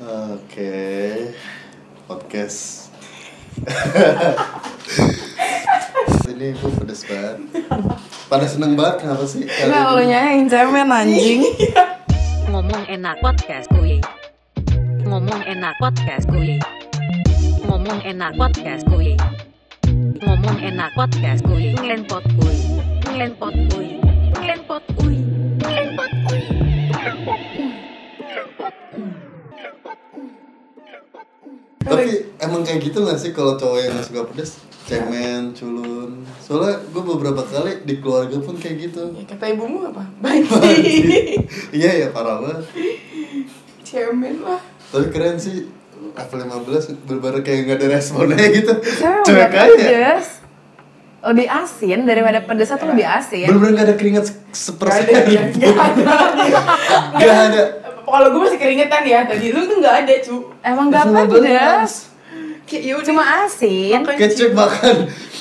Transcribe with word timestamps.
Oke, 0.00 0.72
podcast. 2.08 2.88
Ini 6.24 6.56
gue 6.56 6.72
pedes 6.72 7.04
banget. 7.04 7.36
Pada 8.32 8.48
seneng 8.48 8.80
banget 8.80 9.04
kenapa 9.04 9.28
sih? 9.28 9.44
Enggak, 9.44 9.92
lu 9.92 10.00
ini? 10.00 10.08
nyain 10.08 10.48
cemen 10.48 10.88
anjing 10.88 11.44
Ngomong 12.48 12.88
enak 12.88 13.20
podcast 13.20 13.68
kuy. 13.76 14.00
Ngomong 15.04 15.44
enak 15.44 15.76
podcast 15.76 16.24
kuy. 16.32 16.56
Ngomong 17.68 18.00
enak 18.00 18.32
podcast 18.40 18.88
kuy. 18.88 19.20
Ngomong 20.24 20.56
enak 20.64 20.96
podcast 20.96 21.44
kuy. 21.44 21.76
Ngelenpot 21.76 22.24
kuy. 22.40 22.56
Ngelenpot 23.04 23.52
kuy. 23.76 23.99
Tapi 31.80 32.06
emang 32.36 32.60
kayak 32.60 32.80
gitu 32.82 33.02
gak 33.02 33.16
sih 33.16 33.30
kalau 33.30 33.56
cowok 33.56 33.78
yang 33.80 33.96
suka 33.98 34.28
pedes? 34.28 34.60
Cemen, 34.82 35.50
culun. 35.50 36.20
Soalnya 36.36 36.82
gue 36.84 37.02
beberapa 37.04 37.40
kali 37.42 37.84
di 37.84 37.98
keluarga 37.98 38.36
pun 38.36 38.54
kayak 38.54 38.76
gitu. 38.82 39.02
Ya, 39.12 39.24
Kata 39.24 39.44
ibumu 39.48 39.86
apa? 39.86 40.02
Banci 40.18 40.50
Iya 41.78 41.90
ya 41.96 42.08
parah 42.10 42.38
banget. 42.38 42.66
Cemen 43.80 44.40
lah 44.40 44.60
Tapi 44.90 45.06
keren 45.08 45.36
sih. 45.36 45.66
Level 46.10 46.64
15 46.64 47.06
bener-bener 47.06 47.40
kayak 47.40 47.60
gak 47.66 47.76
ada 47.76 47.86
responnya 47.92 48.40
gitu. 48.56 48.72
Kaya. 48.76 49.46
pedes 49.46 50.26
Lebih 51.22 51.46
asin 51.46 51.98
daripada 52.02 52.40
pedesnya 52.40 52.76
tuh 52.76 52.88
lebih 52.88 53.04
asin 53.04 53.46
Bener-bener 53.46 53.72
gak 53.74 53.86
ada 53.86 53.94
keringat 53.94 54.24
sepersen. 54.50 55.04
gak 55.06 55.76
ada 55.76 56.16
Gak 57.14 57.36
ada. 57.46 57.62
Kalau 58.10 58.28
gue 58.28 58.40
masih 58.40 58.58
keringetan 58.58 59.02
ya 59.02 59.22
tadi, 59.22 59.46
lu 59.48 59.62
tuh 59.64 59.78
gak 59.78 60.02
ada 60.02 60.14
cu 60.18 60.36
Emang 60.60 60.86
gak 60.88 61.04
Level 61.06 61.38
pedes 61.38 62.10
15. 62.66 62.66
Kayak 62.66 63.02
Cuma 63.02 63.22
asin 63.40 64.00
Iya. 64.00 64.16
Kecap 64.16 64.50
makan. 64.52 64.96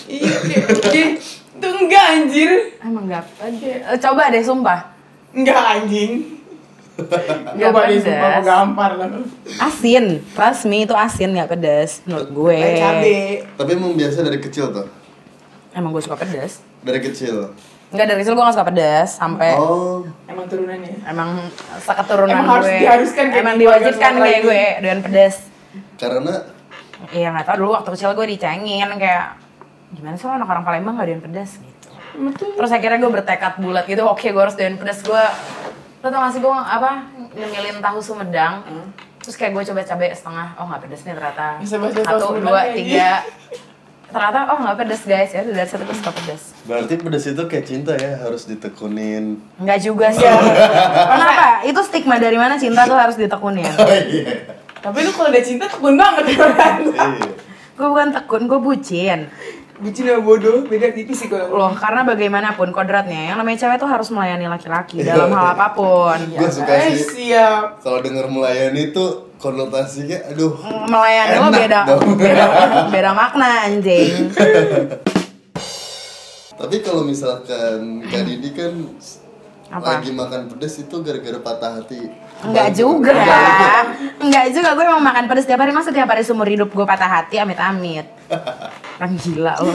Iya, 0.07 0.33
kayak 0.39 1.07
itu 1.59 1.67
enggak 1.67 2.05
anjir 2.09 2.51
Emang 2.79 3.05
gak 3.05 3.25
pedes 3.35 3.81
Eh, 3.83 3.97
Coba 3.97 4.29
deh 4.29 4.39
sumpah 4.39 4.79
Enggak 5.31 5.61
anjing. 5.75 6.41
Gak 7.53 7.57
Coba 7.63 7.79
deh 7.85 7.95
pedes. 7.95 8.05
sumpah 8.05 8.29
mau 8.31 8.41
gampar 8.43 8.91
lah. 8.95 9.07
Asin, 9.59 10.05
trust 10.29 10.65
me 10.65 10.83
itu 10.83 10.93
asin 10.93 11.29
gak 11.31 11.49
pedes 11.49 12.01
menurut 12.03 12.29
gue 12.29 12.57
Kayak 12.59 12.77
cabe. 12.79 13.19
Tapi 13.55 13.69
emang 13.71 13.93
biasa 13.93 14.17
dari 14.21 14.39
kecil 14.39 14.69
tuh. 14.69 14.87
Emang 15.71 15.89
gue 15.89 16.01
suka 16.01 16.15
pedes 16.15 16.61
Dari 16.79 16.99
kecil. 16.99 17.53
Enggak 17.89 18.05
dari 18.05 18.21
kecil 18.21 18.37
gue 18.37 18.43
gak 18.45 18.53
suka 18.53 18.67
pedes 18.69 19.09
sampai 19.17 19.57
Oh. 19.57 20.05
Emang 20.29 20.45
turunannya. 20.45 20.93
emang 21.09 21.29
seketurunan 21.81 22.37
Emang 22.37 22.47
harus 22.61 22.69
gue. 22.69 22.79
diharuskan 22.85 23.25
kayak 23.33 23.41
emang 23.41 23.55
diwajibkan 23.57 24.11
kayak 24.15 24.39
gue 24.45 24.61
dengan 24.85 24.99
pedes 25.01 25.35
Karena? 25.97 26.35
Iya 27.09 27.27
nggak 27.33 27.45
tau 27.47 27.55
dulu 27.57 27.71
waktu 27.73 27.89
kecil 27.95 28.13
gue 28.13 28.27
dicengin 28.29 28.89
kayak 28.99 29.25
gimana 29.89 30.13
sih 30.13 30.29
lo 30.29 30.37
anak 30.37 30.45
orang 30.45 30.61
Palembang 30.61 30.95
gak 30.95 31.07
doyan 31.09 31.23
pedes 31.23 31.57
gitu. 31.57 31.89
Terus 32.59 32.69
akhirnya 32.69 32.99
gue 32.99 33.11
bertekad 33.11 33.53
bulat 33.57 33.89
gitu 33.89 34.05
oke 34.05 34.21
gue 34.21 34.41
harus 34.41 34.53
doyan 34.53 34.77
pedes 34.77 35.01
gue 35.01 35.23
lo 35.99 36.07
tau 36.07 36.19
gak 36.21 36.31
sih 36.31 36.39
gue 36.39 36.53
apa 36.53 36.91
nyemilin 37.33 37.81
tahu 37.81 37.97
sumedang. 37.97 38.61
Terus 39.19 39.33
kayak 39.33 39.51
gue 39.51 39.63
coba 39.65 39.81
cabai 39.81 40.13
setengah 40.13 40.47
oh 40.61 40.65
nggak 40.69 40.81
pedes 40.85 41.01
nih 41.03 41.13
ternyata. 41.17 41.47
Satu 42.05 42.37
dua 42.37 42.61
tiga 42.69 43.25
ternyata 44.09 44.39
oh 44.47 44.57
nggak 44.57 44.77
pedes 44.77 45.03
guys 45.03 45.29
ya 45.29 45.41
udah 45.41 45.55
dari 45.55 45.65
situ 45.65 45.81
gue 45.81 45.95
suka 45.95 46.11
pedes 46.11 46.41
berarti 46.65 46.93
pedes 46.95 47.25
itu 47.25 47.43
kayak 47.43 47.65
cinta 47.65 47.93
ya, 47.93 48.13
harus 48.19 48.45
ditekunin. 48.45 49.41
Enggak 49.55 49.79
juga 49.79 50.09
sih. 50.09 50.21
Kenapa? 50.21 51.61
Itu 51.63 51.81
stigma 51.81 52.15
dari 52.15 52.35
mana 52.35 52.55
cinta 52.55 52.85
tuh 52.85 52.93
harus 52.93 53.15
ditekunin. 53.15 53.69
Oh 53.79 53.89
iya. 53.89 54.57
Tapi 54.79 54.97
lu 55.01 55.11
kalau 55.11 55.27
udah 55.27 55.41
cinta 55.41 55.65
tekun 55.65 55.95
banget 55.95 56.25
kan. 56.37 56.79
Iya. 56.79 57.31
Gue 57.73 57.87
bukan 57.87 58.09
tekun, 58.11 58.41
gue 58.45 58.59
bucin. 58.59 59.19
Bucin 59.75 60.03
sama 60.05 60.19
bodoh 60.21 60.61
beda 60.63 60.91
tipis 60.91 61.15
sih 61.17 61.27
kalau. 61.27 61.55
Loh, 61.55 61.71
karena 61.71 62.03
bagaimanapun 62.03 62.69
kodratnya, 62.69 63.31
yang 63.31 63.37
namanya 63.37 63.55
cewek 63.61 63.79
tuh 63.79 63.87
harus 63.87 64.11
melayani 64.11 64.45
laki-laki 64.45 64.99
dalam 65.01 65.31
hal 65.31 65.55
apa 65.55 65.71
pun. 65.71 66.19
Gue 66.29 66.49
suka 66.49 66.67
Eh, 66.69 66.91
sih. 66.93 67.31
siap. 67.31 67.79
Kalau 67.79 67.99
denger 67.99 68.27
melayani 68.27 68.91
tuh 68.91 69.28
konotasinya, 69.39 70.19
aduh. 70.29 70.53
Melayani 70.85 71.35
lo 71.39 71.49
beda, 71.49 71.79
dong. 71.87 72.19
beda, 72.19 72.45
beda 72.93 73.11
makna 73.15 73.65
anjing. 73.65 74.29
Tapi 76.59 76.75
kalau 76.83 77.07
misalkan 77.07 78.03
Kak 78.03 78.23
Didi 78.27 78.51
kan 78.51 78.75
Apa? 79.71 80.03
lagi 80.03 80.11
makan 80.11 80.51
pedes 80.51 80.83
itu 80.83 80.95
gara-gara 80.99 81.39
patah 81.39 81.79
hati. 81.79 82.11
Enggak 82.43 82.75
juga. 82.75 83.15
Enggak 84.19 84.45
juga, 84.51 84.75
gue 84.75 84.83
emang 84.83 85.03
makan 85.03 85.25
pedes 85.31 85.47
tiap 85.47 85.63
hari. 85.63 85.71
Masa 85.71 85.95
tiap 85.95 86.11
hari 86.11 86.27
seumur 86.27 86.51
hidup 86.51 86.67
gue 86.67 86.83
patah 86.83 87.07
hati, 87.07 87.39
amit-amit. 87.39 88.11
Orang 88.99 89.15
gila 89.15 89.55
lo. 89.55 89.71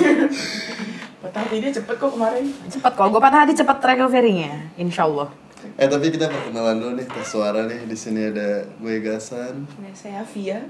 Patah 1.25 1.41
hati 1.41 1.57
dia 1.57 1.73
cepet 1.73 1.97
kok 1.97 2.13
kemarin. 2.13 2.45
Cepet 2.69 2.93
kok, 2.93 3.07
gue 3.09 3.21
patah 3.23 3.41
hati 3.49 3.53
cepet 3.57 3.79
recovery-nya. 3.81 4.77
Insya 4.77 5.09
Allah. 5.09 5.33
Eh 5.75 5.87
tapi 5.87 6.09
kita 6.09 6.27
perkenalan 6.27 6.77
dulu 6.77 6.93
nih 6.95 7.07
tes 7.07 7.25
suara 7.25 7.65
nih 7.65 7.85
di 7.85 7.95
sini 7.95 8.29
ada 8.29 8.63
gue 8.75 8.95
Gasan. 8.99 9.67
Saya 9.93 10.23
Via. 10.27 10.61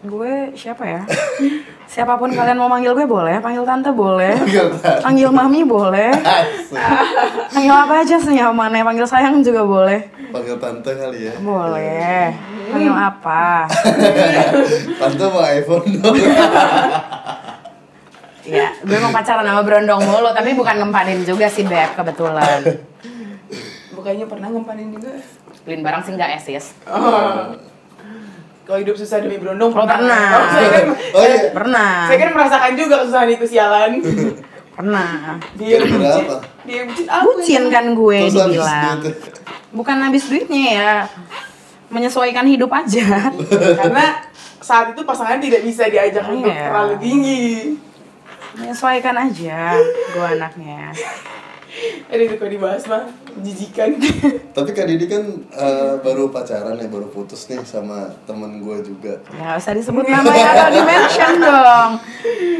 Gue 0.00 0.48
siapa 0.54 0.80
ya? 0.82 1.04
Siapa 1.92 2.16
pun 2.16 2.30
kalian 2.30 2.56
mau 2.56 2.70
manggil 2.70 2.94
gue 2.94 3.04
boleh, 3.04 3.36
panggil 3.36 3.66
tante 3.68 3.90
boleh, 3.90 4.32
Panggil 4.32 4.72
tante. 4.72 5.02
panggil 5.02 5.28
mami 5.28 5.60
boleh, 5.60 6.08
panggil 7.52 7.74
apa 7.74 8.00
aja 8.00 8.16
senyamannya, 8.16 8.80
panggil 8.80 9.04
sayang 9.04 9.42
juga 9.42 9.60
boleh, 9.60 9.98
Panggil 10.30 10.56
tante 10.56 10.86
kali 10.88 11.28
ya. 11.28 11.34
boleh, 11.36 12.30
panggil 12.70 12.94
apa? 12.94 13.66
Tante 15.02 15.24
mau 15.26 15.42
iPhone 15.42 15.86
dong. 15.98 16.16
Ya, 18.40 18.66
gue 18.80 18.98
mau 18.98 19.12
pacaran 19.12 19.44
sama 19.44 19.60
berondong 19.60 20.00
mulu, 20.00 20.30
tapi 20.32 20.56
bukan 20.56 20.80
ngempanin 20.80 21.22
juga 21.22 21.44
sih 21.44 21.62
beb 21.62 21.92
kebetulan. 21.92 22.62
Bukannya 24.00 24.24
pernah 24.24 24.48
ngempanin 24.48 24.88
juga. 24.90 25.12
Beliin 25.62 25.84
barang 25.84 26.02
sih 26.02 26.12
nggak 26.16 26.30
esis. 26.34 26.64
Oh. 26.88 27.52
Kalau 28.64 28.78
hidup 28.78 28.96
susah 28.96 29.20
demi 29.20 29.36
berondong 29.36 29.68
Oh, 29.68 29.84
pernah. 29.84 30.26
Oh, 30.32 30.46
saya 30.48 30.68
kan, 30.70 30.84
Oh 31.16 31.22
iya. 31.22 31.38
Pernah, 31.50 31.92
saya 32.06 32.18
kan 32.18 32.30
merasakan 32.32 32.72
juga 32.74 32.94
kesusahan 33.02 33.28
itu 33.28 33.44
sialan. 33.46 33.90
pernah. 34.78 35.36
Dia 35.54 35.68
yang 35.76 35.84
bucin. 35.92 36.24
apa? 36.24 36.36
Dia 36.64 36.74
yang 36.74 36.86
bucin 36.88 37.06
apa? 37.06 37.22
Bucin 37.26 37.62
kan 37.68 37.84
gue 37.92 38.18
Terus 38.22 38.32
habis 38.32 38.46
dibilang. 38.48 38.96
duit. 39.02 39.16
Bukan 39.70 39.96
habis 40.00 40.22
duitnya 40.24 40.62
ya, 40.72 40.92
menyesuaikan 41.88 42.46
hidup 42.46 42.70
aja. 42.70 43.28
Karena 43.84 44.06
saat 44.58 44.96
itu 44.96 45.02
pasangan 45.04 45.36
tidak 45.36 45.60
bisa 45.60 45.84
diajak 45.86 46.24
untuk 46.24 46.48
Iya. 46.48 46.64
terlalu 46.66 46.94
tinggi. 46.96 47.44
Menyesuaikan 48.50 49.16
aja, 49.20 49.76
gue 50.08 50.26
anaknya. 50.30 50.90
Aduh 52.06 52.24
itu 52.24 52.34
kalau 52.34 52.50
dibahas 52.50 52.82
mah 52.84 53.06
jijikan. 53.38 53.94
Tapi 54.56 54.70
Kak 54.70 54.84
Didi 54.84 55.06
kan 55.06 55.22
eh, 55.48 55.94
baru 55.96 56.28
pacaran 56.28 56.74
ya, 56.74 56.86
baru 56.86 57.06
putus 57.06 57.46
nih 57.46 57.62
sama 57.62 58.10
temen 58.24 58.58
gue 58.58 58.76
juga. 58.84 59.14
Ya 59.30 59.54
usah 59.54 59.70
disebut 59.72 60.02
namanya 60.04 60.46
atau 60.52 60.68
di 60.68 60.82
mention 60.82 61.32
dong. 61.44 61.90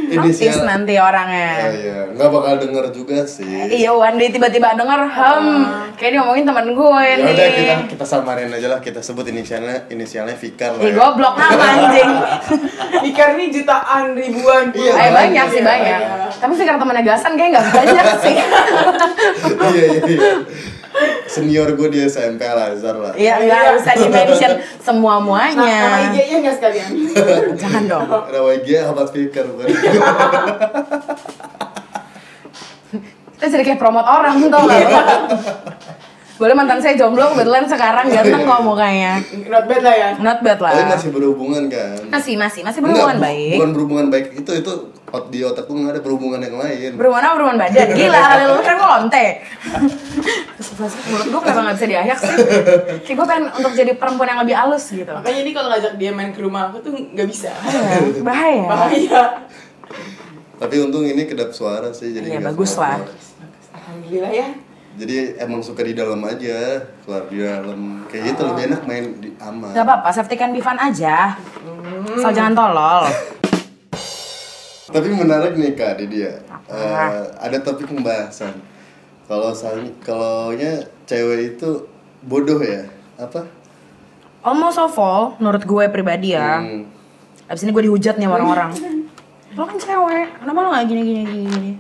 Inisial- 0.09 0.62
nanti 0.62 0.94
Oh 0.97 1.04
orangnya. 1.04 1.71
iya, 1.71 1.98
nggak 2.10 2.28
bakal 2.28 2.54
denger 2.59 2.84
juga 2.91 3.22
sih. 3.22 3.47
Iya, 3.47 3.91
one 3.91 4.16
day 4.16 4.28
tiba-tiba 4.28 4.75
denger, 4.75 5.00
hem, 5.06 5.44
kayak 5.94 6.10
dia 6.10 6.19
ngomongin 6.21 6.42
temen 6.44 6.66
gue 6.69 6.98
Ya 7.00 7.15
nih. 7.16 7.27
udah 7.28 7.48
kita 7.53 7.75
kita 7.88 8.04
samarin 8.04 8.50
aja 8.50 8.69
lah, 8.69 8.81
kita 8.81 8.98
sebut 9.00 9.22
inisialnya 9.25 9.87
inisialnya 9.87 10.34
Fikar 10.34 10.75
lah. 10.75 10.82
Ya. 10.82 10.91
goblok 10.92 11.34
nama 11.41 11.54
anjing. 11.77 12.10
Ikan 13.04 13.31
nih 13.34 13.48
jutaan 13.53 14.12
ribuan. 14.12 14.71
Iya, 14.72 14.92
Eh, 14.92 15.10
banyak 15.12 15.47
sih 15.48 15.60
Iya, 15.60 15.66
banyak. 15.69 15.98
iya. 16.00 16.10
Tapi 16.32 16.53
Fikar 16.54 16.77
temennya 16.77 17.03
Gasan 17.04 17.32
kayak 17.34 17.50
nggak 17.53 17.66
banyak 17.72 18.06
sih. 18.21 18.34
Iya 19.72 19.84
iya. 19.86 20.02
iya. 20.06 20.32
Senior 21.30 21.78
gue 21.78 21.88
di 21.94 22.02
SMP 22.02 22.42
Al 22.42 22.74
Azhar 22.74 22.98
lah. 22.98 23.14
Iya, 23.14 23.38
nggak 23.46 23.78
usah 23.78 23.94
di 23.94 24.08
mention 24.10 24.58
semua 24.82 25.22
muanya. 25.22 25.54
nama 25.62 25.98
IG-nya 26.10 26.36
nggak 26.42 26.56
sekalian? 26.58 26.91
Jangan 27.62 27.82
dong. 27.86 28.08
Ada 28.10 28.41
WG 28.42 28.68
Ahmad 28.82 29.08
Fikar 29.14 29.47
bukan? 29.47 29.70
Kita 33.41 33.47
jadi 33.56 33.62
kayak 33.64 33.80
promote 33.80 34.04
orang 34.04 34.36
tau 34.50 34.68
gak? 34.68 34.84
Boleh 36.41 36.57
mantan 36.57 36.81
saya 36.81 36.97
jomblo 36.97 37.21
kebetulan 37.31 37.69
sekarang 37.69 38.09
ganteng 38.09 38.42
kok 38.42 38.60
mukanya. 38.65 39.21
Not 39.45 39.69
bad 39.69 39.83
lah 39.84 39.92
ya. 39.95 40.09
Not 40.16 40.39
bad 40.41 40.57
lah. 40.57 40.72
Tapi 40.72 40.84
masih 40.89 41.09
berhubungan 41.13 41.63
kan? 41.69 42.01
Masih, 42.09 42.34
masih, 42.34 42.60
masih 42.65 42.81
berhubungan 42.81 43.21
Enggak, 43.21 43.28
baik. 43.28 43.54
Bukan 43.54 43.71
berhubungan 43.71 44.07
baik 44.09 44.27
itu 44.34 44.51
itu 44.57 44.72
ot- 45.07 45.28
di 45.28 45.45
otak 45.45 45.69
gue 45.69 45.77
nggak 45.77 45.92
ada 45.92 46.01
berhubungan 46.01 46.41
yang 46.41 46.57
lain. 46.57 46.91
Berhubungan 46.97 47.22
apa 47.22 47.34
berhubungan 47.37 47.59
badan? 47.60 47.89
Gila, 48.01 48.21
lu 48.41 48.57
kan 48.59 48.75
gue 48.75 48.89
lonte. 48.89 49.27
Menurut 50.81 51.27
gue 51.28 51.41
kenapa 51.45 51.60
gak 51.63 51.77
bisa 51.77 51.87
diayak 51.87 52.19
sih? 52.19 52.37
Kayak 53.04 53.16
gue 53.21 53.27
pengen 53.28 53.45
untuk 53.53 53.72
jadi 53.77 53.92
perempuan 53.95 54.28
yang 54.33 54.41
lebih 54.41 54.57
halus 54.57 54.84
gitu. 54.89 55.13
Makanya 55.13 55.41
ini 55.45 55.51
kalau 55.53 55.69
ngajak 55.69 55.92
dia 56.01 56.10
main 56.10 56.33
ke 56.33 56.41
rumah 56.41 56.72
aku 56.72 56.81
tuh 56.81 56.92
nggak 56.97 57.28
bisa. 57.28 57.53
Bahaya. 57.53 58.65
Bahaya. 58.65 58.65
Bahaya. 58.65 59.22
Tapi 60.57 60.75
untung 60.78 61.04
ini 61.04 61.25
kedap 61.25 61.53
suara 61.53 61.92
sih 61.92 62.13
jadi 62.13 62.25
Iya, 62.27 62.37
nggak 62.39 62.48
bagus 62.53 62.81
lah. 62.81 62.97
Alhamdulillah 63.77 64.33
ya. 64.33 64.48
Jadi 64.91 65.39
emang 65.39 65.63
suka 65.63 65.87
di 65.87 65.95
dalam 65.95 66.19
aja, 66.22 66.83
keluar 67.03 67.31
di 67.31 67.39
dalam. 67.39 68.03
Kayak 68.10 68.34
gitu 68.34 68.42
lebih 68.45 68.63
enak 68.69 68.83
main 68.84 69.04
di 69.16 69.31
aman. 69.39 69.71
Gak 69.71 69.87
apa-apa, 69.87 70.09
safety 70.10 70.34
can 70.34 70.51
be 70.51 70.59
fun 70.59 70.77
aja. 70.77 71.39
Asal 72.10 72.34
jangan 72.34 72.53
tolol. 72.53 73.07
Tapi 74.95 75.09
menarik 75.09 75.54
nih 75.54 75.78
Kak 75.78 76.03
di 76.03 76.07
dia. 76.10 76.42
Eh, 76.66 77.22
ada 77.39 77.57
topik 77.63 77.87
pembahasan. 77.87 78.59
Kalau 79.25 79.54
sang- 79.54 79.95
kalau 80.03 80.51
nya 80.51 80.83
cewek 81.07 81.54
itu 81.54 81.87
bodoh 82.21 82.59
ya? 82.59 82.91
Apa? 83.15 83.47
Almost 84.42 84.83
of 84.83 84.98
all, 84.98 85.39
menurut 85.39 85.63
gue 85.63 85.84
pribadi 85.87 86.34
ya. 86.34 86.59
Hmm. 86.59 86.91
Abis 87.47 87.63
ini 87.63 87.71
gue 87.71 87.87
dihujat 87.87 88.19
nih 88.19 88.27
sama 88.27 88.42
orang-orang. 88.42 88.71
Lo 89.54 89.66
kan 89.66 89.78
cewek, 89.78 90.27
kenapa 90.39 90.59
lo 90.63 90.69
gak 90.71 90.87
gini-gini 90.87 91.22
gini? 91.27 91.72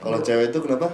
Kalau 0.00 0.20
cewek 0.20 0.48
itu 0.48 0.58
kenapa? 0.58 0.88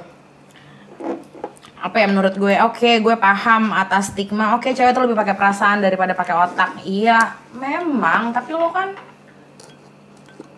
Apa 1.85 2.01
ya 2.01 2.09
menurut 2.09 2.33
gue? 2.41 2.57
Oke, 2.65 3.05
gue 3.05 3.13
paham 3.21 3.69
atas 3.77 4.17
stigma. 4.17 4.57
Oke, 4.57 4.73
cewek 4.73 4.97
tuh 4.97 5.05
lebih 5.05 5.21
pakai 5.21 5.37
perasaan 5.37 5.85
daripada 5.85 6.17
pakai 6.17 6.33
otak. 6.33 6.81
Iya, 6.81 7.37
memang. 7.53 8.33
Tapi 8.33 8.57
lo 8.57 8.73
kan 8.73 8.97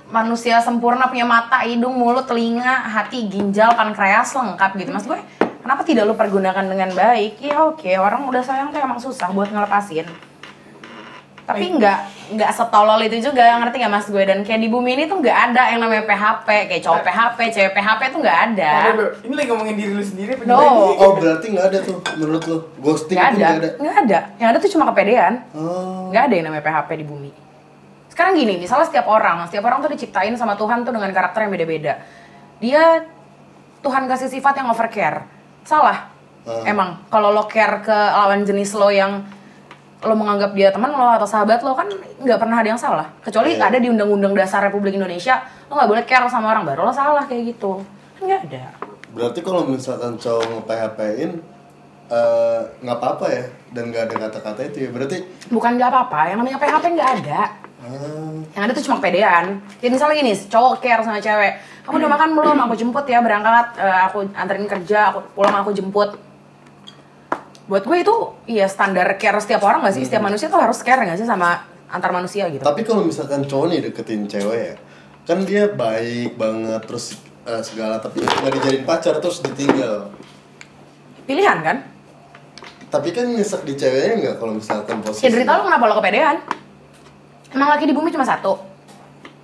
manusia 0.06 0.62
sempurna 0.62 1.11
punya 1.11 1.26
mata, 1.26 1.67
hidung, 1.67 1.99
mulut, 1.99 2.31
telinga, 2.31 2.87
hati, 2.87 3.26
ginjal, 3.26 3.75
pankreas 3.75 4.38
lengkap 4.38 4.70
gitu. 4.78 4.90
Mas 4.94 5.02
gue, 5.02 5.19
kenapa 5.67 5.82
tidak 5.82 6.06
lo 6.06 6.14
pergunakan 6.14 6.62
dengan 6.62 6.94
baik? 6.94 7.43
Ya 7.43 7.58
oke, 7.58 7.90
orang 7.99 8.23
udah 8.31 8.46
sayang 8.46 8.70
tuh 8.70 8.78
emang 8.78 9.02
susah 9.02 9.26
buat 9.34 9.50
ngelepasin. 9.50 10.06
Tapi 11.46 11.78
nggak 11.78 11.98
nggak 12.34 12.50
setolol 12.50 12.98
itu 13.06 13.22
juga, 13.22 13.54
ngerti 13.62 13.78
nggak 13.78 13.94
mas 13.94 14.10
gue? 14.10 14.19
Dan 14.26 14.43
kayak 14.43 14.58
di 14.58 14.66
bumi 14.66 14.98
ini 14.98 15.04
tuh 15.06 15.22
nggak 15.22 15.38
ada 15.54 15.70
yang 15.70 15.78
namanya 15.78 16.02
PHP, 16.02 16.48
kayak 16.66 16.82
cowok 16.82 17.06
PHP, 17.06 17.38
cewek 17.54 17.72
PHP 17.78 18.02
tuh 18.10 18.19
nggak 18.19 18.38
ada. 18.50 18.72
Ini 19.22 19.34
lagi 19.38 19.48
ngomongin 19.54 19.76
diri 19.78 19.93
lu 19.94 20.02
sendiri 20.02 20.34
apa 20.34 20.43
No. 20.43 20.58
Oh 20.98 21.14
berarti 21.14 21.46
nggak 21.54 21.66
ada 21.70 21.78
tuh 21.87 22.02
menurut 22.19 22.43
lo? 22.50 22.58
Ghosting 22.82 23.14
Nggak 23.14 23.31
ada, 23.31 23.38
nggak 23.38 23.54
ada? 23.62 23.70
nggak 23.78 23.96
ada. 24.02 24.19
Yang 24.43 24.48
ada 24.50 24.58
tuh 24.58 24.70
cuma 24.75 24.84
kepedean. 24.90 25.32
Oh. 25.54 26.10
Nggak 26.10 26.22
ada 26.26 26.34
yang 26.34 26.44
namanya 26.50 26.64
PHP 26.66 26.90
di 26.98 27.06
bumi. 27.06 27.31
Sekarang 28.10 28.32
gini, 28.34 28.54
misalnya 28.58 28.87
setiap 28.90 29.06
orang, 29.06 29.46
setiap 29.46 29.62
orang 29.70 29.78
tuh 29.87 29.90
diciptain 29.94 30.34
sama 30.34 30.58
Tuhan 30.58 30.82
tuh 30.82 30.90
dengan 30.90 31.14
karakter 31.14 31.46
yang 31.46 31.52
beda-beda. 31.54 32.02
Dia 32.58 33.06
Tuhan 33.87 34.10
kasih 34.10 34.34
sifat 34.34 34.58
yang 34.58 34.66
overcare. 34.75 35.22
Salah. 35.62 36.10
Hmm. 36.42 36.66
Emang 36.66 37.06
kalau 37.06 37.31
lo 37.31 37.46
care 37.46 37.87
ke 37.87 37.94
lawan 37.94 38.42
jenis 38.42 38.75
lo 38.75 38.90
yang 38.90 39.22
lo 39.98 40.12
menganggap 40.12 40.52
dia 40.52 40.69
teman 40.69 40.90
lo 40.90 41.08
atau 41.10 41.25
sahabat 41.25 41.60
lo 41.60 41.72
kan 41.72 41.88
nggak 42.19 42.37
pernah 42.37 42.56
ada 42.56 42.69
yang 42.69 42.76
salah. 42.76 43.08
Kecuali 43.19 43.54
Iya. 43.54 43.66
ada 43.66 43.78
di 43.78 43.88
Undang-Undang 43.88 44.32
Dasar 44.32 44.60
Republik 44.62 44.93
Indonesia 44.93 45.40
lo 45.66 45.75
nggak 45.75 45.88
boleh 45.88 46.04
care 46.04 46.26
sama 46.26 46.50
orang 46.50 46.64
baru 46.64 46.84
lo 46.84 46.93
salah 46.93 47.25
kayak 47.25 47.54
gitu. 47.54 47.81
Nggak 48.19 48.40
ada. 48.46 48.64
Berarti 49.10 49.40
kalau 49.40 49.64
misalkan 49.64 50.14
cowok 50.14 50.44
nge-PHP-in 50.44 51.31
eh, 52.06 52.60
nggak 52.78 52.96
apa-apa 52.96 53.26
ya 53.28 53.44
dan 53.70 53.88
nggak 53.88 54.02
ada 54.04 54.14
kata-kata 54.22 54.60
itu 54.64 54.78
ya 54.78 54.90
berarti 54.90 55.16
Bukan 55.48 55.75
nggak 55.75 55.88
apa-apa, 55.88 56.20
yang 56.28 56.38
namanya 56.38 56.56
PHP 56.56 56.84
nggak 56.92 57.10
ada. 57.19 57.40
ah, 57.76 58.32
yang 58.52 58.62
ada 58.62 58.72
tuh 58.72 58.82
cuma 58.82 58.99
pedean 58.99 59.44
jadi 59.78 59.90
misalnya 59.90 60.16
gini 60.16 60.32
cowok 60.34 60.81
care 60.81 61.00
sama 61.00 61.19
cewek 61.19 61.54
kamu 61.82 61.96
udah 61.99 62.10
makan 62.10 62.31
belum 62.32 62.56
aku 62.58 62.75
jemput 62.75 63.04
ya 63.04 63.20
berangkat 63.20 63.66
eh, 63.76 64.00
aku 64.02 64.26
anterin 64.32 64.66
kerja 64.66 65.12
aku 65.12 65.22
pulang 65.32 65.54
aku 65.56 65.70
jemput 65.70 66.16
buat 67.66 67.82
gue 67.82 67.98
itu 67.98 68.14
iya 68.46 68.66
standar 68.66 69.06
care 69.16 69.38
setiap 69.38 69.60
orang 69.60 69.82
gak 69.82 69.94
sih 69.94 70.02
setiap 70.02 70.22
manusia 70.22 70.46
tuh 70.46 70.56
harus 70.56 70.78
care 70.80 71.02
gak 71.02 71.16
sih 71.16 71.26
sama 71.26 71.66
antar 71.86 72.10
manusia 72.10 72.46
gitu 72.46 72.62
Tapi 72.62 72.82
kalau 72.82 73.02
misalkan 73.02 73.42
cowok 73.42 73.66
nih 73.68 73.80
deketin 73.84 74.26
cewek 74.26 74.58
ya, 74.60 74.74
kan 75.24 75.42
dia 75.42 75.66
baik 75.68 76.34
banget 76.34 76.82
terus 76.82 77.14
eh, 77.42 77.62
segala 77.62 77.98
tapi 77.98 78.22
nggak 78.22 78.52
dijadiin 78.52 78.82
pacar 78.82 79.18
terus 79.18 79.38
ditinggal. 79.38 80.10
pilihan 81.22 81.58
kan 81.60 81.76
Tapi 82.86 83.10
kan 83.10 83.26
nyesek 83.26 83.62
di 83.62 83.74
ceweknya 83.74 84.14
nggak 84.16 84.36
kalau 84.36 84.54
misalkan 84.54 85.02
posisi. 85.02 85.26
ya 85.26 85.30
derita 85.30 85.54
lo 85.54 85.66
kenapa 85.66 85.84
lo 85.84 85.94
kepedean 85.96 86.36
emang 87.50 87.68
laki 87.68 87.84
di 87.84 87.94
bumi 87.94 88.10
cuma 88.10 88.22
satu 88.22 88.62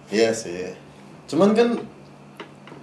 Iya 0.08 0.28
sih. 0.30 0.76
Cuman 1.24 1.56
kan 1.56 1.72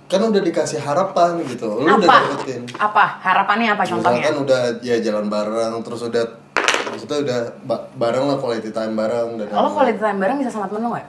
kan 0.09 0.21
udah 0.25 0.41
dikasih 0.41 0.81
harapan 0.81 1.37
gitu. 1.45 1.69
Lu 1.69 1.85
udah 1.85 2.09
apa 2.09 2.17
deketin. 2.33 2.61
apa 2.75 3.05
harapannya 3.21 3.77
apa 3.77 3.83
contohnya 3.85 4.25
Misalkan 4.25 4.41
udah 4.41 4.61
ya 4.81 4.97
jalan 4.99 5.29
bareng 5.29 5.73
terus 5.85 6.01
udah 6.01 6.23
maksudnya 6.89 7.17
udah 7.21 7.39
ba- 7.63 7.85
bareng 7.93 8.25
lah 8.25 8.37
quality 8.41 8.73
time 8.73 8.97
bareng 8.97 9.37
dan 9.37 9.45
lo 9.53 9.69
quality 9.69 10.01
time 10.01 10.17
bareng 10.17 10.41
bisa 10.41 10.49
sama 10.49 10.65
temen 10.65 10.81
lo 10.81 10.97
gak? 10.97 11.07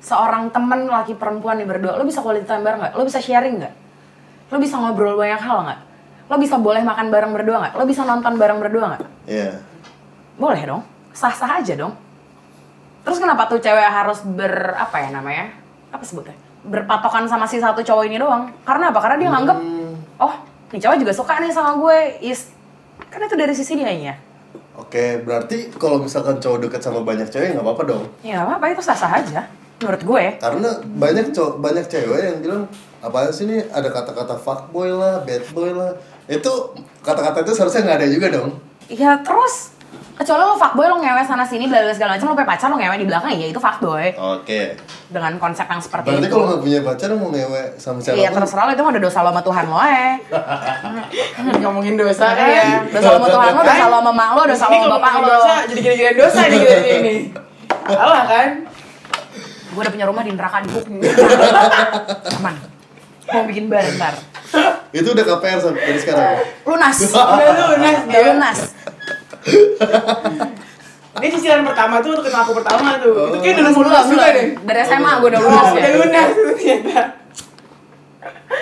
Seorang 0.00 0.48
temen 0.48 0.88
laki 0.88 1.16
perempuan 1.16 1.60
nih 1.60 1.68
berdua, 1.68 1.96
lo 1.96 2.04
bisa 2.04 2.24
quality 2.24 2.48
time 2.48 2.64
bareng 2.64 2.80
gak? 2.80 2.92
Lo 2.96 3.04
bisa 3.04 3.20
sharing 3.20 3.60
gak? 3.60 3.74
Lo 4.48 4.56
bisa 4.56 4.80
ngobrol 4.80 5.20
banyak 5.20 5.40
hal 5.40 5.58
gak? 5.68 5.80
Lo 6.24 6.40
bisa 6.40 6.56
boleh 6.56 6.80
makan 6.80 7.12
bareng 7.12 7.32
berdua 7.36 7.68
gak? 7.68 7.72
Lo 7.76 7.84
bisa 7.84 8.08
nonton 8.08 8.40
bareng 8.40 8.56
berdua 8.56 8.96
gak? 8.96 9.02
Iya. 9.28 9.60
Boleh 10.34 10.64
dong, 10.64 10.82
sah-sah 11.12 11.60
aja 11.60 11.76
dong 11.76 11.94
Terus 13.04 13.20
kenapa 13.20 13.44
tuh 13.44 13.60
cewek 13.60 13.84
harus 13.84 14.24
ber, 14.24 14.72
apa 14.72 14.96
ya 14.96 15.12
namanya? 15.12 15.52
Apa 15.92 16.00
sebutnya? 16.00 16.32
Berpatokan 16.64 17.28
sama 17.28 17.44
si 17.44 17.60
satu 17.60 17.84
cowok 17.84 18.04
ini 18.08 18.16
doang 18.16 18.48
Karena 18.64 18.88
apa? 18.88 18.98
Karena 19.04 19.16
dia 19.20 19.28
nganggep, 19.30 19.58
oh 20.20 20.34
nih 20.72 20.80
cowok 20.80 20.96
juga 20.98 21.12
suka 21.12 21.38
nih 21.38 21.52
sama 21.52 21.76
gue 21.78 21.96
Is, 22.24 22.50
kan 23.12 23.22
itu 23.22 23.36
dari 23.36 23.54
sisi 23.54 23.76
dia 23.78 24.16
Oke, 24.74 25.22
berarti 25.22 25.70
kalau 25.78 26.02
misalkan 26.02 26.42
cowok 26.42 26.66
deket 26.66 26.82
sama 26.82 27.06
banyak 27.06 27.30
cewek 27.30 27.54
nggak 27.54 27.62
apa-apa 27.62 27.82
dong. 27.86 28.04
Ya 28.26 28.42
apa-apa, 28.42 28.74
itu 28.74 28.82
sah-sah 28.82 29.22
aja 29.22 29.46
Menurut 29.78 30.02
gue 30.02 30.24
Karena 30.42 30.70
banyak 30.82 31.30
cowok 31.30 31.62
banyak 31.62 31.86
cewek 31.86 32.20
yang 32.26 32.38
bilang 32.42 32.62
apaan 32.98 33.30
sih 33.30 33.46
ini 33.46 33.62
ada 33.70 33.86
kata-kata 33.90 34.34
fuckboy 34.34 34.90
lah, 34.90 35.22
bad 35.22 35.42
boy 35.54 35.70
lah. 35.70 35.94
Itu 36.26 36.74
kata-kata 37.06 37.46
itu 37.46 37.52
seharusnya 37.54 37.86
nggak 37.86 37.98
ada 38.02 38.08
juga 38.10 38.26
dong. 38.34 38.50
Ya 38.90 39.18
terus 39.22 39.73
kecuali 40.14 40.40
lo 40.40 40.54
fuckboy 40.54 40.86
lo 40.86 40.96
ngewe 40.96 41.22
sana 41.22 41.42
sini 41.42 41.66
bla 41.66 41.82
bla 41.82 41.90
segala 41.90 42.14
macam 42.14 42.30
lo 42.30 42.34
punya 42.34 42.46
pacar 42.46 42.66
lo 42.68 42.78
ngewe 42.78 42.96
di 42.96 43.06
belakang 43.06 43.34
ya 43.34 43.46
itu 43.50 43.58
fuckboy 43.58 44.14
Oke. 44.14 44.78
dengan 45.10 45.32
konsep 45.36 45.66
yang 45.66 45.82
seperti 45.82 46.06
Berarti 46.06 46.22
itu. 46.22 46.30
kalau 46.30 46.46
nggak 46.46 46.60
punya 46.62 46.78
pacar 46.80 47.08
mau 47.12 47.28
ngewe 47.28 47.62
sama 47.76 47.98
siapa 47.98 48.14
Iya 48.14 48.28
terserah 48.30 48.64
lo 48.64 48.72
itu 48.72 48.82
mah 48.82 48.92
udah 48.94 49.02
dosa 49.02 49.18
lo 49.20 49.30
sama 49.30 49.42
Tuhan 49.42 49.64
lo 49.66 49.78
eh. 49.82 50.12
ngomongin 51.62 51.94
dosa 51.96 52.26
kan 52.30 52.46
Iya, 52.46 52.66
dosa 52.88 53.08
lo 53.10 53.16
sama 53.16 53.28
Tuhan 53.28 53.50
lo, 53.50 53.60
dosa 53.60 53.84
lo 53.84 53.96
sama 53.98 54.12
mak 54.12 54.30
lo, 54.30 54.42
dosa 54.46 54.64
lo 54.64 54.76
sama 54.76 54.88
bapak 54.94 55.12
lo. 55.12 55.26
dosa 55.28 55.54
jadi 55.66 55.80
gini-gini 55.82 56.12
dosa 56.14 56.40
nih 56.44 56.58
kita 56.58 56.74
ini 57.00 57.14
salah 57.84 58.22
kan 58.24 58.48
Gue 59.74 59.82
udah 59.82 59.90
punya 59.90 60.06
rumah 60.06 60.22
di 60.22 60.30
neraka 60.30 60.62
di 60.62 60.70
Hook. 60.70 60.86
Aman. 62.38 62.54
Mau 63.26 63.42
bikin 63.42 63.66
bar 63.66 63.82
ntar. 63.98 64.14
Itu 64.94 65.10
udah 65.10 65.24
KPR 65.26 65.58
sampai 65.58 65.82
dari 65.82 65.98
sekarang. 65.98 66.46
Lunas. 66.62 66.94
udah 67.02 67.26
lunas 67.74 67.96
Udah 67.98 68.06
dia 68.06 68.22
lunas. 68.30 68.58
Dia 71.14 71.28
cicilan 71.30 71.62
pertama 71.62 72.02
tuh 72.02 72.18
kenal 72.20 72.42
aku 72.42 72.52
pertama 72.58 72.98
tuh. 72.98 73.32
Itu 73.32 73.38
kayak 73.38 73.54
udah 73.60 73.64
Belum, 73.70 73.86
lunas 73.86 74.06
juga 74.10 74.26
deh. 74.34 74.46
Dari 74.66 74.80
SMA 74.82 75.12
gue 75.22 75.28
udah 75.30 75.40
Oh, 75.40 75.46
lunas 75.46 75.72
udah 75.72 75.92
lunas 75.94 76.28
tuh 76.34 76.44
ternyata. 76.58 77.00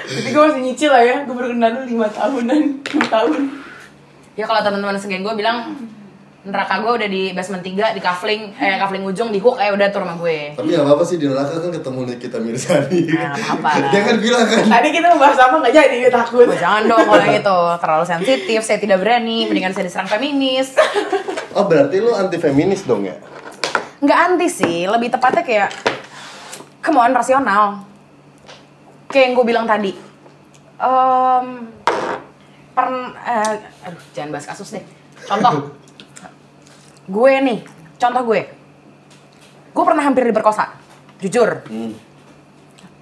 Jadi 0.02 0.28
gue 0.34 0.42
masih 0.42 0.62
nyicil 0.62 0.90
lah 0.90 1.02
ya, 1.02 1.16
gue 1.24 1.34
baru 1.34 1.48
kenal 1.54 1.70
dulu 1.72 2.04
5 2.04 2.18
tahunan, 2.18 2.60
6 2.82 3.14
tahun. 3.14 3.40
Ya 4.34 4.44
kalau 4.48 4.60
teman-teman 4.64 4.96
segen 4.98 5.22
gue 5.24 5.34
bilang 5.36 5.72
neraka 6.42 6.82
gue 6.82 6.92
udah 6.98 7.08
di 7.08 7.30
basement 7.30 7.62
3 7.62 7.94
di 7.94 8.02
kafling 8.02 8.50
eh 8.58 8.74
kafling 8.74 9.06
ujung 9.06 9.30
di 9.30 9.38
hook 9.38 9.62
eh 9.62 9.70
udah 9.70 9.86
tuh 9.94 10.02
rumah 10.02 10.18
gue. 10.18 10.58
Tapi 10.58 10.74
nggak 10.74 10.82
apa-apa 10.82 11.04
sih 11.06 11.16
di 11.22 11.30
neraka 11.30 11.54
kan 11.62 11.70
ketemu 11.70 12.00
Nikita 12.10 12.38
Mirzani. 12.42 13.02
Nah, 13.14 13.34
lah. 13.62 13.74
Dia 13.94 14.00
kan 14.02 14.16
bilang 14.18 14.46
kan. 14.50 14.64
Tadi 14.66 14.88
kita 14.90 15.06
membahas 15.14 15.38
apa 15.38 15.54
nggak 15.62 15.74
jadi, 15.74 15.96
dia 16.02 16.10
takut 16.10 16.46
Oh, 16.50 16.58
jangan 16.58 16.82
dong 16.90 17.06
kalau 17.06 17.22
yang 17.22 17.38
itu 17.38 17.58
terlalu 17.78 18.04
sensitif, 18.10 18.60
saya 18.66 18.78
tidak 18.82 18.98
berani, 18.98 19.46
mendingan 19.46 19.70
saya 19.70 19.86
diserang 19.86 20.10
feminis. 20.10 20.74
Oh 21.54 21.68
berarti 21.70 22.02
lu 22.02 22.10
anti 22.10 22.40
feminis 22.42 22.82
dong 22.88 23.06
ya? 23.06 23.14
Nggak 24.02 24.18
anti 24.18 24.48
sih, 24.50 24.88
lebih 24.90 25.14
tepatnya 25.14 25.46
kayak 25.46 25.70
kemauan 26.82 27.14
rasional. 27.14 27.86
Kayak 29.06 29.24
yang 29.30 29.34
gue 29.38 29.46
bilang 29.46 29.66
tadi. 29.70 29.92
Em 30.82 31.70
pern, 32.72 33.12
eh, 33.14 33.86
aduh, 33.86 34.02
jangan 34.16 34.32
bahas 34.32 34.48
kasus 34.48 34.74
deh. 34.74 34.84
Contoh, 35.28 35.76
gue 37.12 37.32
nih, 37.38 37.58
contoh 37.96 38.22
gue. 38.24 38.40
Gue 39.70 39.84
pernah 39.84 40.02
hampir 40.02 40.24
diperkosa, 40.24 40.72
jujur. 41.20 41.60
Hmm. 41.68 41.92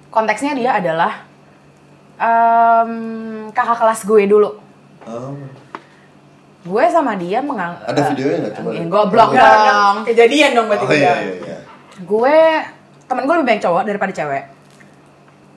Konteksnya 0.07 0.51
dia 0.51 0.75
adalah 0.75 1.23
em, 2.15 2.91
kakak 3.49 3.79
kelas 3.79 4.01
gue 4.03 4.21
dulu. 4.27 4.49
Oh. 5.03 5.35
Gue 6.61 6.83
sama 6.87 7.17
dia 7.17 7.41
mengang... 7.41 7.73
Ada 7.81 8.13
videonya 8.13 8.37
nggak? 8.37 8.53
Coba 8.53 8.69
deh. 8.69 8.85
goblok 8.85 9.29
Nggak, 9.31 9.49
dong. 9.49 9.95
nggak. 9.97 10.07
Kejadian 10.13 10.49
dong 10.53 10.67
berarti 10.69 10.85
Oh 10.85 10.93
iya 10.93 11.13
iya 11.17 11.33
iya. 11.41 11.57
gue 12.01 12.37
temen 13.05 13.23
gue 13.25 13.35
lebih 13.35 13.47
banyak 13.47 13.61
cowok 13.61 13.83
daripada 13.83 14.11
cewek 14.11 14.43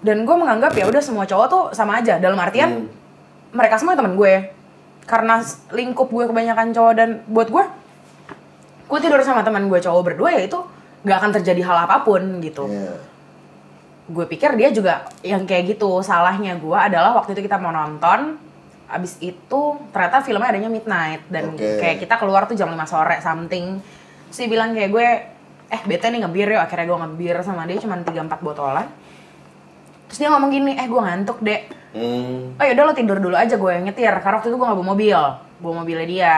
dan 0.00 0.16
gue 0.22 0.36
menganggap 0.36 0.72
ya 0.72 0.84
udah 0.84 1.00
semua 1.00 1.24
cowok 1.24 1.46
tuh 1.46 1.62
sama 1.70 1.96
aja 1.96 2.16
dalam 2.18 2.36
artian 2.36 2.70
Hmm. 2.74 2.88
mereka 3.50 3.76
semua 3.76 3.94
temen 3.94 4.12
gue 4.12 4.52
karena 5.04 5.40
lingkup 5.70 6.08
gue 6.08 6.24
kebanyakan 6.24 6.72
cowok 6.72 6.92
dan 6.92 7.08
buat 7.24 7.48
gue 7.48 7.64
gue 8.94 9.00
tidur 9.02 9.18
sama 9.26 9.42
teman 9.42 9.66
gue 9.66 9.82
cowok 9.82 10.14
berdua 10.14 10.38
ya 10.38 10.46
itu 10.46 10.62
nggak 11.02 11.18
akan 11.18 11.30
terjadi 11.34 11.60
hal 11.66 11.90
apa 11.90 12.06
pun 12.06 12.38
gitu. 12.38 12.70
Iya. 12.70 12.94
gue 14.04 14.26
pikir 14.28 14.52
dia 14.54 14.68
juga 14.70 15.08
yang 15.26 15.42
kayak 15.48 15.74
gitu. 15.74 15.98
Salahnya 16.04 16.54
gue 16.60 16.78
adalah 16.78 17.18
waktu 17.18 17.34
itu 17.34 17.42
kita 17.50 17.58
mau 17.58 17.74
nonton 17.74 18.38
abis 18.84 19.16
itu 19.18 19.60
ternyata 19.90 20.20
filmnya 20.20 20.54
adanya 20.54 20.68
midnight 20.70 21.24
dan 21.32 21.56
Oke. 21.56 21.80
kayak 21.80 22.04
kita 22.04 22.14
keluar 22.20 22.44
tuh 22.44 22.54
jam 22.54 22.70
5 22.70 22.78
sore 22.86 23.18
something. 23.18 23.82
Dia 24.30 24.46
bilang 24.46 24.76
kayak 24.76 24.90
gue 24.92 25.08
eh 25.72 25.82
bete 25.88 26.06
nih 26.12 26.20
ngebir 26.22 26.54
yuk. 26.54 26.62
Akhirnya 26.62 26.86
gue 26.86 26.98
ngebir 27.02 27.36
sama 27.42 27.66
dia 27.66 27.80
cuma 27.80 27.98
3-4 27.98 28.44
botolan. 28.44 28.86
Terus 30.06 30.18
dia 30.20 30.28
ngomong 30.30 30.50
gini 30.52 30.78
eh 30.78 30.86
gue 30.86 31.00
ngantuk 31.00 31.42
dek. 31.42 31.62
Hmm. 31.94 32.58
oh 32.58 32.64
yaudah 32.66 32.90
lo 32.90 32.92
tidur 32.92 33.22
dulu 33.22 33.34
aja 33.34 33.56
gue 33.56 33.70
yang 33.72 33.88
nyetir. 33.88 34.14
Karena 34.20 34.36
waktu 34.38 34.52
itu 34.52 34.56
gue 34.60 34.66
gak 34.68 34.78
bawa 34.78 34.88
mobil 34.92 35.20
bawa 35.64 35.74
mobilnya 35.80 36.06
dia. 36.06 36.34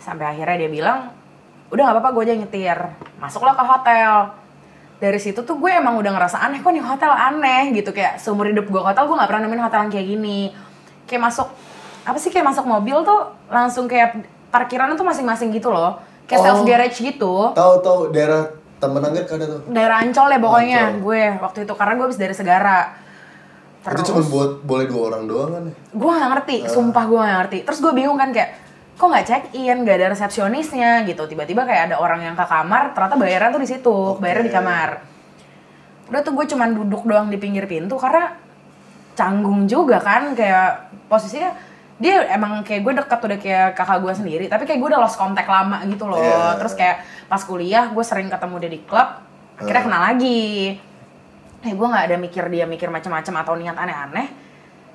Sampai 0.00 0.32
akhirnya 0.32 0.66
dia 0.66 0.70
bilang 0.72 1.12
udah 1.68 1.82
nggak 1.82 1.94
apa-apa 1.94 2.10
gue 2.12 2.22
aja 2.22 2.32
yang 2.32 2.42
nyetir 2.42 2.78
masuklah 3.16 3.52
ke 3.52 3.62
hotel 3.62 4.12
dari 4.96 5.18
situ 5.18 5.40
tuh 5.40 5.56
gue 5.56 5.70
emang 5.70 5.96
udah 5.96 6.10
ngerasa 6.10 6.38
aneh 6.38 6.58
kok 6.58 6.70
nih 6.70 6.80
hotel 6.80 7.10
aneh 7.10 7.72
gitu 7.72 7.90
kayak 7.90 8.16
seumur 8.16 8.46
hidup 8.46 8.64
gue 8.64 8.78
hotel 8.78 9.04
gue 9.04 9.14
nggak 9.14 9.26
pernah 9.26 9.42
nemuin 9.42 9.62
hotel 9.62 9.80
yang 9.80 9.92
kayak 9.92 10.06
gini 10.08 10.40
kayak 11.04 11.22
masuk 11.22 11.48
apa 12.02 12.16
sih 12.16 12.28
kayak 12.28 12.46
masuk 12.46 12.64
mobil 12.64 13.00
tuh 13.00 13.20
langsung 13.48 13.84
kayak 13.84 14.22
parkiran 14.48 14.92
tuh 14.92 15.02
masing-masing 15.02 15.50
gitu 15.50 15.68
loh 15.68 15.98
kayak 16.24 16.40
Oh. 16.40 16.46
self 16.46 16.60
garage 16.62 16.96
gitu 16.96 17.52
Tahu 17.52 17.72
tahu 17.80 17.98
daerah 18.10 18.48
Taman 18.74 19.00
Angger 19.02 19.24
kan 19.24 19.38
tuh. 19.38 19.60
daerah 19.66 19.96
Ancol 19.98 20.28
ya 20.28 20.38
pokoknya 20.38 20.80
Ancol. 20.86 21.00
gue 21.02 21.22
waktu 21.38 21.58
itu 21.62 21.72
karena 21.74 21.92
gue 21.94 22.04
habis 22.04 22.18
dari 22.18 22.34
Segara 22.34 22.78
Itu 23.84 24.00
cuma 24.06 24.20
buat 24.22 24.50
boleh 24.62 24.86
dua 24.86 25.02
orang 25.06 25.22
doang 25.24 25.50
kan 25.50 25.62
ya? 25.62 25.74
gue 25.92 26.08
gak 26.10 26.30
ngerti, 26.30 26.56
sumpah 26.66 27.04
gue 27.04 27.18
gak 27.18 27.36
ngerti. 27.38 27.58
Terus 27.62 27.78
gue 27.78 27.92
bingung 27.92 28.16
kan 28.16 28.32
kayak, 28.32 28.63
kok 28.94 29.06
nggak 29.06 29.26
check 29.26 29.44
in, 29.52 29.82
gak 29.82 29.98
ada 29.98 30.14
resepsionisnya 30.14 31.02
gitu. 31.04 31.26
Tiba-tiba 31.26 31.66
kayak 31.66 31.90
ada 31.90 31.96
orang 31.98 32.22
yang 32.22 32.34
ke 32.34 32.46
kamar, 32.46 32.94
ternyata 32.94 33.16
bayaran 33.18 33.50
tuh 33.50 33.58
di 33.58 33.68
situ, 33.68 33.96
bayarnya 34.18 34.44
di 34.46 34.54
kamar. 34.54 34.90
Udah 36.08 36.20
tuh 36.22 36.32
gue 36.32 36.46
cuman 36.46 36.68
duduk 36.72 37.02
doang 37.02 37.26
di 37.26 37.36
pinggir 37.36 37.66
pintu 37.66 37.96
karena 37.96 38.30
canggung 39.14 39.66
juga 39.66 39.98
kan 39.98 40.34
kayak 40.34 40.90
posisinya 41.06 41.54
dia 41.94 42.26
emang 42.34 42.66
kayak 42.66 42.82
gue 42.82 42.92
deket 42.98 43.18
udah 43.22 43.38
kayak 43.38 43.68
kakak 43.78 44.02
gue 44.02 44.12
sendiri 44.12 44.44
tapi 44.50 44.66
kayak 44.66 44.82
gue 44.82 44.88
udah 44.90 44.98
lost 44.98 45.14
kontak 45.14 45.46
lama 45.46 45.78
gitu 45.86 46.10
loh 46.10 46.18
Iya. 46.18 46.58
terus 46.58 46.74
kayak 46.74 46.98
pas 47.30 47.38
kuliah 47.38 47.86
gue 47.86 48.02
sering 48.02 48.26
ketemu 48.26 48.54
dia 48.58 48.70
di 48.74 48.80
klub 48.82 49.08
akhirnya 49.54 49.78
Hmm. 49.78 49.86
kenal 49.86 50.02
lagi 50.02 50.74
eh 51.62 51.72
gue 51.72 51.86
nggak 51.86 52.04
ada 52.10 52.16
mikir 52.18 52.44
dia 52.50 52.66
mikir 52.66 52.90
macam-macam 52.90 53.34
atau 53.46 53.54
niat 53.54 53.76
aneh-aneh 53.78 54.26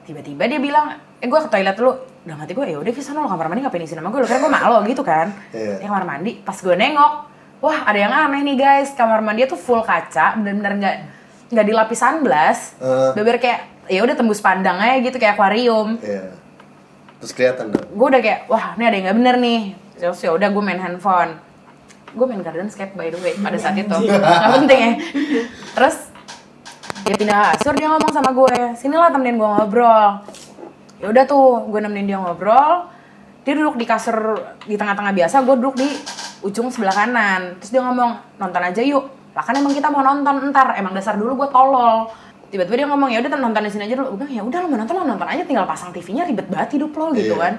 tiba-tiba 0.03 0.43
dia 0.43 0.59
bilang 0.59 0.99
eh 1.19 1.27
gue 1.27 1.39
ke 1.39 1.49
toilet 1.49 1.75
dulu. 1.75 1.91
Udah 2.19 2.35
mati 2.35 2.51
gue 2.51 2.65
ya 2.67 2.77
udah 2.77 2.91
bisa 2.91 3.11
lo 3.11 3.25
kamar 3.25 3.47
mandi 3.47 3.63
ngapain 3.63 3.83
di 3.83 3.87
sini? 3.87 3.99
Sama 3.99 4.09
gue 4.09 4.19
lo 4.21 4.27
kira 4.27 4.39
gue 4.39 4.51
malu 4.51 4.77
gitu 4.87 5.01
kan. 5.03 5.27
Iya. 5.51 5.79
dia 5.79 5.87
kamar 5.87 6.05
mandi. 6.05 6.31
Pas 6.39 6.55
gue 6.55 6.75
nengok 6.75 7.11
wah 7.59 7.77
ada 7.83 7.99
yang 7.99 8.11
aneh 8.11 8.41
nih 8.43 8.55
guys. 8.55 8.91
Kamar 8.93 9.19
mandi 9.19 9.43
tuh 9.45 9.59
full 9.59 9.83
kaca 9.83 10.39
bener-bener 10.39 10.73
nggak 10.79 10.95
nggak 11.49 11.65
dilapis 11.65 11.97
sunblock 11.97 12.57
Eh. 12.77 13.11
bener 13.17 13.35
kayak 13.41 13.59
ya 13.89 14.05
udah 14.05 14.13
tembus 14.13 14.37
pandang 14.39 14.77
aja 14.77 15.01
gitu 15.01 15.17
kayak 15.17 15.35
akuarium. 15.35 15.97
Iya. 15.99 16.35
Terus 17.19 17.31
kelihatan 17.35 17.65
dong. 17.75 17.83
gue 17.89 18.07
udah 18.15 18.21
kayak 18.23 18.39
wah 18.47 18.75
ini 18.77 18.83
ada 18.87 18.95
yang 18.95 19.05
nggak 19.11 19.17
bener 19.17 19.35
nih. 19.41 19.61
Terus 19.99 20.19
ya 20.23 20.31
udah 20.31 20.47
gue 20.47 20.63
main 20.63 20.79
handphone. 20.79 21.35
Gue 22.09 22.25
main 22.25 22.41
Gardenscape 22.41 22.95
by 22.95 23.11
the 23.11 23.19
way 23.19 23.33
pada 23.35 23.57
saat 23.59 23.75
itu. 23.75 23.91
Nggak 23.91 24.51
penting 24.61 24.79
ya. 24.79 24.91
Terus 25.75 25.97
dia 27.03 27.15
pindah 27.17 27.57
kasur 27.57 27.73
dia 27.73 27.89
ngomong 27.89 28.11
sama 28.13 28.29
gue 28.29 28.77
sinilah 28.77 29.09
temenin 29.09 29.41
gue 29.41 29.49
ngobrol 29.49 30.21
ya 30.99 31.07
udah 31.11 31.23
tuh 31.25 31.67
gue 31.71 31.79
nemenin 31.79 32.15
dia 32.15 32.17
ngobrol. 32.19 32.87
Dia 33.47 33.53
duduk 33.55 33.79
di 33.79 33.85
kasur 33.87 34.15
di 34.67 34.75
tengah-tengah 34.75 35.15
biasa 35.15 35.41
gue 35.41 35.55
duduk 35.57 35.75
di 35.79 35.89
ujung 36.43 36.69
sebelah 36.69 36.93
kanan. 36.93 37.57
Terus 37.63 37.71
dia 37.73 37.81
ngomong 37.81 38.37
nonton 38.37 38.61
aja 38.61 38.81
yuk. 38.83 39.07
Lah 39.33 39.43
kan 39.43 39.55
emang 39.55 39.73
kita 39.73 39.87
mau 39.89 40.03
nonton 40.03 40.51
ntar. 40.51 40.75
Emang 40.75 40.91
dasar 40.93 41.15
dulu 41.15 41.39
gue 41.39 41.49
tolol. 41.49 42.11
Tiba-tiba 42.49 42.85
dia 42.85 42.87
ngomong 42.89 43.09
ya 43.13 43.23
udah 43.23 43.39
nonton 43.39 43.61
di 43.63 43.71
sini 43.71 43.87
aja 43.87 43.95
dulu. 43.97 44.19
Gue 44.19 44.27
bilang 44.27 44.33
ya 44.35 44.43
udah 44.43 44.59
lo 44.61 44.67
mau 44.69 44.77
nonton 44.77 44.95
lo 44.99 45.03
nonton 45.07 45.27
aja. 45.27 45.41
Tinggal 45.47 45.65
pasang 45.65 45.89
TV-nya 45.95 46.27
ribet 46.27 46.45
banget 46.51 46.77
hidup 46.77 46.91
lo 46.93 47.15
gitu 47.15 47.33
Iya. 47.33 47.41
kan 47.41 47.53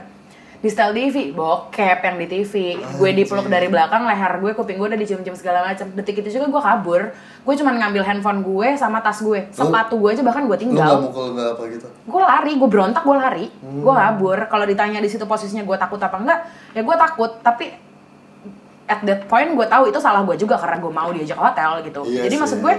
di 0.60 0.68
style 0.68 0.92
TV 0.92 1.32
bokep 1.32 2.04
yang 2.04 2.16
di 2.20 2.26
TV 2.28 2.76
gue 2.76 3.10
dipeluk 3.16 3.48
dari 3.48 3.72
belakang 3.72 4.04
leher 4.04 4.44
gue 4.44 4.52
kuping 4.52 4.76
gue 4.76 4.92
udah 4.92 5.00
dicium-cium 5.00 5.32
segala 5.32 5.64
macam 5.64 5.88
detik 5.96 6.20
itu 6.20 6.36
juga 6.36 6.52
gue 6.52 6.62
kabur. 6.62 7.00
Gue 7.40 7.54
cuman 7.56 7.80
ngambil 7.80 8.04
handphone 8.04 8.44
gue 8.44 8.76
sama 8.76 9.00
tas 9.00 9.24
gue. 9.24 9.48
Sepatu 9.56 9.96
gue 9.96 10.12
aja 10.12 10.20
bahkan 10.20 10.44
gue 10.44 10.52
Lu 10.60 10.76
nggak 10.76 10.84
tinggal 10.84 11.00
mukul 11.00 11.32
nggak 11.32 11.48
apa 11.56 11.62
gitu? 11.72 11.88
gue 11.88 12.20
lari 12.20 12.52
gue 12.60 12.68
berontak 12.68 13.02
gue 13.08 13.16
lari. 13.16 13.46
Gue 13.56 13.94
kabur. 13.96 14.38
Kalau 14.52 14.64
ditanya 14.68 15.00
di 15.00 15.08
situ 15.08 15.24
posisinya 15.24 15.64
gue 15.64 15.76
takut 15.80 15.96
apa 15.96 16.16
enggak 16.20 16.40
ya 16.76 16.84
gue 16.84 16.96
takut. 17.08 17.40
Tapi 17.40 17.64
at 18.84 19.00
that 19.08 19.24
point 19.32 19.48
gue 19.56 19.64
tahu 19.64 19.88
itu 19.88 19.96
salah 19.96 20.28
gue 20.28 20.36
juga 20.36 20.60
karena 20.60 20.76
gue 20.76 20.92
mau 20.92 21.08
diajak 21.08 21.40
hotel 21.40 21.88
gitu. 21.88 22.04
Iya 22.04 22.28
jadi 22.28 22.36
maksud 22.36 22.60
gue 22.60 22.74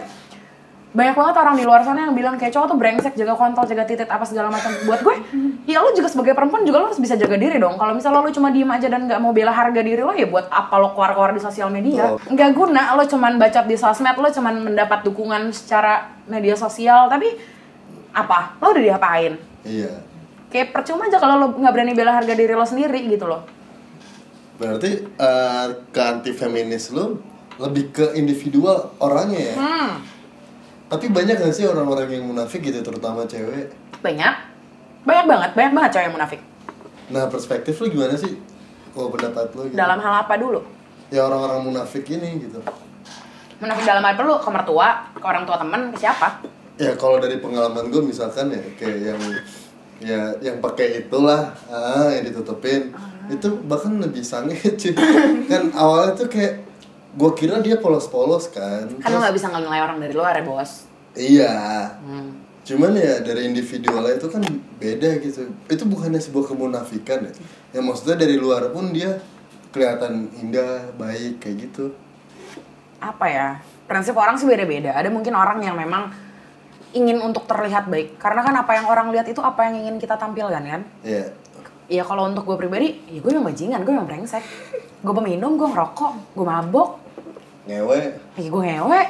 banyak 0.91 1.15
banget 1.15 1.35
orang 1.39 1.55
di 1.55 1.63
luar 1.63 1.87
sana 1.87 2.03
yang 2.03 2.11
bilang 2.11 2.35
kayak 2.35 2.51
cowok 2.51 2.67
tuh 2.75 2.77
brengsek 2.77 3.15
jaga 3.15 3.31
kontol 3.39 3.63
jaga 3.63 3.87
titik 3.87 4.11
apa 4.11 4.27
segala 4.27 4.51
macam. 4.51 4.75
Buat 4.83 4.99
gue 5.07 5.15
ya 5.63 5.79
lu 5.79 5.95
juga 5.95 6.11
sebagai 6.11 6.35
perempuan 6.35 6.67
juga 6.67 6.83
lo 6.83 6.85
harus 6.91 6.99
bisa 6.99 7.15
jaga 7.15 7.39
diri 7.39 7.63
dong. 7.63 7.79
Kalau 7.79 7.95
misalnya 7.95 8.19
lo 8.19 8.27
cuma 8.27 8.51
diem 8.51 8.67
aja 8.67 8.91
dan 8.91 9.07
nggak 9.07 9.19
mau 9.23 9.31
bela 9.31 9.55
harga 9.55 9.79
diri 9.79 10.03
lo 10.03 10.11
ya 10.11 10.27
buat 10.27 10.51
apa 10.51 10.75
lo 10.83 10.91
keluar-keluar 10.91 11.31
di 11.31 11.39
sosial 11.39 11.71
media? 11.71 12.19
Nggak 12.27 12.49
guna 12.51 12.91
lo 12.99 13.07
cuman 13.07 13.39
bacot 13.39 13.65
di 13.71 13.79
sosmed 13.79 14.19
lo 14.19 14.27
cuman 14.27 14.67
mendapat 14.67 14.99
dukungan 15.07 15.55
secara 15.55 16.11
media 16.27 16.59
sosial. 16.59 17.07
Tapi 17.07 17.39
apa? 18.11 18.59
Lo 18.59 18.75
udah 18.75 18.83
diapain? 18.83 19.33
Iya. 19.63 20.11
kayak 20.51 20.75
percuma 20.75 21.07
aja 21.07 21.15
kalau 21.15 21.39
lo 21.39 21.47
nggak 21.55 21.71
berani 21.71 21.95
bela 21.95 22.11
harga 22.11 22.35
diri 22.35 22.51
lo 22.51 22.67
sendiri 22.67 23.07
gitu 23.07 23.23
loh. 23.31 23.47
Berarti 24.59 25.07
eh, 25.07 25.67
ke 25.87 26.01
anti 26.03 26.35
feminis 26.35 26.91
lu 26.91 27.15
lebih 27.55 27.95
ke 27.95 28.05
individual 28.19 28.91
orangnya 28.99 29.55
ya. 29.55 29.55
hmm 29.55 29.91
Tapi 30.91 31.07
banyak 31.07 31.39
gak 31.39 31.55
sih 31.55 31.63
orang-orang 31.63 32.11
yang 32.11 32.25
munafik 32.25 32.59
gitu 32.61 32.79
terutama 32.79 33.23
cewek? 33.23 33.71
banyak 34.01 34.33
banyak 35.01 35.25
banget 35.25 35.51
banyak 35.53 35.71
banget 35.71 35.91
cewek 35.91 36.05
yang 36.05 36.15
munafik 36.15 36.41
Nah 37.07 37.27
perspektif 37.27 37.75
lu 37.77 37.87
gimana 37.87 38.13
sih? 38.13 38.33
Kalau 38.89 39.07
pendapat 39.09 39.45
lu 39.53 39.61
gitu? 39.65 39.77
dalam 39.77 39.97
hal 39.97 40.13
apa 40.19 40.33
dulu 40.35 40.59
Ya 41.07 41.23
orang-orang 41.23 41.63
munafik 41.63 42.03
ini 42.07 42.41
gitu. 42.41 42.59
munafik 43.57 43.83
dalam 43.83 44.01
hal 44.01 44.11
apa 44.11 44.21
lu 44.21 44.35
ke 44.35 44.49
mertua 44.49 44.87
ke 45.11 45.21
orang 45.21 45.43
tua 45.43 45.57
temen 45.57 45.81
ke 45.89 45.97
siapa 45.97 46.27
Ya 46.75 46.91
kalau 46.95 47.17
dari 47.17 47.37
pengalaman 47.37 47.87
gue 47.87 48.01
misalkan 48.01 48.49
ya 48.49 48.59
kayak 48.73 48.97
yang 49.05 49.21
ya 50.01 50.21
yang 50.41 50.57
pakai 50.57 51.05
itulah 51.05 51.53
ah 51.69 52.09
yang 52.09 52.25
ditutupin 52.25 52.89
itu 53.29 53.47
bahkan 53.63 53.95
lebih 53.95 54.25
sange 54.25 54.57
cuy 54.81 54.91
kan 55.45 55.69
awalnya 55.71 56.17
tuh 56.17 56.25
kayak 56.25 56.57
gue 57.11 57.31
kira 57.35 57.59
dia 57.59 57.75
polos-polos 57.79 58.47
kan. 58.51 58.87
Kan 58.99 59.09
lo 59.11 59.19
nggak 59.19 59.35
bisa 59.35 59.51
nilai 59.51 59.81
orang 59.83 59.99
dari 59.99 60.13
luar 60.15 60.33
ya 60.39 60.43
bos. 60.43 60.71
Iya. 61.15 61.53
Hmm. 61.99 62.31
cuman 62.61 62.93
ya 62.93 63.25
dari 63.25 63.49
individualnya 63.49 64.21
itu 64.21 64.29
kan 64.29 64.45
beda 64.77 65.17
gitu. 65.17 65.49
Itu 65.65 65.83
bukannya 65.89 66.21
sebuah 66.21 66.53
kemunafikan 66.53 67.25
ya? 67.25 67.33
Ya 67.73 67.81
maksudnya 67.81 68.21
dari 68.21 68.37
luar 68.37 68.69
pun 68.69 68.93
dia 68.93 69.17
kelihatan 69.73 70.29
indah 70.37 70.93
baik 70.93 71.41
kayak 71.41 71.67
gitu. 71.67 71.89
Apa 73.01 73.25
ya? 73.27 73.47
Prinsip 73.89 74.13
orang 74.13 74.37
sih 74.37 74.45
beda-beda. 74.45 74.93
Ada 74.93 75.09
mungkin 75.09 75.33
orang 75.33 75.57
yang 75.65 75.73
memang 75.73 76.13
ingin 76.93 77.17
untuk 77.17 77.49
terlihat 77.49 77.89
baik. 77.89 78.21
Karena 78.21 78.45
kan 78.45 78.53
apa 78.53 78.71
yang 78.77 78.85
orang 78.85 79.09
lihat 79.09 79.25
itu 79.25 79.41
apa 79.41 79.67
yang 79.67 79.81
ingin 79.81 79.95
kita 79.97 80.13
tampilkan 80.21 80.61
kan? 80.61 80.81
Ya 81.01 81.33
ya 81.91 82.07
kalau 82.07 82.31
untuk 82.31 82.47
gue 82.47 82.55
pribadi 82.55 82.95
ya 83.11 83.19
gue 83.19 83.31
yang 83.35 83.43
bajingan 83.43 83.83
gue 83.83 83.91
yang 83.91 84.07
brengsek. 84.07 84.39
Gue 85.03 85.11
peminum 85.11 85.59
gue 85.59 85.67
ngerokok 85.67 86.39
gue 86.39 86.45
mabok. 86.47 87.03
Ngewe? 87.67 87.99
Ya 88.39 88.47
gue 88.47 88.61
ngewe. 88.63 89.01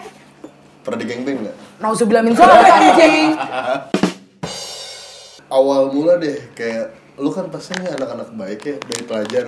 Pernah 0.81 0.97
digengbeng 0.97 1.38
nggak? 1.45 1.55
Nauzubillah 1.77 2.25
min 2.25 2.33
anjing. 2.33 3.38
Awal 5.61 5.93
mula 5.93 6.17
deh 6.17 6.41
kayak 6.57 6.97
lu 7.21 7.29
kan 7.29 7.45
pasti 7.53 7.77
nih 7.77 7.93
anak-anak 7.93 8.33
baik 8.33 8.61
ya 8.65 8.75
dari 8.81 9.03
pelajar. 9.05 9.45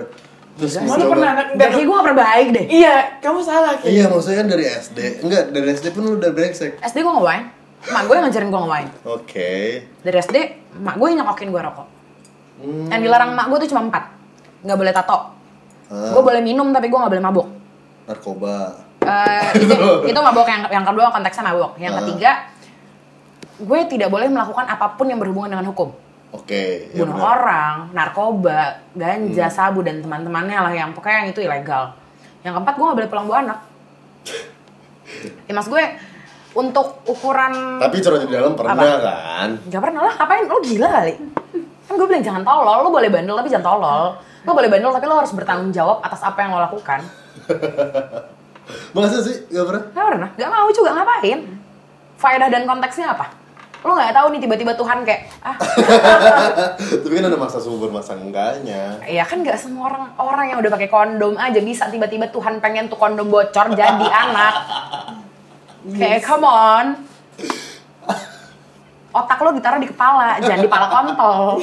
Terus 0.54 0.78
Emang 0.78 1.02
lu 1.02 1.10
pernah 1.10 1.34
anak 1.34 1.58
Gak 1.58 1.70
kayak 1.74 1.86
gue 1.90 1.96
gak 1.98 2.06
pernah 2.06 2.22
baik 2.22 2.48
deh. 2.54 2.66
Iya, 2.70 2.96
kamu 3.18 3.40
salah 3.42 3.74
kayak 3.82 3.90
iya 3.90 4.06
maksudnya 4.06 4.46
kan 4.46 4.50
dari 4.54 4.66
SD 4.70 5.26
enggak 5.26 5.44
dari 5.50 5.68
SD 5.74 5.90
pun 5.90 6.06
lu 6.06 6.22
udah 6.22 6.30
brengsek. 6.30 6.78
SD 6.86 7.02
gue 7.02 7.14
nge-wine 7.18 7.46
Mak 7.84 8.08
gue 8.08 8.16
yang 8.16 8.26
ngajarin 8.30 8.50
gue 8.54 8.62
nge-wine 8.62 8.90
oke. 9.04 9.52
Dari 10.06 10.18
SD, 10.22 10.38
mak 10.80 10.96
gue 10.96 11.08
yang 11.10 11.26
nyokokin 11.26 11.52
gue 11.52 11.62
rokok 11.66 11.93
Hmm. 12.56 12.88
Yang 12.88 13.02
dilarang 13.04 13.32
mak 13.34 13.46
gue 13.48 13.58
tuh 13.62 13.70
cuma 13.70 13.82
empat 13.84 14.04
Gak 14.62 14.78
boleh 14.78 14.92
tato 14.92 15.20
Ah. 15.86 16.10
Gue 16.10 16.24
boleh 16.24 16.40
minum 16.40 16.70
tapi 16.70 16.88
gue 16.88 16.96
gak 16.96 17.12
boleh 17.12 17.22
mabuk 17.22 17.48
narkoba 18.04 18.82
Eh, 19.00 19.48
itu, 19.58 19.76
itu 20.10 20.20
mabok 20.20 20.48
yang 20.48 20.64
yang 20.72 20.82
kedua 20.82 21.08
konteksnya 21.10 21.44
mabok 21.46 21.76
yang 21.78 21.92
Ah. 21.92 22.00
ketiga 22.02 22.32
gue 23.56 23.80
tidak 23.86 24.08
boleh 24.08 24.26
melakukan 24.26 24.66
apa 24.66 24.94
pun 24.94 25.06
yang 25.06 25.18
berhubungan 25.18 25.52
dengan 25.52 25.68
hukum 25.68 25.92
oke 26.32 26.64
ya 26.90 26.98
bunuh 26.98 27.14
benar. 27.14 27.30
orang 27.32 27.74
narkoba 27.92 28.60
ganja 28.92 29.46
Hmm. 29.46 29.54
sabu 29.54 29.80
dan 29.82 30.00
teman-temannya 30.00 30.58
lah 30.58 30.74
yang 30.74 30.90
pokoknya 30.92 31.18
yang 31.20 31.30
itu 31.30 31.42
ilegal 31.42 31.94
yang 32.42 32.54
keempat 32.54 32.74
gue 32.74 32.86
gak 32.86 32.98
boleh 32.98 33.10
pulang 33.10 33.26
bawa 33.26 33.40
anak 33.44 33.60
ya 35.48 35.54
mas 35.54 35.68
gue 35.68 35.84
untuk 36.54 37.02
ukuran 37.04 37.54
tapi 37.78 37.98
curhat 38.00 38.24
di 38.24 38.32
dalam 38.32 38.54
pernah 38.54 38.74
Apa? 38.74 38.98
kan 39.00 39.50
Gak 39.68 39.82
pernah 39.82 40.02
lah, 40.02 40.14
ngapain? 40.16 40.44
Lo 40.44 40.58
gila 40.60 40.90
kali? 40.92 41.14
Kan 41.94 42.02
gue 42.02 42.10
bilang 42.10 42.26
jangan 42.26 42.42
tolol, 42.42 42.82
lo 42.82 42.90
boleh 42.90 43.06
bandel 43.14 43.38
tapi 43.38 43.54
jangan 43.54 43.70
tolol 43.70 44.18
Lo 44.18 44.52
boleh 44.58 44.66
bandel 44.66 44.90
tapi 44.90 45.06
lo 45.06 45.22
harus 45.22 45.30
bertanggung 45.30 45.70
jawab 45.70 46.02
atas 46.02 46.26
apa 46.26 46.42
yang 46.42 46.58
lo 46.58 46.66
lakukan 46.66 47.06
masa 48.98 49.22
sih 49.22 49.46
gak 49.54 49.62
pernah 49.62 49.84
Gak 49.94 50.06
pernah, 50.10 50.30
gak 50.34 50.50
mau 50.50 50.66
juga 50.74 50.90
ngapain 50.98 51.40
Faedah 52.18 52.50
dan 52.50 52.66
konteksnya 52.66 53.14
apa? 53.14 53.30
Lu 53.86 53.94
nggak 53.94 54.10
tahu 54.10 54.34
nih 54.34 54.42
tiba-tiba 54.42 54.74
Tuhan 54.74 55.06
kayak 55.06 55.22
ah 55.46 55.54
Tapi 57.06 57.14
kan 57.14 57.26
ada 57.30 57.38
masa 57.38 57.62
subur, 57.62 57.94
masa 57.94 58.18
enggaknya. 58.18 58.98
ya 59.06 59.22
kan 59.28 59.46
nggak 59.46 59.60
semua 59.60 59.94
orang 59.94 60.04
orang 60.18 60.46
yang 60.50 60.58
udah 60.66 60.72
pakai 60.74 60.90
kondom 60.90 61.38
aja 61.38 61.62
bisa 61.62 61.94
tiba-tiba 61.94 62.26
Tuhan 62.34 62.58
pengen 62.58 62.90
tuh 62.90 62.98
kondom 62.98 63.30
bocor 63.30 63.76
jadi 63.78 64.08
anak. 64.10 64.56
Kayak 66.00 66.26
come 66.26 66.48
on. 66.48 67.06
Otak 69.14 69.38
lo 69.46 69.54
ditaruh 69.54 69.78
di 69.78 69.90
kepala, 69.90 70.42
jangan 70.42 70.60
di 70.66 70.70
pala 70.70 70.88
kontol. 70.90 71.62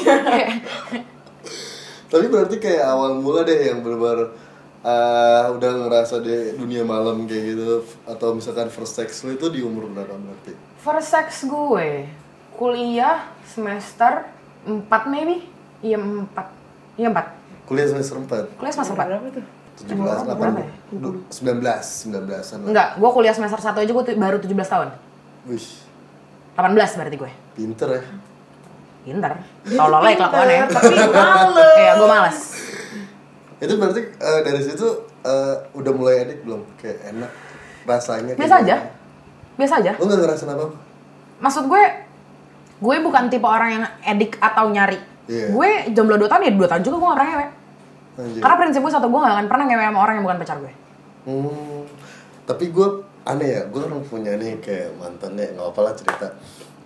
Tapi 2.11 2.26
berarti 2.26 2.57
kayak 2.62 2.85
awal 2.87 3.19
mula 3.19 3.42
deh 3.42 3.71
yang 3.71 3.83
benar 3.83 4.35
eh 4.80 5.45
udah 5.52 5.71
ngerasa 5.85 6.25
di 6.25 6.57
dunia 6.57 6.88
malam 6.88 7.28
kayak 7.28 7.52
gitu 7.52 7.85
atau 8.09 8.33
misalkan 8.33 8.73
first 8.73 8.97
sex 8.97 9.21
lu 9.28 9.37
itu 9.37 9.52
di 9.52 9.61
umur 9.61 9.92
berapa 9.92 10.16
berarti? 10.16 10.57
First 10.80 11.12
sex 11.12 11.26
gue, 11.45 12.09
kuliah 12.57 13.28
semester 13.45 14.25
4 14.64 14.88
maybe? 15.12 15.45
Iya 15.85 16.00
4. 16.00 16.97
Iya 16.97 17.09
4. 17.12 17.69
Kuliah 17.69 17.88
semester 17.92 18.16
4. 18.25 18.57
Kuliah 18.57 18.73
semester 18.73 18.97
4. 18.97 19.04
Berapa 19.04 19.26
tuh? 19.28 19.47
17, 19.80 19.97
Berapa 20.28 20.61
ya? 20.61 20.73
18, 20.92 22.12
19 22.12 22.52
an 22.52 22.59
Enggak, 22.69 22.88
gue 23.00 23.11
kuliah 23.12 23.35
semester 23.37 23.61
1 23.61 23.85
aja 23.85 23.92
gue 23.92 24.04
baru 24.16 24.37
17 24.40 24.49
tahun. 24.64 24.88
Wih, 25.49 25.66
18 26.60 26.98
berarti 27.00 27.16
gue. 27.16 27.32
pinter 27.56 27.88
ya. 27.88 28.02
Pinter. 29.00 29.32
Tolol 29.64 30.04
ya 30.04 30.14
kelakuannya. 30.20 30.64
Tapi 30.68 30.94
males. 31.08 31.72
Iya, 31.80 31.92
gue 31.96 32.08
males. 32.08 32.38
Itu 33.60 33.72
berarti 33.80 34.02
eh, 34.04 34.40
dari 34.44 34.60
situ 34.60 34.88
eh, 35.24 35.56
udah 35.72 35.92
mulai 35.96 36.28
edik 36.28 36.44
belum? 36.44 36.64
Kayak 36.76 37.12
enak 37.12 37.30
rasanya. 37.88 38.32
Biasa 38.36 38.56
aja. 38.60 38.76
gimana? 38.76 39.56
Biasa 39.56 39.74
aja. 39.80 39.92
Lu 39.96 40.04
gak 40.08 40.20
ngerasain 40.20 40.52
apa-apa? 40.52 40.76
Maksud 41.40 41.64
gue, 41.68 41.82
gue 42.80 42.96
bukan 43.00 43.28
tipe 43.32 43.48
orang 43.48 43.70
yang 43.80 43.84
edik 44.04 44.36
atau 44.40 44.68
nyari. 44.68 45.00
Iya. 45.28 45.52
Gue 45.52 45.70
jomblo 45.96 46.16
2 46.20 46.28
tahun 46.28 46.42
ya 46.48 46.52
2 46.56 46.70
tahun 46.70 46.82
juga 46.84 46.96
gue 47.00 47.08
gak 47.08 47.18
pernah 47.20 47.30
ngewe. 47.32 47.46
Anjir. 48.20 48.40
Karena 48.44 48.56
prinsip 48.60 48.80
gue 48.84 48.92
satu, 48.92 49.06
gue 49.08 49.20
gak 49.20 49.34
akan 49.36 49.46
pernah 49.48 49.64
ngewe 49.68 49.84
sama 49.88 49.98
orang 50.00 50.14
yang 50.20 50.24
bukan 50.28 50.38
pacar 50.40 50.56
gue. 50.60 50.72
Hmm, 51.20 51.84
tapi 52.48 52.64
gue 52.72 52.88
aneh 53.30 53.49
ya, 53.50 53.62
gue 53.64 53.80
kan 53.80 54.02
punya 54.02 54.32
nih 54.34 54.58
kayak 54.58 54.90
mantannya, 54.94 55.54
nggak 55.54 55.68
apa 55.68 55.80
lah 55.80 55.94
cerita. 55.94 56.26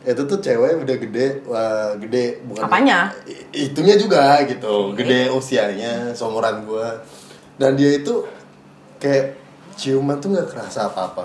Itu 0.05 0.23
tuh 0.25 0.37
cewek 0.37 0.85
udah 0.85 0.97
gede, 0.99 1.27
wah 1.45 1.97
gede 1.97 2.45
bukan. 2.45 2.63
Apanya? 2.63 3.09
Itunya 3.51 3.97
juga 3.97 4.37
gitu, 4.45 4.93
gede 4.93 5.29
usianya, 5.29 6.13
seumuran 6.13 6.63
gue. 6.63 6.89
Dan 7.57 7.75
dia 7.75 7.97
itu 7.97 8.25
kayak 8.97 9.41
ciuman 9.75 10.19
tuh 10.19 10.31
nggak 10.31 10.49
kerasa 10.49 10.87
apa-apa. 10.87 11.25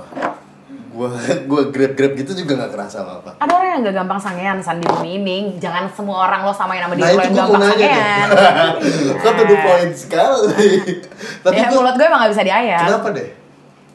Gue 0.89 1.11
gue 1.45 1.61
grab 1.69 1.93
grab 1.93 2.13
gitu 2.13 2.33
juga 2.33 2.55
nggak 2.55 2.71
kerasa 2.71 3.03
apa-apa. 3.03 3.31
Ada 3.37 3.51
orang 3.51 3.69
yang 3.69 3.81
gak 3.83 3.95
gampang 3.95 4.19
sangean, 4.19 4.57
San 4.57 4.79
di 4.79 4.87
bumi 4.87 5.21
ini. 5.21 5.37
Jangan 5.57 5.85
semua 5.91 6.25
orang 6.25 6.41
lo 6.41 6.51
samain 6.51 6.81
sama 6.81 6.95
Nah 6.95 7.03
diri 7.03 7.13
lo 7.13 7.21
yang 7.21 7.35
gampang 7.35 7.63
sangean. 7.67 8.27
Kok 9.21 9.31
tuh 9.37 9.57
poin 9.59 9.89
sekali. 9.93 10.71
Tapi 11.45 11.55
ya, 11.55 11.67
gua- 11.67 11.77
mulut 11.77 11.93
gue 11.93 12.05
emang 12.07 12.19
gak 12.23 12.31
bisa 12.31 12.43
diayak. 12.43 12.81
kenapa 12.83 13.07
deh? 13.13 13.29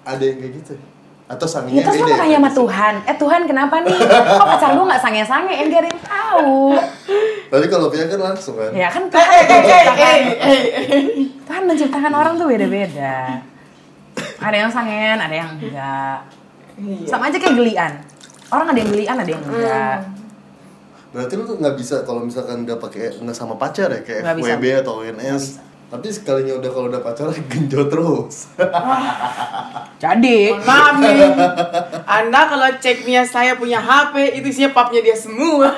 Ada 0.05 0.23
yang 0.23 0.39
kayak 0.39 0.53
gitu? 0.61 0.75
Atau 1.25 1.49
Ya 1.49 1.53
sanginya 1.57 1.81
terus 1.81 1.97
lo 1.97 2.05
beda 2.05 2.13
mau 2.13 2.21
tanya 2.21 2.37
sama 2.37 2.49
gitu? 2.53 2.59
Tuhan, 2.61 2.95
eh 3.09 3.17
Tuhan 3.17 3.43
kenapa 3.49 3.75
nih? 3.81 3.97
Kok 4.37 4.47
pacar 4.47 4.71
gue 4.77 4.85
gak 4.85 5.03
sange-sange? 5.03 5.53
Eh 5.57 5.65
gak 5.73 5.81
ada 5.81 5.89
yang 5.89 6.03
tahu. 6.05 6.53
Tapi 7.49 7.67
kalau 7.73 7.87
Pia 7.89 8.05
kan 8.05 8.21
langsung 8.21 8.55
kan. 8.61 8.71
Ya 8.77 8.89
kan 8.93 9.09
Tuhan 9.09 9.25
Eh, 9.25 9.33
eh, 9.33 9.41
eh, 9.41 9.49
menciptakan, 9.49 10.05
eh, 10.05 10.21
eh, 10.37 10.85
eh. 10.93 11.03
Tuhan 11.49 11.63
menciptakan 11.65 12.13
orang 12.13 12.35
tuh 12.37 12.47
beda-beda. 12.47 13.41
Ada 14.37 14.57
yang 14.57 14.71
sangean, 14.71 15.17
ada 15.17 15.33
yang 15.33 15.51
enggak. 15.57 16.19
Iya. 16.77 17.07
Sama 17.09 17.33
aja 17.33 17.39
kayak 17.41 17.57
gelian. 17.57 17.93
Orang 18.53 18.67
ada 18.69 18.79
yang 18.79 18.91
gelian, 18.93 19.17
ada 19.17 19.31
yang 19.31 19.43
enggak. 19.43 19.99
Berarti 21.15 21.33
lu 21.39 21.45
tuh 21.47 21.57
nggak 21.57 21.77
bisa 21.79 21.97
kalau 22.03 22.21
misalkan 22.21 22.67
nggak 22.67 22.77
pakai 22.77 23.17
nggak 23.23 23.37
sama 23.39 23.55
pacar 23.57 23.89
ya 23.89 24.03
kayak 24.05 24.23
Nggak 24.29 24.37
bisa. 24.37 24.47
FWB 24.51 24.65
atau 24.83 24.93
ONS. 25.01 25.45
Tapi 25.95 26.11
sekalinya 26.11 26.59
udah 26.59 26.71
kalau 26.75 26.91
udah 26.91 26.99
pacaran 27.07 27.39
genjot 27.55 27.87
terus. 27.87 28.51
Jadi, 30.03 30.51
nih. 30.51 31.31
Anda 32.03 32.41
kalau 32.51 32.67
cek 32.83 33.07
Mia 33.07 33.23
saya 33.23 33.55
punya 33.55 33.79
HP 33.79 34.43
itu 34.43 34.51
isinya 34.51 34.75
papnya 34.75 35.07
dia 35.07 35.15
semua. 35.15 35.71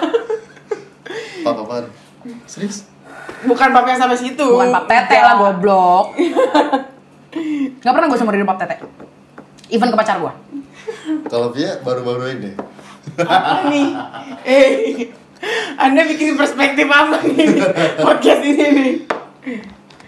Papa 1.45 1.61
apaan? 1.69 1.85
Serius? 2.49 2.89
Bukan 3.45 3.69
papnya 3.77 4.01
sampai 4.01 4.17
situ. 4.17 4.41
bukan 4.41 4.73
pap 4.73 4.89
tete 4.89 5.21
lah 5.21 5.37
goblok. 5.37 6.17
Gak 7.85 7.93
pernah 7.93 8.09
gue 8.09 8.17
hidup 8.17 8.49
pap 8.49 8.59
tete. 8.65 8.77
Even 9.69 9.93
ke 9.93 10.01
pacar 10.01 10.17
gue. 10.17 10.33
Kalau 11.29 11.53
Pia 11.53 11.77
baru-baru 11.85 12.41
ini. 12.41 12.57
Apa 13.21 13.69
nih? 13.69 13.89
Eh, 14.49 15.13
Anda 15.77 16.09
bikin 16.09 16.41
perspektif 16.41 16.89
apa 16.89 17.21
nih 17.21 17.61
podcast 18.09 18.43
ini 18.49 18.65
nih? 18.73 18.93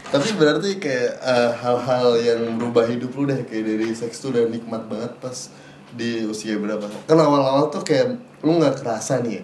Tapi 0.08 0.28
berarti 0.40 0.80
kayak 0.80 1.12
eh, 1.20 1.50
hal-hal 1.60 2.08
yang 2.16 2.40
merubah 2.56 2.88
hidup 2.88 3.12
lu 3.12 3.28
deh 3.28 3.44
kayak 3.44 3.64
dari 3.64 3.92
seks 3.92 4.24
tuh 4.24 4.32
udah 4.32 4.48
nikmat 4.48 4.88
banget 4.88 5.12
pas 5.20 5.52
di 5.92 6.24
usia 6.24 6.56
berapa? 6.56 6.88
Kan 7.04 7.20
awal-awal 7.20 7.68
tuh 7.68 7.84
kayak 7.84 8.16
lu 8.40 8.56
nggak 8.56 8.80
kerasa 8.80 9.20
nih. 9.20 9.40
ya. 9.40 9.42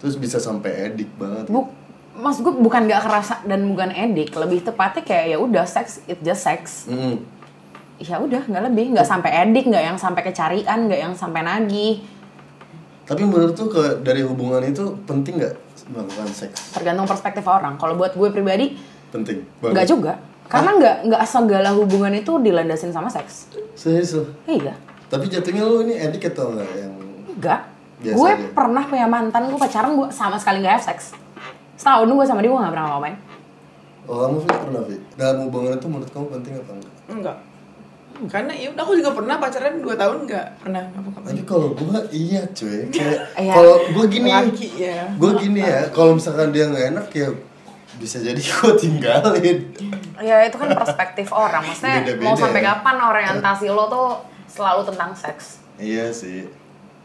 Terus 0.00 0.16
bisa 0.16 0.36
sampai 0.40 0.92
edik 0.92 1.12
banget. 1.16 1.48
Bu, 1.48 1.68
mas 2.16 2.40
gue 2.40 2.52
bukan 2.52 2.88
gak 2.88 3.04
kerasa 3.04 3.44
dan 3.44 3.68
bukan 3.68 3.92
edik, 3.92 4.32
lebih 4.32 4.64
tepatnya 4.64 5.04
kayak 5.04 5.36
ya 5.36 5.38
udah 5.40 5.64
sex, 5.68 6.04
it 6.08 6.20
just 6.24 6.44
sex. 6.44 6.88
Hmm. 6.88 7.20
Ya 8.00 8.16
udah, 8.16 8.48
nggak 8.48 8.64
lebih, 8.72 8.96
nggak 8.96 9.04
sampai 9.04 9.44
edik, 9.44 9.68
nggak 9.68 9.84
yang 9.92 9.98
sampai 10.00 10.24
kecarian, 10.24 10.88
nggak 10.88 11.00
yang 11.04 11.12
sampai 11.12 11.44
nagih. 11.44 12.00
Tapi 13.04 13.22
menurut 13.28 13.52
tuh 13.52 13.68
ke 13.68 14.00
dari 14.00 14.24
hubungan 14.24 14.64
itu 14.64 14.96
penting 15.04 15.36
nggak 15.36 15.54
melakukan 15.92 16.32
seks? 16.32 16.72
Tergantung 16.72 17.04
perspektif 17.04 17.44
orang. 17.44 17.76
Kalau 17.76 18.00
buat 18.00 18.16
gue 18.16 18.28
pribadi, 18.32 18.72
Penting. 19.10 19.38
nggak 19.60 19.86
juga. 19.86 20.12
Karena 20.46 20.70
nggak 20.72 20.96
nggak 21.06 21.22
segala 21.24 21.70
hubungan 21.72 22.10
itu 22.10 22.32
dilandasin 22.36 22.90
sama 22.90 23.06
seks. 23.06 23.46
Serius? 23.72 24.18
Iya, 24.44 24.74
Tapi 25.06 25.26
jatuhnya 25.26 25.62
lu 25.62 25.82
ini 25.82 25.94
edik 25.96 26.26
atau 26.28 26.50
enggak 26.50 26.70
yang 26.76 26.92
enggak. 27.28 27.60
Biasa 28.00 28.16
gue 28.16 28.30
aja. 28.32 28.46
pernah 28.50 28.82
punya 28.82 29.06
mantan, 29.06 29.42
gue 29.46 29.56
pacaran 29.56 29.92
gue 29.92 30.08
sama 30.08 30.34
sekali 30.34 30.58
nggak 30.58 30.74
have 30.74 30.86
sex. 30.86 31.14
Setahun 31.76 32.08
gue 32.08 32.24
sama 32.24 32.40
dia 32.40 32.48
gue 32.48 32.56
nggak 32.56 32.72
pernah 32.72 32.86
ngapain. 32.90 33.16
Oh 34.04 34.16
kamu 34.20 34.36
Vi 34.38 34.48
pernah 34.48 34.82
Vi? 34.82 34.96
Dalam 35.14 35.36
hubungan 35.44 35.72
itu 35.72 35.86
menurut 35.86 36.10
kamu 36.10 36.26
penting 36.32 36.52
apa 36.56 36.70
enggak? 36.72 36.94
Enggak. 37.08 37.36
Karena 38.20 38.52
ya 38.52 38.68
udah 38.68 38.82
aku 38.82 38.92
juga 38.94 39.10
pernah 39.12 39.36
pacaran 39.36 39.74
2 39.78 39.86
tahun 39.94 40.16
enggak 40.24 40.46
pernah 40.58 40.82
ngapa-ngapain. 40.88 41.30
Tapi 41.30 41.42
kalau 41.44 41.68
gua 41.72 41.98
iya 42.10 42.42
cuy 42.50 42.78
kayak 42.90 43.18
Iya. 43.40 43.52
kalau 43.54 43.74
gua 43.90 44.04
gini 44.06 44.28
Laki 44.28 44.68
ya. 44.76 44.98
gua 45.14 45.30
gini 45.36 45.60
ya 45.60 45.80
kalau 45.88 46.12
misalkan 46.12 46.50
dia 46.50 46.64
nggak 46.66 46.86
enak 46.90 47.06
ya 47.10 47.28
bisa 48.00 48.16
jadi 48.18 48.40
gua 48.50 48.72
tinggalin 48.74 49.58
Ya 50.18 50.42
itu 50.42 50.56
kan 50.56 50.68
perspektif 50.70 51.28
orang. 51.30 51.60
Maksudnya 51.62 52.00
Beda-beda 52.02 52.24
mau 52.26 52.34
sampai 52.34 52.60
ya. 52.60 52.74
kapan 52.74 52.96
orientasi 52.98 53.66
lo 53.68 53.84
tuh 53.86 54.08
selalu 54.46 54.82
tentang 54.84 55.12
seks. 55.12 55.60
iya 55.78 56.08
sih 56.10 56.44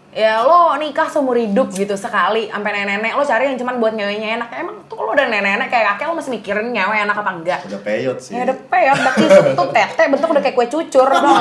Ya 0.09 0.39
lo 0.39 0.71
nikah 0.73 1.05
seumur 1.05 1.35
hidup 1.35 1.67
gitu 1.69 1.91
sekali 1.93 2.47
sampai 2.47 2.71
nenek-nenek 2.73 3.13
lo 3.13 3.21
cari 3.21 3.45
yang 3.45 3.57
cuman 3.57 3.75
buat 3.77 3.93
nyewenya 3.93 4.27
enak. 4.37 4.47
Emang 4.53 4.79
tuh 4.85 4.95
lo 4.97 5.11
udah 5.11 5.25
nenek-nenek 5.25 5.67
kayak 5.67 5.85
kakek 5.91 6.05
lo 6.05 6.15
masih 6.15 6.31
mikirin 6.33 6.71
nyewe 6.71 6.95
enak 6.97 7.11
apa 7.13 7.31
enggak? 7.33 7.59
udah 7.65 7.81
peyot 7.81 8.17
sih 8.17 8.31
Ya 8.33 8.43
udah 8.43 8.57
peyot, 8.65 8.95
berarti 8.97 9.23
tuh 9.59 9.67
tete 9.69 10.03
bentuk 10.07 10.29
udah 10.29 10.39
kayak 10.41 10.55
kue 10.55 10.67
cucur 10.69 11.03
dong 11.05 11.39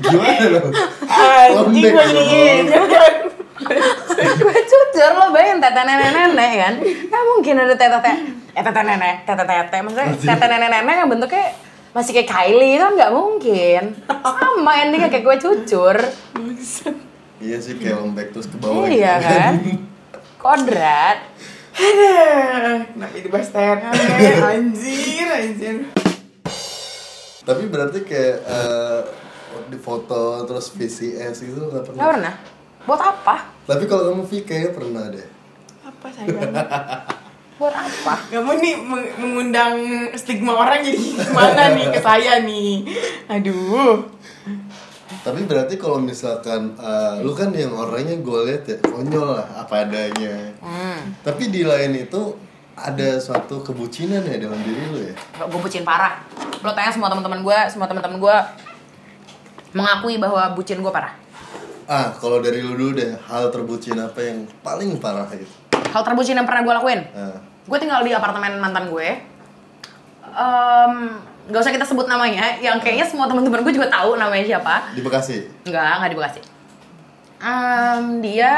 gimana 0.00 0.46
lo 0.48 0.60
Anjing 1.04 1.84
gue 1.88 2.04
jadi 2.08 2.38
kue 3.58 4.58
cucur 4.64 5.10
lo 5.14 5.26
bayangin 5.30 5.58
tete 5.58 5.80
nenek-nenek 5.80 6.50
kan? 6.56 6.74
Gak 6.80 7.22
mungkin 7.26 7.54
ada 7.56 7.74
tete-tete, 7.74 8.12
eh 8.52 8.62
tete 8.62 8.80
nenek, 8.82 9.16
tete-tete. 9.24 9.76
Maksudnya 9.80 10.06
tete 10.16 10.46
nenek-nenek 10.48 10.94
yang 10.96 11.08
bentuknya 11.08 11.44
masih 11.90 12.12
kayak 12.14 12.28
Kylie 12.28 12.76
kan 12.76 12.92
nggak 12.94 13.10
mungkin. 13.10 13.82
Sama 14.06 14.72
endingnya 14.78 15.08
kayak 15.08 15.24
kue 15.24 15.36
cucur. 15.36 15.96
iya 17.38 17.54
sih 17.56 17.74
kayak 17.74 17.98
lembek 17.98 18.30
terus 18.30 18.46
ke 18.46 18.56
bawah 18.56 18.82
Iya 18.84 19.14
gitu. 19.16 19.26
kan? 19.28 19.54
Kodrat. 20.36 21.18
Aduh, 21.78 22.78
kenapa 22.88 23.14
dibahas 23.16 23.48
tete? 23.48 23.86
Anjir, 24.50 25.26
anjir. 25.28 25.76
tapi 27.40 27.64
berarti 27.64 28.04
kayak 28.04 28.36
eh, 28.44 29.00
di 29.66 29.78
foto 29.78 30.44
terus 30.44 30.68
VCS 30.68 31.36
gitu 31.40 31.62
nggak 31.64 31.80
pernah 31.82 31.96
Gak 31.98 32.10
pernah. 32.12 32.34
Buat 32.88 33.02
apa? 33.04 33.36
tapi 33.68 33.84
kalau 33.84 34.08
kamu 34.08 34.24
Vi 34.24 34.38
kayaknya 34.42 34.70
pernah 34.72 35.04
deh 35.12 35.28
Apa 35.84 36.08
sayang? 36.08 36.40
Buat 37.60 37.74
apa? 37.74 38.14
Kamu 38.32 38.52
nih 38.56 38.74
meng- 38.80 39.12
mengundang 39.18 39.76
stigma 40.16 40.56
orang 40.56 40.80
jadi 40.80 40.96
gimana 40.96 41.76
nih 41.76 41.86
ke 41.92 42.00
saya 42.00 42.40
nih? 42.40 42.86
Aduh. 43.28 44.08
Tapi 45.20 45.44
berarti 45.44 45.74
kalau 45.76 45.98
misalkan 45.98 46.72
eh, 46.78 47.14
lu 47.20 47.34
kan 47.34 47.50
yang 47.50 47.74
orangnya 47.74 48.16
gue 48.16 48.38
lihat 48.46 48.62
ya 48.64 48.76
konyol 48.80 49.36
lah 49.36 49.44
apa 49.58 49.84
adanya. 49.84 50.54
Hmm. 50.62 51.12
Tapi 51.20 51.50
di 51.50 51.66
lain 51.66 51.98
itu 51.98 52.38
ada 52.72 53.18
suatu 53.18 53.60
kebucinan 53.60 54.22
ya 54.22 54.38
dalam 54.38 54.62
diri 54.62 54.82
lu 54.88 55.00
ya. 55.02 55.14
Gue 55.44 55.60
bucin 55.60 55.82
parah. 55.82 56.22
Lo 56.62 56.70
tanya 56.72 56.94
semua 56.94 57.10
teman-teman 57.10 57.42
gue, 57.42 57.58
semua 57.68 57.90
teman-teman 57.90 58.16
gue 58.16 58.36
mengakui 59.74 60.16
bahwa 60.16 60.54
bucin 60.54 60.78
gue 60.78 60.92
parah. 60.94 61.12
Ah, 61.88 62.12
kalau 62.20 62.44
dari 62.44 62.60
lu 62.60 62.76
dulu 62.76 63.00
deh, 63.00 63.16
hal 63.32 63.48
terbucin 63.48 63.96
apa 63.96 64.20
yang 64.20 64.44
paling 64.60 65.00
parah 65.00 65.24
gitu? 65.32 65.48
Hal 65.88 66.04
terbucin 66.04 66.36
yang 66.36 66.44
pernah 66.44 66.60
gue 66.60 66.74
lakuin? 66.76 67.00
Ah. 67.16 67.40
Gue 67.64 67.80
tinggal 67.80 68.04
di 68.04 68.12
apartemen 68.12 68.60
mantan 68.60 68.92
gue. 68.92 69.08
Em, 70.28 70.92
gak 71.48 71.60
usah 71.64 71.72
kita 71.72 71.88
sebut 71.88 72.04
namanya, 72.04 72.60
yang 72.60 72.76
kayaknya 72.76 73.08
semua 73.08 73.24
teman-teman 73.24 73.64
gue 73.64 73.72
juga 73.72 73.88
tahu 73.88 74.20
namanya 74.20 74.44
siapa. 74.44 74.92
Di 74.92 75.00
Bekasi. 75.00 75.48
Enggak, 75.64 75.92
enggak 75.96 76.10
di 76.12 76.16
Bekasi. 76.20 76.40
Em, 77.40 78.04
dia 78.20 78.52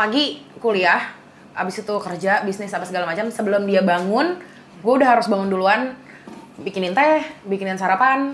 pagi 0.00 0.40
kuliah, 0.56 1.12
abis 1.52 1.84
itu 1.84 1.94
kerja, 2.00 2.40
bisnis 2.48 2.72
apa 2.72 2.88
segala 2.88 3.04
macam. 3.04 3.28
Sebelum 3.28 3.68
dia 3.68 3.84
bangun, 3.84 4.40
gue 4.80 4.92
udah 4.96 5.20
harus 5.20 5.28
bangun 5.28 5.52
duluan, 5.52 5.92
bikinin 6.64 6.96
teh, 6.96 7.28
bikinin 7.44 7.76
sarapan. 7.76 8.32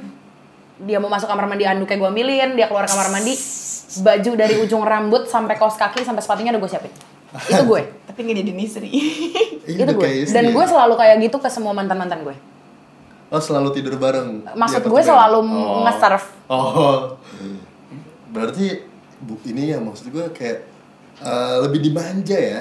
Dia 0.83 1.03
mau 1.03 1.11
masuk 1.11 1.27
kamar 1.27 1.51
mandi, 1.51 1.67
anduknya 1.67 1.99
gue 1.99 2.11
ambilin, 2.11 2.51
dia 2.55 2.67
keluar 2.71 2.87
kamar 2.87 3.11
mandi, 3.11 3.35
baju 3.99 4.31
dari 4.33 4.57
ujung 4.57 4.81
rambut 4.81 5.27
sampai 5.27 5.55
kaos 5.55 5.75
kaki 5.75 6.01
sampai 6.01 6.21
sepatunya 6.21 6.49
udah 6.51 6.61
gue 6.61 6.71
siapin. 6.71 6.93
Itu 7.35 7.63
gue. 7.67 7.83
Tapi 8.09 8.19
nggak 8.23 8.37
jadi 8.41 8.53
istri. 8.57 8.89
Iya, 9.63 9.87
itu 9.87 9.93
gue. 9.95 10.09
Dan 10.27 10.45
ya? 10.45 10.51
gue 10.51 10.65
selalu 10.65 10.95
kayak 10.97 11.17
gitu 11.21 11.37
ke 11.39 11.47
semua 11.47 11.71
mantan-mantan 11.71 12.23
gue. 12.23 12.35
Oh, 13.29 13.39
selalu 13.39 13.71
tidur 13.73 13.95
bareng. 13.95 14.43
Maksud 14.53 14.83
gue 14.83 15.03
selalu 15.03 15.39
Oh. 15.39 15.87
nge-serve. 15.87 16.27
Oh. 16.47 17.15
Berarti 18.29 18.83
bu, 19.19 19.39
ini 19.45 19.71
ya 19.71 19.79
maksud 19.79 20.09
gue 20.09 20.25
kayak 20.31 20.59
eh, 21.21 21.57
lebih 21.63 21.81
dimanja 21.81 22.35
ya. 22.35 22.61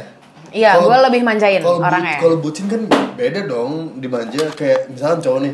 Iya, 0.52 0.78
gue 0.78 0.98
lebih 1.02 1.22
manjain 1.22 1.60
bu- 1.60 1.80
orangnya. 1.80 2.20
Kalau 2.20 2.38
bucin 2.38 2.68
kan 2.68 2.86
beda 3.14 3.44
dong 3.46 3.98
dimanja 3.98 4.52
kayak 4.52 4.92
misalkan 4.92 5.20
cowok 5.22 5.40
nih 5.42 5.54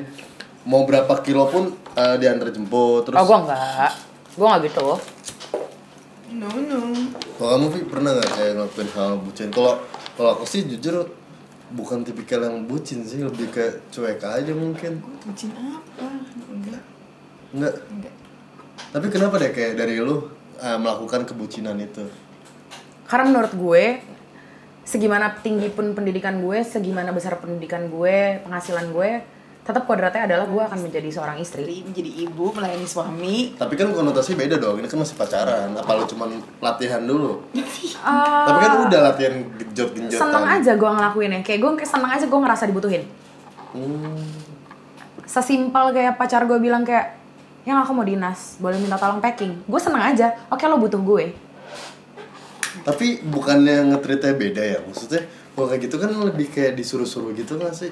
mau 0.63 0.83
berapa 0.83 1.13
kilo 1.21 1.47
pun 1.47 1.63
eh, 1.93 2.15
diantar 2.17 2.49
jemput 2.49 3.05
terus. 3.05 3.15
Oh, 3.15 3.23
gue 3.23 3.37
enggak. 3.39 3.91
Gue 4.33 4.45
enggak 4.45 4.61
gitu. 4.67 4.87
No 6.27 6.51
no. 6.51 6.79
Kalau 7.39 7.49
kamu 7.55 7.67
Vi, 7.71 7.79
pernah 7.87 8.11
nggak 8.11 8.31
kayak 8.35 8.51
ngelakuin 8.59 8.89
hal 8.91 9.11
bucin? 9.23 9.49
Kalau 9.53 9.79
kalau 10.19 10.29
aku 10.35 10.43
sih 10.43 10.67
jujur 10.67 11.07
bukan 11.71 12.03
tipikal 12.03 12.43
yang 12.43 12.67
bucin 12.67 13.03
sih, 13.07 13.23
lebih 13.23 13.47
ke 13.47 13.87
cuek 13.91 14.19
aja 14.19 14.51
mungkin. 14.51 14.99
Bucin 15.23 15.55
apa? 15.55 16.07
Enggak. 16.51 16.83
Enggak. 17.55 17.75
Enggak. 17.87 18.13
Tapi 18.91 19.07
kenapa 19.07 19.35
deh 19.39 19.51
kayak 19.55 19.79
dari 19.79 19.99
lu 20.03 20.27
eh, 20.59 20.77
melakukan 20.79 21.23
kebucinan 21.23 21.79
itu? 21.79 22.03
Karena 23.07 23.31
menurut 23.31 23.53
gue, 23.55 23.85
segimana 24.83 25.31
tinggi 25.39 25.71
pun 25.71 25.95
pendidikan 25.95 26.43
gue, 26.43 26.59
segimana 26.67 27.15
besar 27.15 27.39
pendidikan 27.39 27.87
gue, 27.87 28.43
penghasilan 28.43 28.91
gue, 28.91 29.23
tetap 29.67 29.83
kodratnya 29.83 30.23
adalah 30.23 30.47
gue 30.47 30.63
akan 30.63 30.79
menjadi 30.79 31.11
seorang 31.11 31.43
istri. 31.43 31.67
Jadi 31.67 31.83
menjadi 31.83 32.11
ibu, 32.23 32.55
melayani 32.55 32.87
suami. 32.87 33.51
Tapi 33.59 33.73
kan 33.75 33.91
konotasi 33.91 34.39
beda 34.39 34.55
dong, 34.55 34.79
ini 34.79 34.87
kan 34.87 34.95
masih 35.03 35.19
pacaran. 35.19 35.75
Apa 35.75 35.91
lu 35.99 36.07
cuman 36.07 36.39
latihan 36.63 37.03
dulu? 37.03 37.43
Eh, 37.51 37.67
Tapi 38.47 38.59
kan 38.63 38.73
udah 38.87 38.99
latihan 39.11 39.35
genjot-genjotan. 39.59 40.23
seneng 40.23 40.45
aja 40.47 40.71
gue 40.79 40.87
ngelakuinnya. 40.87 41.43
Kayak 41.43 41.59
gue 41.67 41.71
seneng 41.83 42.11
aja 42.15 42.23
gue 42.23 42.39
ngerasa 42.39 42.63
dibutuhin. 42.71 43.03
Hmm. 43.75 44.23
Sesimpel 45.27 45.91
kayak 45.91 46.15
pacar 46.15 46.47
gue 46.47 46.55
bilang 46.63 46.87
kayak, 46.87 47.19
yang 47.67 47.83
aku 47.83 47.91
mau 47.91 48.07
dinas, 48.07 48.55
boleh 48.63 48.79
minta 48.79 48.95
tolong 48.95 49.19
packing. 49.19 49.67
Gue 49.67 49.81
seneng 49.83 49.99
aja. 49.99 50.31
Oke 50.47 50.63
lo 50.71 50.79
butuh 50.79 51.03
gue. 51.03 51.35
Tapi 52.87 53.19
bukannya 53.19 53.91
ngetritnya 53.91 54.31
beda 54.31 54.63
ya? 54.63 54.79
Maksudnya 54.87 55.27
kalau 55.51 55.67
kayak 55.67 55.91
gitu 55.91 55.99
kan 55.99 56.07
lebih 56.15 56.47
kayak 56.47 56.79
disuruh-suruh 56.79 57.35
gitu 57.35 57.59
gak 57.59 57.75
sih? 57.75 57.91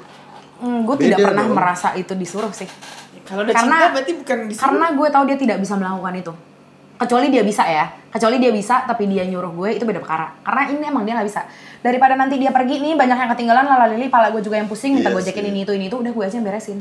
Hmm, 0.57 0.83
gue 0.83 0.95
tidak 1.01 1.19
pernah 1.21 1.43
dong. 1.43 1.53
merasa 1.53 1.87
itu 1.93 2.13
disuruh 2.13 2.51
sih. 2.51 2.67
Kalau 3.21 3.41
udah 3.41 3.51
Karena- 3.51 3.79
cinta 3.81 3.93
berarti 3.93 4.11
bukan 4.15 4.37
disuruh. 4.47 4.63
Karena 4.65 4.85
gue 4.91 5.07
tahu 5.09 5.23
dia 5.25 5.37
tidak 5.37 5.57
bisa 5.59 5.73
melakukan 5.73 6.15
itu. 6.15 6.33
Kecuali 6.95 7.27
dia 7.27 7.43
bisa 7.43 7.63
ya. 7.63 7.85
Kecuali 8.07 8.37
dia 8.37 8.49
bisa 8.49 8.75
tapi 8.83 9.03
dia 9.05 9.23
nyuruh 9.23 9.51
gue 9.51 9.69
itu 9.73 9.83
beda 9.83 9.99
perkara. 9.99 10.31
Karena 10.39 10.61
ini 10.69 10.85
emang 10.85 11.03
dia 11.03 11.13
nggak 11.13 11.27
bisa. 11.27 11.43
Daripada 11.81 12.15
nanti 12.15 12.37
dia 12.37 12.49
pergi 12.49 12.79
nih 12.79 12.93
banyak 12.93 13.17
yang 13.17 13.29
ketinggalan 13.29 13.65
lala 13.65 13.87
lili 13.89 14.07
pala 14.07 14.29
gue 14.29 14.39
juga 14.39 14.55
yang 14.55 14.65
pusing 14.65 14.95
minta 14.95 15.09
Iya 15.09 15.17
gojekin 15.17 15.43
sih. 15.43 15.51
ini 15.51 15.59
itu 15.61 15.71
ini 15.71 15.85
itu 15.85 15.97
udah 15.97 16.11
gue 16.11 16.23
aja 16.23 16.33
yang 16.33 16.45
beresin. 16.45 16.79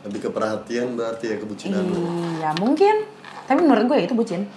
Lebih 0.00 0.18
ke 0.18 0.28
perhatian 0.28 0.86
berarti 0.92 1.24
ya 1.28 1.36
kebucinan 1.36 1.82
lu. 1.84 2.00
Iya 2.36 2.50
mungkin. 2.56 3.06
Tapi 3.46 3.60
menurut 3.60 3.84
gue 3.86 3.98
itu 4.00 4.12
bucin. 4.12 4.50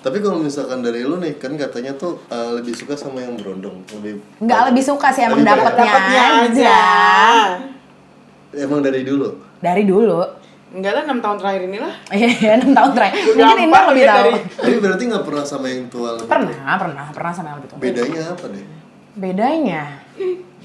Tapi 0.00 0.16
kalau 0.18 0.38
misalkan 0.38 0.80
dari 0.80 1.02
lu 1.02 1.16
nih 1.16 1.36
kan 1.36 1.52
katanya 1.54 1.92
tuh 1.92 2.22
eh, 2.26 2.50
lebih 2.54 2.72
suka 2.72 2.94
sama 2.94 3.18
yang 3.18 3.34
berondong, 3.34 3.82
lebih 3.92 4.22
Nggak 4.38 4.60
lebih 4.70 4.82
suka 4.82 5.10
sih 5.10 5.22
emang 5.22 5.42
dapetnya 5.42 5.84
Dapatnya 5.84 6.22
aja. 6.22 6.46
aja. 6.46 6.78
Emang 8.52 8.80
dari 8.80 9.02
dulu. 9.02 9.28
Dari 9.58 9.82
dulu. 9.84 10.20
Enggak 10.70 10.92
lah 10.92 11.02
6 11.04 11.18
tahun 11.18 11.36
terakhir 11.36 11.62
inilah. 11.64 11.94
Iya, 12.14 12.52
6 12.62 12.70
tahun 12.70 12.90
terakhir. 12.92 13.22
Mungkin 13.28 13.58
Indah 13.60 13.82
lebih 13.84 13.94
lihat 13.96 14.08
tahu. 14.08 14.24
dari- 14.24 14.42
Tapi 14.56 14.76
berarti 14.78 15.02
nggak 15.06 15.24
pernah 15.24 15.44
sama 15.44 15.66
yang 15.66 15.82
tua 15.86 16.08
lebih 16.12 16.22
tua. 16.22 16.30
Pernah, 16.30 16.74
pernah, 16.76 17.04
pernah 17.10 17.32
sama 17.32 17.46
yang 17.48 17.58
lebih 17.58 17.68
tua. 17.68 17.78
Bedanya 17.78 18.22
apa 18.28 18.44
deh? 18.46 18.64
Bedanya? 19.12 19.82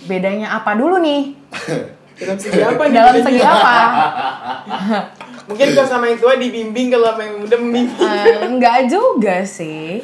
Bedanya 0.06 0.48
apa 0.54 0.72
dulu 0.74 0.96
nih? 1.00 1.22
Dalam 2.16 2.38
segi 2.38 2.60
apa? 2.60 2.84
Dalam 2.88 3.16
segi 3.18 3.42
apa? 3.42 3.76
Mungkin 5.48 5.68
kalau 5.74 5.86
sama 5.88 6.06
yang 6.08 6.18
tua 6.18 6.34
dibimbing 6.36 6.88
kalau 6.90 7.06
sama 7.08 7.22
yang 7.22 7.36
muda 7.40 7.56
membimbing. 7.56 8.02
Eh, 8.02 8.38
enggak 8.46 8.78
juga 8.88 9.36
sih. 9.42 10.02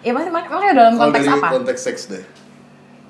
Ya 0.00 0.12
masih 0.12 0.28
mak- 0.28 0.44
makanya 0.46 0.74
dalam 0.74 0.92
Kalau 0.94 1.04
konteks 1.06 1.24
dari 1.24 1.36
apa? 1.36 1.48
konteks 1.52 1.80
seks 1.80 2.02
deh. 2.08 2.24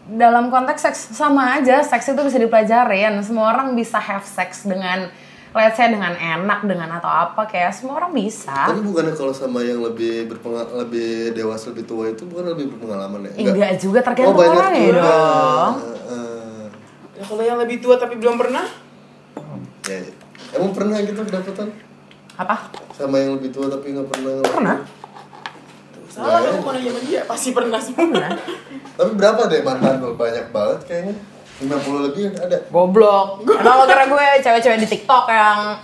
Dalam 0.08 0.48
konteks 0.48 0.80
seks 0.80 0.98
sama 1.12 1.60
aja, 1.60 1.84
seks 1.84 2.08
itu 2.08 2.20
bisa 2.24 2.40
dipelajarin. 2.40 3.20
Semua 3.20 3.52
orang 3.52 3.76
bisa 3.76 4.00
have 4.00 4.24
sex 4.24 4.64
dengan 4.64 5.12
let's 5.52 5.76
say 5.76 5.88
dengan 5.88 6.12
enak 6.16 6.64
dengan 6.64 6.88
atau 6.96 7.08
apa 7.08 7.44
kayak 7.44 7.72
semua 7.72 8.00
orang 8.00 8.16
bisa. 8.16 8.72
Tapi 8.72 8.80
bukannya 8.84 9.12
kalau 9.12 9.32
sama 9.36 9.60
yang 9.60 9.84
lebih 9.84 10.28
berpengal 10.28 10.64
lebih 10.80 11.36
dewasa 11.36 11.72
lebih 11.72 11.84
tua 11.84 12.08
itu 12.08 12.24
bukan 12.24 12.52
lebih 12.56 12.72
berpengalaman 12.72 13.28
ya? 13.28 13.52
Enggak 13.52 13.72
juga 13.80 14.00
tergantung 14.00 14.36
oh, 14.36 14.40
banyak 14.40 14.60
orang 14.60 14.72
ya 14.72 14.84
juga. 14.88 15.02
dong. 15.02 15.74
Heeh. 15.76 16.62
Ya, 17.18 17.22
kalau 17.28 17.42
yang 17.44 17.58
lebih 17.60 17.76
tua 17.80 17.94
tapi 18.00 18.14
belum 18.16 18.36
pernah, 18.40 18.64
Ya, 19.88 20.04
ya. 20.04 20.12
Emang 20.52 20.72
pernah 20.76 21.00
gitu 21.00 21.20
kedapatan 21.24 21.68
Apa? 22.36 22.68
sama 22.92 23.16
yang 23.16 23.40
lebih 23.40 23.52
tua 23.52 23.72
tapi 23.72 23.96
nggak 23.96 24.08
pernah? 24.08 24.32
Pernah? 24.44 24.76
Salah 26.18 26.38
kamu 26.42 26.58
mau 26.58 26.72
nanya 26.72 26.90
sama 26.90 27.00
dia, 27.00 27.20
pasti 27.22 27.48
pernah 27.50 27.78
semua. 27.78 28.02
Pernah. 28.02 28.30
Tapi 28.92 29.10
berapa 29.14 29.40
deh 29.46 29.60
mantan 29.62 29.94
lo? 29.98 30.10
Banyak 30.12 30.46
banget 30.48 30.80
kayaknya. 30.84 31.14
50 31.58 31.70
lebih 32.04 32.22
ada. 32.36 32.58
Goblok. 32.68 33.42
Lo 33.42 33.84
kira 33.84 34.04
gue 34.04 34.26
cewek-cewek 34.40 34.78
di 34.78 34.88
TikTok 34.88 35.26
yang 35.28 35.74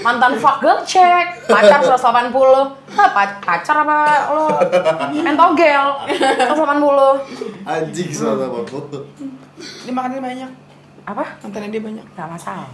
mantan 0.00 0.34
fuck 0.36 0.58
girl 0.58 0.82
check, 0.82 1.46
pacar 1.46 1.78
180. 1.78 2.30
Hah, 2.90 3.08
pa- 3.08 3.38
pacar 3.40 3.76
apa 3.80 3.98
lo? 4.30 4.46
Entogel 5.10 5.86
180. 6.04 7.64
Anjing 7.64 8.10
sama 8.10 8.44
apa 8.44 8.60
foto. 8.64 8.98
Dia 9.56 9.90
makannya 9.90 10.18
banyak, 10.18 10.50
Apa? 11.04 11.24
mantannya 11.38 11.70
dia 11.70 11.80
banyak. 11.80 12.06
Gak 12.12 12.28
masalah. 12.28 12.66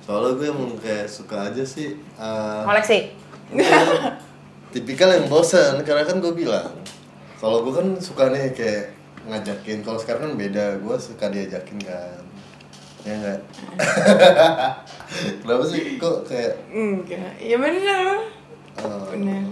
Soalnya 0.00 0.34
gue 0.34 0.46
emang 0.48 0.72
kayak 0.76 1.06
suka 1.06 1.46
aja 1.46 1.62
sih. 1.62 1.94
eh, 2.16 2.60
Koleksi. 2.64 2.98
Tipikal 4.70 5.10
yang 5.12 5.26
bosan 5.26 5.82
karena 5.82 6.02
kan 6.02 6.18
gue 6.18 6.30
bilang 6.30 6.70
kalau 7.36 7.62
gue 7.62 7.72
kan 7.72 7.88
suka 7.96 8.30
nih 8.30 8.52
kayak 8.52 8.94
ngajakin 9.22 9.80
kalau 9.80 9.96
sekarang 9.96 10.22
kan 10.22 10.34
beda 10.36 10.64
gue 10.76 10.96
suka 10.96 11.26
diajakin 11.26 11.78
kan 11.80 12.22
ya 13.00 13.12
enggak 13.12 13.40
kenapa 15.40 15.64
sih 15.64 15.96
kok 15.96 16.22
kayak 16.24 16.54
Enggak, 16.68 17.34
ya 17.38 17.56
benar. 17.56 18.14
eh, 18.76 19.02
Benar. 19.10 19.42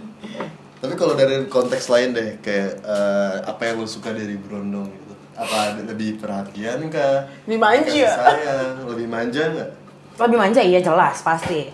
tapi 0.78 0.94
kalau 0.94 1.14
dari 1.14 1.42
konteks 1.46 1.88
lain 1.88 2.12
deh 2.12 2.38
kayak 2.38 2.78
eh, 2.78 3.34
apa 3.42 3.62
yang 3.64 3.80
lo 3.80 3.86
suka 3.86 4.12
dari 4.12 4.36
berondong 4.36 4.86
gitu 4.86 5.12
apa 5.34 5.80
lebih 5.80 6.18
perhatian 6.18 6.86
kah 6.88 7.26
Lebih 7.44 7.58
manja. 7.58 8.08
Sayang 8.12 8.86
lebih 8.86 9.06
manja 9.06 9.42
nggak 9.48 9.70
Lebih 10.18 10.34
manja 10.36 10.60
iya 10.60 10.78
jelas 10.78 11.22
pasti. 11.22 11.70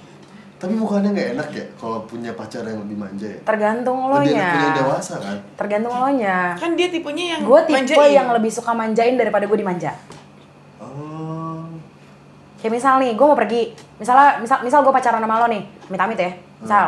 Tapi 0.54 0.74
bukannya 0.74 1.10
nggak 1.10 1.28
enak 1.34 1.48
ya 1.50 1.64
kalau 1.74 2.02
punya 2.02 2.32
pacar 2.32 2.62
yang 2.62 2.80
lebih 2.80 2.96
manja 2.96 3.26
ya 3.26 3.38
Tergantung 3.42 3.98
lo 4.06 4.16
lebih 4.16 4.32
enak 4.32 4.54
nya. 4.56 4.74
dewasa 4.74 5.14
kan 5.18 5.36
Tergantung 5.54 5.92
lo 5.92 6.08
nya. 6.10 6.54
Kan 6.54 6.72
dia 6.72 6.88
tipenya 6.88 7.36
yang 7.36 7.40
Gue 7.42 7.60
tipe 7.62 7.76
manjain. 7.76 8.10
yang 8.12 8.28
lebih 8.30 8.48
suka 8.48 8.72
manjain 8.72 9.14
daripada 9.14 9.44
gue 9.44 9.54
dimanja. 9.56 9.92
oh 10.78 11.68
Kayak 12.56 12.72
misal 12.72 12.96
nih, 12.96 13.12
gue 13.12 13.26
mau 13.26 13.36
pergi. 13.36 13.62
Misalnya, 13.94 14.40
misal, 14.40 14.64
misal 14.64 14.80
gue 14.80 14.88
pacaran 14.90 15.20
sama 15.20 15.36
lo 15.36 15.46
nih, 15.46 15.62
amit-amit 15.84 16.16
ya. 16.16 16.30
Misal, 16.58 16.84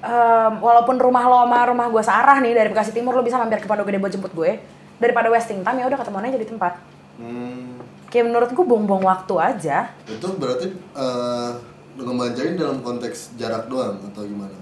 Em, 0.00 0.52
walaupun 0.58 0.96
rumah 0.96 1.22
lo 1.22 1.44
sama 1.44 1.66
rumah 1.66 1.86
gue 1.86 2.00
searah 2.00 2.40
nih 2.40 2.50
dari 2.50 2.68
Bekasi 2.68 2.90
Timur, 2.90 3.12
lo 3.12 3.20
bisa 3.20 3.36
mampir 3.36 3.58
ke 3.58 3.66
Pondok 3.66 3.84
Gede 3.84 3.98
buat 3.98 4.08
jemput 4.08 4.32
gue. 4.32 4.58
Daripada 4.96 5.28
wasting 5.28 5.60
time 5.60 5.78
ya 5.78 5.86
udah 5.86 5.98
ketemuan 5.98 6.24
aja 6.24 6.34
di 6.34 6.48
tempat. 6.48 6.72
hmm. 7.14 7.78
Kayak 8.08 8.24
menurut 8.26 8.50
gue 8.50 8.64
buang-buang 8.64 9.02
waktu 9.02 9.34
aja. 9.36 9.90
Itu 10.04 10.34
berarti 10.34 10.66
eh 10.72 11.50
ngemanjain 11.98 12.58
dalam 12.58 12.82
konteks 12.82 13.38
jarak 13.38 13.70
doang 13.70 14.02
atau 14.10 14.26
gimana? 14.26 14.56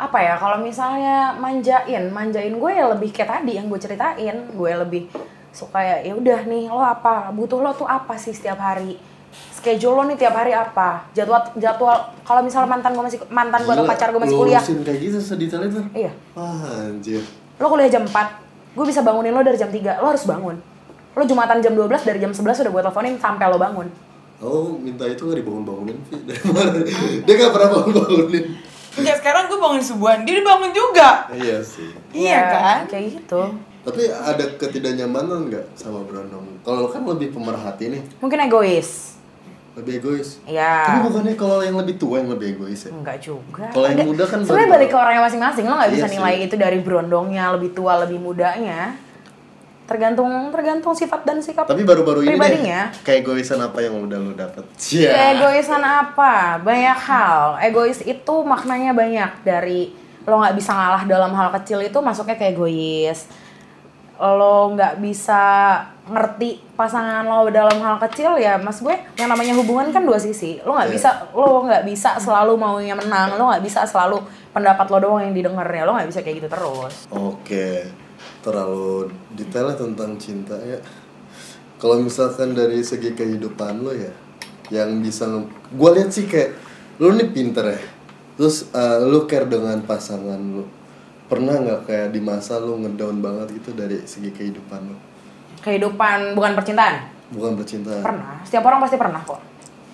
Apa 0.00 0.18
ya, 0.18 0.34
kalau 0.40 0.58
misalnya 0.64 1.36
manjain, 1.36 2.10
manjain 2.10 2.56
gue 2.56 2.72
ya 2.72 2.90
lebih 2.90 3.12
kayak 3.12 3.28
tadi 3.38 3.60
yang 3.60 3.68
gue 3.68 3.78
ceritain. 3.78 4.36
Gue 4.50 4.72
lebih 4.72 5.06
suka 5.52 5.78
ya, 5.78 5.96
ya 6.00 6.16
udah 6.16 6.40
nih 6.48 6.72
lo 6.72 6.80
apa, 6.80 7.30
butuh 7.30 7.60
lo 7.60 7.70
tuh 7.76 7.86
apa 7.86 8.16
sih 8.16 8.32
setiap 8.32 8.58
hari. 8.58 8.98
schedule 9.32 9.96
lo 9.96 10.04
nih 10.04 10.18
tiap 10.20 10.36
hari 10.36 10.52
apa? 10.52 11.08
Jadwal 11.16 11.40
jadwal 11.56 12.12
kalau 12.20 12.44
misalnya 12.44 12.68
mantan 12.68 12.92
gue 12.92 13.04
masih 13.08 13.20
mantan 13.32 13.64
gue 13.64 13.72
atau 13.72 13.86
pacar 13.88 14.12
gue 14.12 14.20
masih 14.20 14.36
kuliah. 14.36 14.60
kayak 14.60 14.98
gitu 15.00 15.18
sedetail 15.24 15.72
itu 15.72 15.80
iya. 15.96 16.12
Wah, 16.36 16.84
anjir. 16.92 17.24
Lo 17.56 17.72
kuliah 17.72 17.88
jam 17.88 18.04
4 18.04 18.12
gue 18.76 18.84
bisa 18.84 19.00
bangunin 19.00 19.32
lo 19.32 19.40
dari 19.40 19.56
jam 19.56 19.72
3 19.72 20.04
lo 20.04 20.06
harus 20.12 20.28
bangun. 20.28 20.60
Lo 21.16 21.22
jumatan 21.24 21.64
jam 21.64 21.72
12 21.72 21.88
dari 22.04 22.18
jam 22.20 22.32
11 22.36 22.44
udah 22.44 22.72
gue 22.76 22.82
teleponin 22.84 23.14
sampai 23.16 23.46
lo 23.48 23.56
bangun 23.56 23.88
Oh, 24.42 24.74
minta 24.74 25.06
itu 25.06 25.22
gak 25.22 25.38
dibangun-bangunin, 25.38 25.98
Vi? 26.02 26.16
Dari 26.26 26.42
mana? 26.50 26.70
Dia 27.22 27.34
gak 27.38 27.52
pernah 27.54 27.68
bangun-bangunin 27.72 28.44
Enggak, 28.92 29.16
sekarang 29.22 29.48
gue 29.48 29.56
bangun 29.56 29.80
subuhan, 29.80 30.20
dia 30.20 30.42
bangun 30.42 30.68
juga. 30.68 31.24
Iya 31.30 31.64
sih 31.64 31.88
Iya 32.12 32.40
kan? 32.44 32.78
kayak 32.84 33.06
gitu 33.16 33.42
Tapi 33.82 34.02
ada 34.06 34.44
ketidaknyamanan 34.52 35.48
nggak 35.48 35.64
sama 35.74 36.04
Brandon? 36.04 36.44
Kalau 36.60 36.84
lo 36.84 36.88
kan 36.88 37.02
lebih 37.02 37.32
pemerhati 37.32 37.88
nih, 37.88 38.02
mungkin 38.20 38.38
egois 38.42 39.16
lebih 39.72 39.98
egois 39.98 40.36
Iya. 40.44 40.84
Tapi 40.84 40.98
bukannya 41.08 41.34
kalau 41.34 41.64
yang 41.64 41.80
lebih 41.80 41.96
tua 41.96 42.20
yang 42.20 42.28
lebih 42.28 42.52
egois 42.52 42.84
ya? 42.84 42.92
Enggak 42.92 43.18
juga. 43.18 43.64
Kalau 43.72 43.88
yang 43.88 44.04
muda 44.04 44.24
kan 44.28 44.44
sebenarnya 44.44 44.68
balik 44.68 44.88
ke 44.90 44.96
orangnya 44.96 45.22
masing-masing. 45.24 45.64
Lo 45.64 45.74
nggak 45.74 45.90
bisa 45.90 46.04
Iya 46.04 46.10
sih. 46.12 46.16
nilai 46.20 46.34
itu 46.44 46.54
dari 46.54 46.78
berondongnya, 46.78 47.44
lebih 47.56 47.70
tua, 47.72 47.92
lebih 48.04 48.20
mudanya. 48.20 48.92
Tergantung 49.92 50.32
tergantung 50.48 50.96
sifat 50.96 51.20
dan 51.22 51.38
sikap. 51.38 51.68
Tapi 51.68 51.84
baru-baru 51.84 52.24
ini 52.24 52.32
pribadinya. 52.32 52.88
deh, 52.88 53.04
keegoisan 53.04 53.60
apa 53.60 53.78
yang 53.78 54.00
udah 54.00 54.18
lo 54.18 54.32
dapet? 54.32 54.64
Cia. 54.74 55.36
Egoisan 55.36 55.80
apa? 55.80 56.56
Banyak 56.58 56.98
hal. 56.98 57.60
Egois 57.60 58.00
itu 58.00 58.34
maknanya 58.42 58.90
banyak 58.90 59.44
dari 59.44 59.92
lo 60.22 60.38
nggak 60.38 60.56
bisa 60.56 60.72
ngalah 60.72 61.04
dalam 61.04 61.30
hal 61.30 61.52
kecil 61.52 61.78
itu 61.78 61.98
masuknya 61.98 62.34
ke 62.34 62.48
egois. 62.48 63.28
Lo 64.16 64.70
nggak 64.70 64.96
bisa 64.96 65.42
ngerti 66.02 66.58
pasangan 66.72 67.22
lo 67.22 67.46
dalam 67.48 67.78
hal 67.78 67.94
kecil 68.00 68.34
ya 68.34 68.56
mas 68.56 68.78
gue 68.78 68.90
yang 69.14 69.28
namanya 69.28 69.54
hubungan 69.54 69.86
kan 69.90 70.02
dua 70.02 70.18
sisi 70.18 70.58
lo 70.60 70.74
nggak 70.74 70.90
Iya. 70.90 70.94
bisa 70.94 71.10
lo 71.30 71.62
nggak 71.62 71.82
bisa 71.84 72.10
selalu 72.18 72.58
maunya 72.58 72.90
menang 72.92 73.38
lo 73.38 73.46
nggak 73.46 73.62
bisa 73.62 73.86
selalu 73.86 74.18
pendapat 74.50 74.82
lo 74.90 74.98
doang 74.98 75.22
yang 75.22 75.30
didengar 75.30 75.62
ya 75.64 75.86
lo 75.86 75.94
nggak 75.94 76.10
bisa 76.10 76.20
kayak 76.20 76.42
gitu 76.42 76.48
terus 76.50 77.06
Oke, 77.08 77.86
terlalu 78.42 79.08
detailnya 79.32 79.74
tentang 79.74 80.18
cinta 80.18 80.58
ya. 80.58 80.78
Kalau 81.78 81.98
misalkan 81.98 82.52
dari 82.52 82.78
segi 82.78 83.10
kehidupan 83.10 83.82
lo 83.82 83.90
ya, 83.90 84.10
yang 84.68 84.98
bisa 84.98 85.26
gue 85.68 85.90
lihat 85.90 86.10
sih 86.10 86.26
kayak 86.26 86.54
lo 86.98 87.10
nih 87.10 87.30
pinter 87.30 87.64
ya. 87.68 87.80
Terus 88.34 88.70
eh, 88.70 88.98
lo 89.00 89.24
care 89.24 89.46
dengan 89.46 89.80
pasangan 89.80 90.38
lo. 90.52 90.66
Pernah 91.26 91.54
nggak 91.56 91.80
kayak 91.86 92.08
di 92.10 92.20
masa 92.20 92.58
lo 92.58 92.76
ngedown 92.76 93.18
banget 93.18 93.56
gitu 93.56 93.72
dari 93.72 94.04
segi 94.04 94.28
kehidupan 94.30 94.82
lo? 94.84 94.98
kehidupan 95.62 96.34
bukan 96.34 96.58
percintaan 96.58 97.06
Bukan 97.30 97.54
percintaan. 97.54 98.02
pernah 98.02 98.42
setiap 98.42 98.66
orang 98.66 98.82
pasti 98.82 98.98
pernah 98.98 99.22
kok 99.22 99.38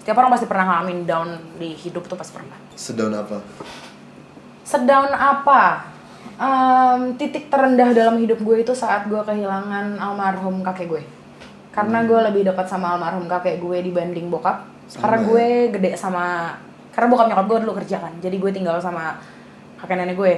setiap 0.00 0.16
orang 0.16 0.32
pasti 0.32 0.46
pernah 0.48 0.64
ngalamin 0.64 1.04
down 1.04 1.28
di 1.60 1.76
hidup 1.76 2.08
tuh 2.08 2.16
pasti 2.16 2.32
pernah 2.32 2.56
Sedown 2.72 3.12
apa? 3.12 3.36
Sedown 4.64 5.12
apa? 5.12 5.60
Em, 6.38 7.18
titik 7.18 7.50
terendah 7.50 7.90
dalam 7.90 8.14
hidup 8.22 8.38
gue 8.38 8.62
itu 8.62 8.70
saat 8.70 9.10
gue 9.10 9.18
kehilangan 9.18 9.98
almarhum 9.98 10.62
kakek 10.62 10.86
gue. 10.86 11.02
Karena 11.74 12.06
gue 12.06 12.18
lebih 12.30 12.46
dekat 12.46 12.70
sama 12.70 12.94
almarhum 12.94 13.26
kakek 13.26 13.58
gue 13.58 13.78
dibanding 13.82 14.30
bokap. 14.30 14.62
Karena 14.94 15.18
Sama 15.18 15.26
gue 15.26 15.46
gede 15.74 15.90
sama 15.98 16.24
karena 16.94 17.06
bokap 17.10 17.26
nyokap 17.30 17.46
gue 17.50 17.58
dulu 17.66 17.72
kerja 17.82 17.96
kan. 17.98 18.14
Jadi 18.22 18.36
gue 18.38 18.50
tinggal 18.54 18.78
sama 18.78 19.18
kakek 19.82 19.98
nenek 19.98 20.14
gue. 20.14 20.34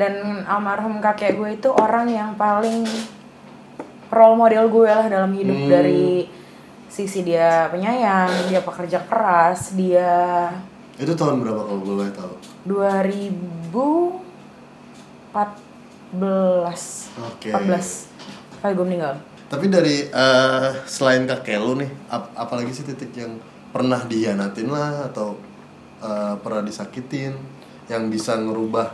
Dan 0.00 0.44
almarhum 0.48 0.96
kakek 1.04 1.36
gue 1.36 1.60
itu 1.60 1.68
orang 1.68 2.08
yang 2.08 2.32
paling 2.32 2.88
role 4.08 4.36
model 4.40 4.64
gue 4.72 4.88
lah 4.88 5.12
dalam 5.12 5.28
hidup 5.36 5.58
Hmm. 5.60 5.68
dari 5.68 6.24
sisi 6.88 7.20
dia 7.20 7.68
penyayang, 7.68 8.48
dia 8.48 8.64
pekerja 8.64 9.04
keras, 9.04 9.76
dia 9.76 10.48
Itu 10.96 11.12
tahun 11.12 11.44
berapa 11.44 11.68
kalau 11.68 11.80
gue 11.84 11.94
boleh 12.00 12.12
tahu? 12.16 12.32
2014 15.38 17.22
Oke. 17.30 17.48
14 17.52 18.60
kali 18.60 18.72
gue 18.74 18.86
meninggal 18.86 19.14
Tapi 19.48 19.72
dari 19.72 20.04
eh, 20.04 20.68
selain 20.84 21.24
kakek 21.24 21.56
lu 21.56 21.80
nih, 21.80 21.88
ap- 22.12 22.36
apalagi 22.36 22.68
sih 22.68 22.84
titik 22.84 23.16
yang 23.16 23.40
pernah 23.72 24.04
dihianatin 24.04 24.68
lah 24.68 25.08
atau 25.08 25.40
eh, 26.00 26.34
pernah 26.38 26.60
disakitin 26.60 27.32
yang 27.88 28.12
bisa 28.12 28.36
ngerubah 28.36 28.92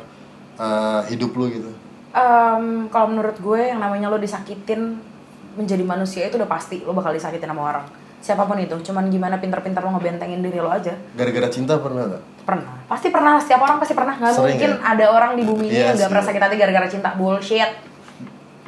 eh, 0.54 1.00
hidup 1.10 1.34
lu 1.34 1.50
gitu? 1.50 1.70
Em, 2.14 2.86
kalau 2.86 3.10
menurut 3.10 3.34
gue 3.34 3.60
yang 3.66 3.82
namanya 3.82 4.06
lo 4.06 4.22
disakitin 4.22 4.94
menjadi 5.58 5.82
manusia 5.82 6.30
itu 6.30 6.38
udah 6.38 6.46
pasti 6.46 6.78
lo 6.82 6.94
bakal 6.94 7.10
disakitin 7.10 7.50
sama 7.50 7.74
orang 7.74 7.86
siapa 8.18 8.46
pun 8.46 8.56
itu 8.56 8.72
cuman 8.80 9.10
gimana 9.10 9.36
pinter-pinter 9.36 9.82
lo 9.82 9.90
ngebentengin 9.92 10.38
diri 10.40 10.56
lo 10.56 10.70
aja 10.70 10.94
Gara-gara 11.12 11.46
cinta 11.46 11.76
pernah 11.76 12.06
nggak? 12.08 12.22
Pernah 12.44 12.76
pasti 12.84 13.08
pernah 13.08 13.36
setiap 13.36 13.60
orang 13.60 13.76
pasti 13.76 13.92
pernah 13.92 14.14
nggak 14.14 14.30
Sering 14.30 14.44
mungkin 14.52 14.70
ya? 14.70 14.84
ada 14.86 15.04
orang 15.08 15.32
di 15.32 15.42
bumi 15.42 15.64
ini 15.64 15.74
Iya 15.74 15.82
yang 15.82 15.88
gak 15.90 15.98
sih. 15.98 16.10
pernah 16.10 16.24
sakit 16.24 16.40
hati 16.40 16.54
gara-gara 16.54 16.86
cinta 16.86 17.10
bullshit 17.14 17.70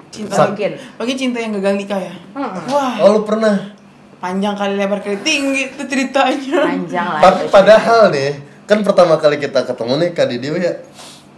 Cinta 0.08 0.48
mungkin 0.48 0.72
Bagi 0.96 1.14
cinta 1.14 1.36
yang 1.36 1.52
gagal 1.52 1.76
nikah 1.76 2.00
ya. 2.00 2.14
Mm-mm. 2.32 2.62
Wah, 2.66 2.94
Oh 3.00 3.10
lu 3.12 3.20
pernah? 3.22 3.76
panjang 4.16 4.56
kali 4.56 4.74
lebar 4.74 4.98
kali 4.98 5.20
tinggi 5.20 5.70
itu 5.70 5.82
ceritanya. 5.84 6.64
panjang 6.64 7.04
lah 7.06 7.20
itu. 7.20 7.52
padahal 7.52 8.08
nih, 8.08 8.32
kan 8.64 8.80
pertama 8.80 9.20
kali 9.20 9.36
kita 9.36 9.60
ketemu 9.62 9.92
nih 10.00 10.10
Kak 10.10 10.26
Didi 10.26 10.48
ya 10.56 10.72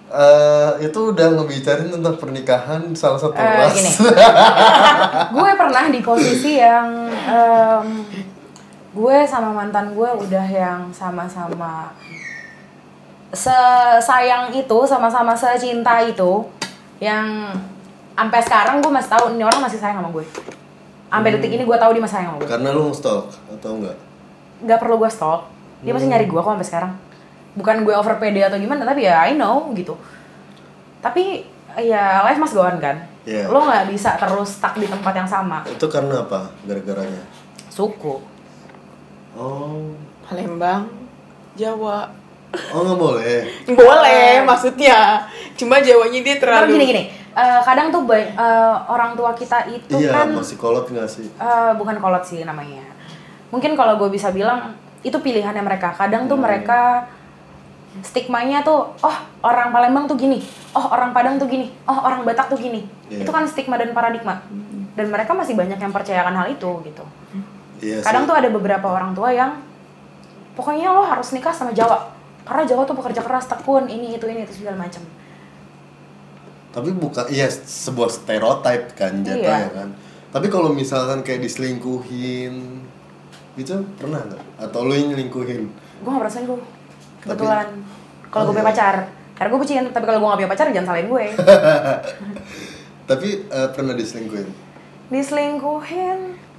eh, 0.08 0.70
itu 0.80 1.10
udah 1.10 1.26
ngebicarain 1.34 1.90
tentang 1.90 2.14
pernikahan 2.14 2.80
salah 2.94 3.18
satu 3.18 3.34
ras. 3.34 3.74
gini. 3.74 3.90
gue 5.34 5.50
pernah 5.52 5.84
di 5.90 6.00
posisi 6.00 6.56
yang 6.56 6.88
em, 7.10 7.86
gue 8.88 9.16
sama 9.26 9.50
mantan 9.52 9.92
gue 9.92 10.10
udah 10.24 10.46
yang 10.46 10.88
sama-sama 10.88 11.90
sesayang 13.30 14.48
itu 14.50 14.78
sama-sama 14.84 15.36
secinta 15.36 16.00
itu 16.00 16.44
yang 16.98 17.52
sampai 18.12 18.40
sekarang 18.40 18.80
gue 18.80 18.90
masih 18.90 19.10
tahu 19.10 19.24
ini 19.32 19.44
orang 19.44 19.60
masih 19.60 19.78
sayang 19.78 20.00
sama 20.00 20.10
gue 20.10 20.24
sampai 21.08 21.30
detik 21.32 21.52
ini 21.52 21.62
gue 21.62 21.76
tahu 21.76 21.90
dia 21.92 22.02
masih 22.02 22.16
sayang 22.16 22.28
sama 22.32 22.38
gue 22.40 22.48
Karena 22.48 22.68
lu 22.72 22.90
stalk 22.90 23.28
atau 23.48 23.70
enggak? 23.76 23.96
nggak 24.58 24.78
perlu 24.80 24.96
gue 24.98 25.10
stalk 25.10 25.46
dia 25.80 25.92
masih 25.92 26.08
nyari 26.08 26.26
gue 26.26 26.36
kok 26.36 26.50
sampai 26.50 26.66
sekarang 26.66 26.92
bukan 27.54 27.76
gue 27.82 27.94
over 27.94 28.18
pede 28.18 28.42
atau 28.42 28.58
gimana 28.58 28.82
tapi 28.82 29.06
ya 29.06 29.22
I 29.22 29.36
know 29.36 29.70
gitu 29.72 29.94
tapi 30.98 31.46
ya 31.78 32.24
life 32.24 32.38
must 32.38 32.54
go 32.54 32.64
on 32.64 32.80
kan 32.80 33.06
Iya. 33.22 33.44
lo 33.44 33.60
nggak 33.60 33.92
bisa 33.92 34.16
terus 34.16 34.56
stuck 34.56 34.72
di 34.74 34.88
tempat 34.88 35.12
yang 35.12 35.28
sama 35.28 35.60
Itu 35.68 35.84
karena 35.86 36.24
apa? 36.24 36.48
Gara-garanya? 36.64 37.20
suku 37.68 38.24
Oh, 39.36 39.94
Palembang, 40.24 40.88
Jawa. 41.54 42.10
Oh 42.48 42.80
nggak 42.80 42.98
boleh. 42.98 43.38
Boleh, 43.70 44.40
maksudnya. 44.42 45.26
Cuma 45.58 45.82
Jawanya 45.82 46.20
dia 46.22 46.36
terlalu 46.38 46.78
gini 46.78 46.84
gini 46.86 47.04
eh, 47.38 47.60
kadang 47.62 47.94
tuh 47.94 48.02
eh, 48.10 48.26
orang 48.90 49.14
tua 49.14 49.30
kita 49.34 49.70
itu 49.70 49.94
iya, 49.98 50.10
kan 50.10 50.34
masih 50.34 50.58
kolot 50.58 50.86
nggak 50.90 51.06
sih? 51.06 51.26
eh, 51.30 51.72
bukan 51.78 51.96
kolot 51.98 52.24
sih 52.26 52.42
namanya 52.42 52.82
mungkin 53.48 53.78
kalau 53.78 53.96
gue 53.96 54.10
bisa 54.12 54.28
bilang 54.34 54.74
itu 55.00 55.14
pilihannya 55.14 55.62
mereka 55.62 55.94
kadang 55.94 56.26
tuh 56.26 56.36
Hmm. 56.36 56.44
mereka 56.44 57.06
stigmanya 58.04 58.60
tuh 58.60 58.92
oh 59.00 59.16
orang 59.40 59.72
Palembang 59.72 60.04
tuh 60.04 60.18
gini 60.18 60.42
oh 60.76 60.86
orang 60.92 61.10
Padang 61.16 61.40
tuh 61.40 61.48
gini 61.48 61.72
oh 61.88 61.98
orang 62.04 62.22
Batak 62.26 62.52
tuh 62.52 62.58
gini 62.60 62.84
Iya. 63.08 63.24
itu 63.24 63.30
kan 63.32 63.48
stigma 63.48 63.80
dan 63.80 63.96
paradigma 63.96 64.44
dan 64.92 65.06
mereka 65.08 65.32
masih 65.32 65.56
banyak 65.56 65.80
yang 65.80 65.88
percayakan 65.88 66.36
hal 66.36 66.46
itu 66.52 66.70
gitu 66.84 67.04
Iya 67.80 68.04
kadang 68.04 68.26
sih. 68.26 68.28
tuh 68.28 68.36
ada 68.36 68.48
beberapa 68.52 68.84
orang 68.84 69.16
tua 69.16 69.32
yang 69.32 69.64
pokoknya 70.52 70.92
lo 70.92 71.08
harus 71.08 71.32
nikah 71.32 71.54
sama 71.56 71.72
Jawa 71.72 72.17
karena 72.48 72.64
Jawa 72.64 72.82
tuh 72.82 72.96
pekerja 72.96 73.20
keras 73.20 73.44
tekun 73.46 73.84
ini 73.86 74.16
itu 74.16 74.24
ini 74.24 74.42
itu 74.42 74.56
segala 74.56 74.80
macam 74.80 75.04
Tapi 76.68 76.90
bukan, 76.92 77.24
iya 77.28 77.48
sebuah 77.48 78.08
stereotype 78.08 78.92
kan 78.92 79.12
Iya. 79.18 79.34
jatuhnya 79.34 79.68
kan. 79.74 79.88
Tapi 80.28 80.46
kalau 80.46 80.68
misalkan 80.70 81.20
kayak 81.20 81.40
diselingkuhin, 81.40 82.54
itu 83.54 83.72
pernah 83.94 84.20
nggak? 84.22 84.42
Atau 84.60 84.84
lu 84.84 84.92
yang 84.92 85.10
nyelingkuhin? 85.10 85.64
gue 85.64 86.06
gak 86.06 86.20
pernah 86.20 86.30
selingkuh 86.30 86.60
kebetulan 87.20 87.66
kalau 88.28 88.42
gue 88.44 88.48
Oh, 88.48 88.54
punya 88.54 88.62
iya. 88.62 88.70
pacar 88.70 88.94
karena 89.34 89.48
gue 89.48 89.58
bucin 89.58 89.84
tapi 89.88 90.04
kalau 90.04 90.18
gue 90.18 90.28
gak 90.28 90.38
punya 90.38 90.50
pacar 90.50 90.66
jangan 90.68 90.86
salahin 90.88 91.08
gue 91.08 91.24
Tapi 93.10 93.28
eh, 93.42 93.68
pernah 93.72 93.94
diselingkuhin? 93.94 94.48
diselingkuhin 95.08 96.18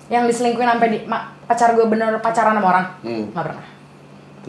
yang 0.10 0.26
diselingkuhin 0.26 0.66
sampai 0.68 0.90
di 0.90 1.00
ma- 1.06 1.32
pacar 1.44 1.72
gue 1.72 1.86
bener 1.86 2.18
pacaran 2.18 2.52
sama 2.52 2.68
orang 2.68 2.86
Hmm. 3.00 3.26
nggak 3.30 3.46
pernah 3.46 3.66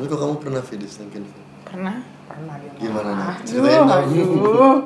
Tapi 0.01 0.09
kok 0.09 0.17
kamu 0.17 0.35
pernah 0.41 0.65
Vi 0.65 0.81
diselingkuhin? 0.81 1.25
Vi? 1.29 1.41
pernah. 1.61 1.97
pernah 2.25 2.57
Gimana 2.81 3.11
nih? 3.13 3.21
mah. 3.21 3.37
Ceritain 3.45 3.85
dong. 3.85 4.01
aduh. 4.01 4.79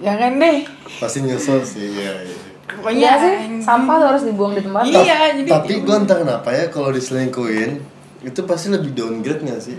Jangan 0.00 0.32
deh. 0.40 0.58
Pasti 0.96 1.18
nyesel 1.20 1.60
sih, 1.60 1.92
iya. 1.92 2.24
iya. 2.24 2.36
Pokoknya 2.64 2.96
Iya 2.96 3.12
sih 3.20 3.32
sampah 3.60 4.00
tuh 4.00 4.06
harus 4.08 4.24
dibuang 4.24 4.56
di 4.56 4.64
tempat 4.64 4.88
Iya, 4.88 5.36
jadi 5.36 5.48
Tapi 5.52 5.72
gue 5.84 5.92
entah 5.92 6.18
kenapa 6.24 6.48
ya 6.56 6.72
kalau 6.72 6.88
diselingkuhin 6.88 7.84
itu 8.24 8.40
pasti 8.48 8.72
lebih 8.72 8.96
downgrade 8.96 9.44
gak 9.44 9.60
sih? 9.60 9.76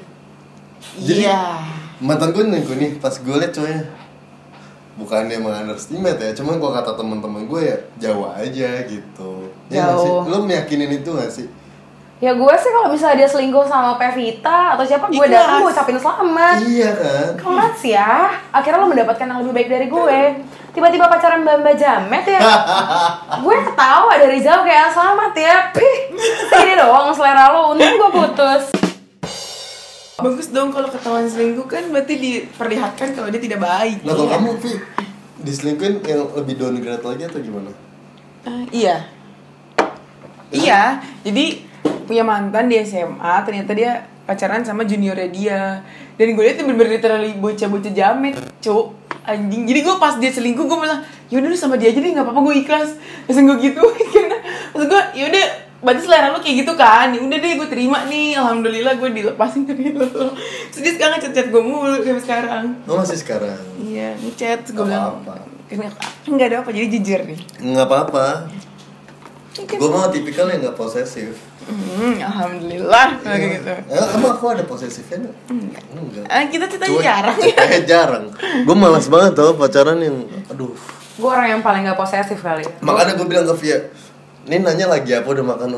Jadi- 0.94 1.26
Iya. 1.26 1.58
Mantan 1.98 2.30
gue 2.30 2.46
selingkuh 2.46 2.78
nih, 2.78 2.92
pas 3.02 3.18
gue 3.18 3.34
liat 3.34 3.50
cowoknya 3.50 3.82
Bukannya 4.94 5.42
emang 5.42 5.66
underestimate 5.66 6.22
ya, 6.22 6.38
cuman 6.38 6.62
gue 6.62 6.70
kata 6.70 6.94
temen-temen 6.94 7.50
gue 7.50 7.62
ya 7.66 7.78
Jawa 7.98 8.38
aja 8.38 8.86
gitu 8.86 9.50
Ya 9.74 9.90
nggak 9.90 9.98
sih? 9.98 10.12
Jauh. 10.14 10.30
Lo 10.30 10.38
meyakinin 10.46 10.94
itu 10.94 11.10
gak 11.10 11.34
sih? 11.34 11.50
Ya 12.22 12.38
gue 12.38 12.54
sih 12.54 12.70
kalau 12.70 12.94
misalnya 12.94 13.26
dia 13.26 13.30
selingkuh 13.34 13.66
sama 13.66 13.98
Pevita 13.98 14.78
atau 14.78 14.86
siapa 14.86 15.10
gue 15.10 15.26
datang 15.26 15.66
gue 15.66 15.74
ucapin 15.74 15.98
selamat. 15.98 16.58
Iya 16.70 16.92
kan? 16.94 17.30
Congrats 17.42 17.82
ya, 17.82 18.30
akhirnya 18.54 18.78
lo 18.78 18.94
mendapatkan 18.94 19.26
yang 19.26 19.42
lebih 19.42 19.54
baik 19.58 19.70
dari 19.74 19.88
gue. 19.90 20.22
Tiba-tiba 20.70 21.10
pacaran 21.10 21.42
Mbak 21.42 21.66
Mbak 21.66 21.76
Jamet 21.82 22.26
ya. 22.30 22.40
gue 23.42 23.56
ketawa 23.66 24.14
dari 24.22 24.38
jauh 24.38 24.62
kayak 24.62 24.94
selamat 24.94 25.34
ya. 25.34 25.56
Pih, 25.74 25.98
ini 26.62 26.74
doang 26.78 27.10
selera 27.10 27.58
lo. 27.58 27.74
Untung 27.74 27.90
gue 27.90 28.12
putus. 28.14 28.70
Bagus 30.22 30.54
dong 30.54 30.70
kalau 30.70 30.94
ketahuan 30.94 31.26
selingkuh 31.26 31.66
kan 31.66 31.90
berarti 31.90 32.22
diperlihatkan 32.22 33.18
kalau 33.18 33.34
dia 33.34 33.42
tidak 33.42 33.66
baik. 33.66 34.06
Nah 34.06 34.14
kalau 34.14 34.30
kamu 34.30 34.62
Vi 34.62 34.78
diselingkuhin 35.42 36.06
yang 36.06 36.30
lebih 36.38 36.54
downgrade 36.54 37.02
lagi 37.02 37.24
atau 37.26 37.42
gimana? 37.42 37.74
Eh, 38.46 38.86
iya. 38.86 39.10
Iya, 40.54 41.02
jadi 41.26 41.71
punya 42.04 42.22
mantan 42.22 42.68
di 42.68 42.80
SMA, 42.80 43.34
ternyata 43.42 43.72
dia 43.72 43.92
pacaran 44.24 44.62
sama 44.62 44.84
juniornya 44.84 45.30
dia. 45.30 45.62
Dan 46.14 46.34
gue 46.34 46.44
liat 46.44 46.60
bener-bener 46.60 46.98
literally 46.98 47.34
bocah-bocah 47.36 47.92
jamet, 47.92 48.34
cuk. 48.60 48.98
Anjing. 49.22 49.64
Jadi 49.64 49.80
gue 49.80 49.96
pas 49.96 50.18
dia 50.18 50.28
selingkuh, 50.28 50.66
gue 50.66 50.78
bilang, 50.80 51.02
yaudah 51.28 51.46
lu 51.46 51.54
sama 51.54 51.78
dia 51.78 51.90
aja 51.90 51.98
deh, 51.98 52.10
gak 52.10 52.22
apa-apa 52.22 52.42
gue 52.42 52.56
ikhlas. 52.60 52.90
Langsung 53.26 53.46
gue 53.48 53.58
gitu, 53.64 53.82
karena 54.14 54.38
maksud 54.72 54.88
gue, 54.88 55.02
yaudah 55.16 55.46
berarti 55.82 56.02
selera 56.04 56.30
lu 56.30 56.38
kayak 56.38 56.58
gitu 56.62 56.74
kan 56.78 57.10
ya 57.10 57.18
udah 57.18 57.38
deh 57.42 57.58
gue 57.58 57.66
terima 57.66 58.06
nih 58.06 58.38
alhamdulillah 58.38 59.02
gue 59.02 59.10
dilepasin 59.12 59.66
dari 59.66 59.90
lo 59.90 60.06
terus 60.70 60.78
dia 60.78 60.94
sekarang 60.94 61.18
ngechat 61.18 61.50
gue 61.50 61.58
mulu 61.58 61.98
sampai 61.98 62.22
sekarang 62.22 62.66
Oh 62.86 63.02
masih 63.02 63.18
sekarang? 63.18 63.58
iya 63.82 64.14
ngechat 64.16 64.62
gue 64.62 64.78
Gak 64.78 64.86
bilang 64.86 65.18
apa-apa. 65.18 65.42
enggak 66.30 66.48
ada 66.54 66.58
apa 66.62 66.70
jadi 66.70 66.86
jujur 66.88 67.20
nih 67.26 67.40
Nggak 67.66 67.86
apa-apa. 67.90 68.26
Gue 69.58 69.90
mau 69.90 70.06
tipikal 70.08 70.48
yang 70.48 70.62
nggak 70.62 70.78
posesif. 70.78 71.34
Hmm, 71.64 72.18
alhamdulillah 72.18 73.08
kalau 73.18 73.38
kayak 73.38 73.52
gitu. 73.58 73.72
Eh, 73.88 74.08
emang 74.16 74.32
aku 74.34 74.46
ada 74.50 74.64
posesifnya 74.64 75.18
nggak? 75.22 75.36
Enggak. 75.48 75.84
Enggak. 75.92 76.26
Ah, 76.26 76.44
kita 76.44 76.66
cerita 76.66 76.88
jarang 76.92 77.38
ya. 77.48 77.56
Eh, 77.70 77.84
jarang. 77.84 78.26
Gue 78.64 78.76
malas 78.76 79.06
banget 79.06 79.32
tau 79.34 79.54
pacaran 79.54 79.98
yang, 79.98 80.18
aduh. 80.48 80.74
Gue 81.14 81.30
orang 81.30 81.48
yang 81.50 81.62
paling 81.62 81.84
gak 81.84 81.96
posesif 81.96 82.40
kali. 82.40 82.66
Makanya 82.80 83.14
gue 83.14 83.26
bilang 83.26 83.46
ke 83.46 83.54
Via, 83.58 83.78
ini 84.44 84.58
nanya 84.58 84.90
lagi 84.90 85.12
apa 85.12 85.28
udah 85.28 85.46
makan 85.46 85.70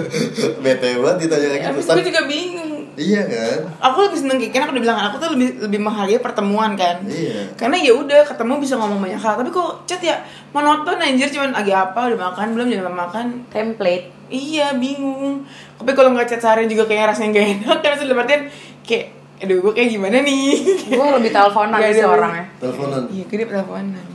bete 0.64 0.88
banget 0.96 1.16
ditanya 1.20 1.46
kayak 1.50 1.62
gitu. 1.70 1.80
Tapi- 1.84 2.00
gue 2.00 2.08
juga 2.08 2.22
bingung. 2.24 2.72
Iya 2.90 3.22
kan? 3.22 3.58
Aku 3.80 3.98
lebih 4.02 4.18
seneng 4.18 4.36
kayak 4.36 4.52
kan 4.52 4.62
aku 4.62 4.72
udah 4.72 4.82
bilang 4.82 4.98
aku 5.00 5.16
tuh 5.16 5.30
lebih 5.32 5.48
lebih 5.62 5.80
menghargai 5.80 6.18
pertemuan 6.18 6.74
kan. 6.74 7.00
Iya. 7.06 7.54
Karena 7.54 7.76
ya 7.78 7.92
udah 7.94 8.26
ketemu 8.26 8.54
bisa 8.58 8.74
ngomong 8.76 8.98
banyak 8.98 9.16
hal. 9.16 9.34
Tapi 9.36 9.48
kok 9.48 9.86
chat 9.86 10.00
ya 10.00 10.20
monoton 10.50 10.98
anjir 10.98 11.30
cuman 11.30 11.54
lagi 11.54 11.70
apa 11.70 12.10
udah 12.10 12.18
makan 12.20 12.46
belum 12.52 12.66
jangan 12.68 12.92
makan. 12.92 13.26
Template. 13.48 14.19
Iya 14.30 14.78
bingung. 14.78 15.42
Tapi 15.76 15.90
kalau 15.92 16.14
nggak 16.14 16.30
chat 16.30 16.40
seharian 16.40 16.70
juga 16.70 16.86
kayak 16.86 17.12
rasanya 17.12 17.34
gak 17.34 17.46
enak 17.58 17.78
karena 17.82 17.96
sudah 17.98 18.16
artian 18.22 18.42
kayak 18.86 19.06
aduh 19.40 19.56
gue 19.58 19.72
kayak 19.74 19.90
gimana 19.90 20.16
nih. 20.20 20.44
Gue 21.00 21.06
lebih 21.16 21.32
teleponan 21.32 21.80
sih 21.80 22.04
orangnya. 22.04 22.44
Teleponan. 22.60 23.02
Iya 23.08 23.22
gue 23.24 23.36
dia 23.40 23.48
teleponan. 23.48 24.06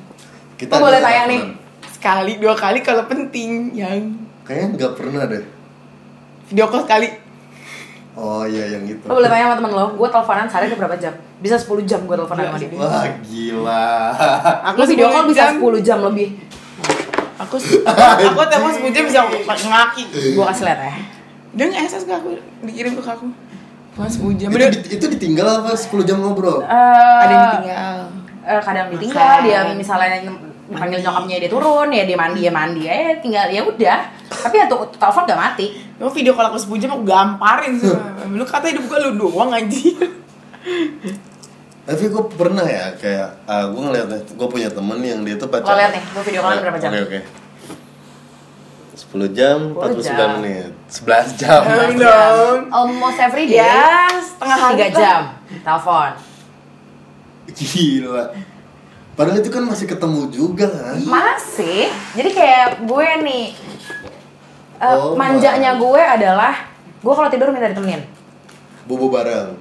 Kita 0.55 0.73
boleh 0.77 0.99
tanya 1.01 1.23
nih. 1.27 1.41
Sekali 1.89 2.33
dua 2.37 2.53
kali 2.53 2.79
kalau 2.85 3.09
penting 3.09 3.73
yang 3.73 4.13
Kayaknya 4.45 4.67
nggak 4.77 4.93
pernah 4.93 5.25
deh. 5.25 5.43
video 6.45 6.69
call 6.69 6.85
sekali. 6.85 7.09
Oh 8.13 8.45
iya 8.45 8.77
yang 8.77 8.85
itu. 8.85 9.01
Lo 9.09 9.17
boleh 9.17 9.27
tanya 9.27 9.49
sama 9.49 9.55
temen 9.59 9.71
lo, 9.73 9.85
gue 9.97 10.07
teleponan 10.07 10.45
sehari 10.45 10.69
ke 10.69 10.77
berapa 10.77 10.95
jam? 10.95 11.11
Bisa 11.41 11.57
10 11.57 11.89
jam 11.89 11.99
gue 12.05 12.15
teleponan 12.15 12.53
sama 12.53 12.57
dia. 12.61 12.69
Wah 12.77 13.05
gila. 13.25 13.89
Lo 14.77 14.83
video 14.85 15.07
call 15.09 15.25
10 15.25 15.31
bisa 15.33 15.43
jam. 15.49 15.53
10 15.57 15.81
jam 15.81 15.97
lebih. 16.05 16.27
Aku 17.35 17.55
aku 17.59 18.41
telepon 18.47 18.71
sepuluh 18.71 18.93
jam 18.95 19.03
bisa 19.03 19.19
ngaki. 19.67 20.03
Gue 20.35 20.45
kasih 20.47 20.63
liat 20.63 20.79
ya. 20.79 20.93
Dia 21.55 21.65
nggak 21.71 21.83
SS 21.87 22.03
ke 22.07 22.13
aku, 22.15 22.29
dikirim 22.63 22.95
ke 22.95 23.03
aku. 23.03 23.27
Sepuluh 24.11 24.35
jam. 24.35 24.51
itu, 24.51 24.99
itu 24.99 25.05
ditinggal 25.07 25.63
apa 25.63 25.71
10 25.71 26.03
jam 26.03 26.19
ngobrol? 26.19 26.59
Eh, 26.59 26.67
ada 26.67 27.31
yang 27.31 27.43
ditinggal. 27.47 27.95
eh, 28.43 28.59
kadang 28.59 28.87
ditinggal, 28.91 29.31
Makan. 29.39 29.45
dia 29.47 29.59
misalnya 29.71 30.07
dipanggil 30.67 30.99
nyokapnya 30.99 31.35
dia 31.39 31.47
turun, 31.47 31.87
ya 31.95 32.03
dia 32.03 32.17
mandi 32.19 32.43
ya 32.43 32.51
mandi, 32.51 32.83
eh 32.91 33.23
tinggal 33.23 33.47
ya 33.47 33.63
udah. 33.63 33.99
Tapi 34.27 34.55
ya 34.59 34.67
tuh 34.67 34.91
telepon 34.99 35.23
gak 35.23 35.39
mati. 35.39 35.79
Lu 35.95 36.11
video 36.11 36.35
kalau 36.35 36.51
aku 36.51 36.59
sepuluh 36.59 36.79
jam 36.83 36.91
aku 36.91 37.07
gamparin 37.07 37.79
semua. 37.79 38.11
Lu 38.35 38.43
kata 38.43 38.67
hidup 38.67 38.83
gue 38.83 38.99
lu 38.99 39.11
doang 39.15 39.55
anjir. 39.55 39.95
Tapi 41.85 42.03
gue 42.09 42.23
pernah 42.33 42.65
ya 42.65 42.97
kayak 42.97 43.45
uh, 43.45 43.65
gue 43.69 43.81
ngeliat 43.83 44.07
gue 44.25 44.47
punya 44.49 44.69
temen 44.69 44.97
yang 44.99 45.21
dia 45.21 45.37
tuh 45.37 45.45
Lo 45.45 45.53
pacaran. 45.53 45.77
liat 45.77 45.91
nih, 45.93 46.03
gue 46.03 46.23
video 46.23 46.41
callan 46.41 46.57
berapa 46.59 46.77
jam? 46.77 46.89
Oke 46.91 47.01
oke. 47.03 47.19
10 48.95 49.31
jam, 49.31 49.57
10 49.69 50.01
49 50.01 50.01
jam. 50.01 50.29
menit 50.39 50.71
11 50.87 51.35
jam 51.37 51.61
dong. 51.93 52.59
Almost 52.69 53.17
every 53.19 53.45
day. 53.45 53.59
Ya, 53.59 54.07
setengah 54.17 54.57
hari 54.57 54.73
Tiga 54.73 54.85
lah. 54.87 54.95
jam. 54.95 55.21
Telepon. 55.61 56.11
Gila 57.45 58.25
Padahal 59.15 59.39
itu 59.39 59.47
kan 59.47 59.63
masih 59.63 59.87
ketemu 59.87 60.21
juga 60.27 60.67
kan 60.67 60.99
Masih. 60.99 61.87
Jadi 62.11 62.29
kayak 62.33 62.83
gue 62.83 63.07
nih, 63.23 63.45
eh, 64.75 64.91
Oh, 64.91 65.15
manjanya 65.15 65.71
my. 65.71 65.79
gue 65.79 66.01
adalah 66.01 66.53
gue 66.99 67.13
kalau 67.13 67.29
tidur 67.29 67.53
minta 67.53 67.69
ditemenin. 67.69 68.03
Bobo 68.83 69.07
bareng 69.07 69.55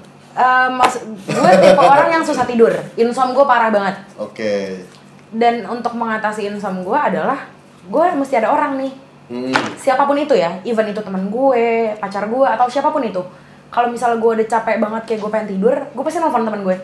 Mas, 0.75 0.99
gue 1.07 1.53
tipe 1.63 1.79
orang 1.83 2.11
yang 2.11 2.25
susah 2.27 2.43
tidur. 2.43 2.75
Insom 2.99 3.31
gue 3.31 3.47
parah 3.47 3.71
banget. 3.71 3.95
Oke 4.19 4.83
Dan 5.31 5.63
untuk 5.67 5.95
mengatasi 5.95 6.51
insom 6.51 6.83
gue 6.83 6.99
adalah 6.99 7.47
gue 7.87 8.05
mesti 8.19 8.35
ada 8.39 8.51
orang 8.51 8.79
nih. 8.81 8.93
hmm. 9.31 9.79
Siapa 9.79 10.07
pun 10.07 10.19
itu 10.19 10.35
ya, 10.35 10.59
even 10.67 10.91
itu 10.91 11.01
teman 11.03 11.31
gue, 11.31 11.95
pacar 11.99 12.27
gue 12.27 12.47
atau 12.47 12.67
siapa 12.67 12.91
pun 12.91 13.03
itu. 13.03 13.23
Kalau 13.71 13.91
misalnya 13.91 14.23
gue 14.23 14.31
udah 14.43 14.47
capek 14.47 14.77
banget 14.79 15.03
kayak 15.07 15.21
gue 15.23 15.31
pengen 15.31 15.49
tidur, 15.59 15.75
gue 15.91 16.03
pasti 16.07 16.19
nelfon 16.23 16.47
temen 16.47 16.63
gue. 16.63 16.77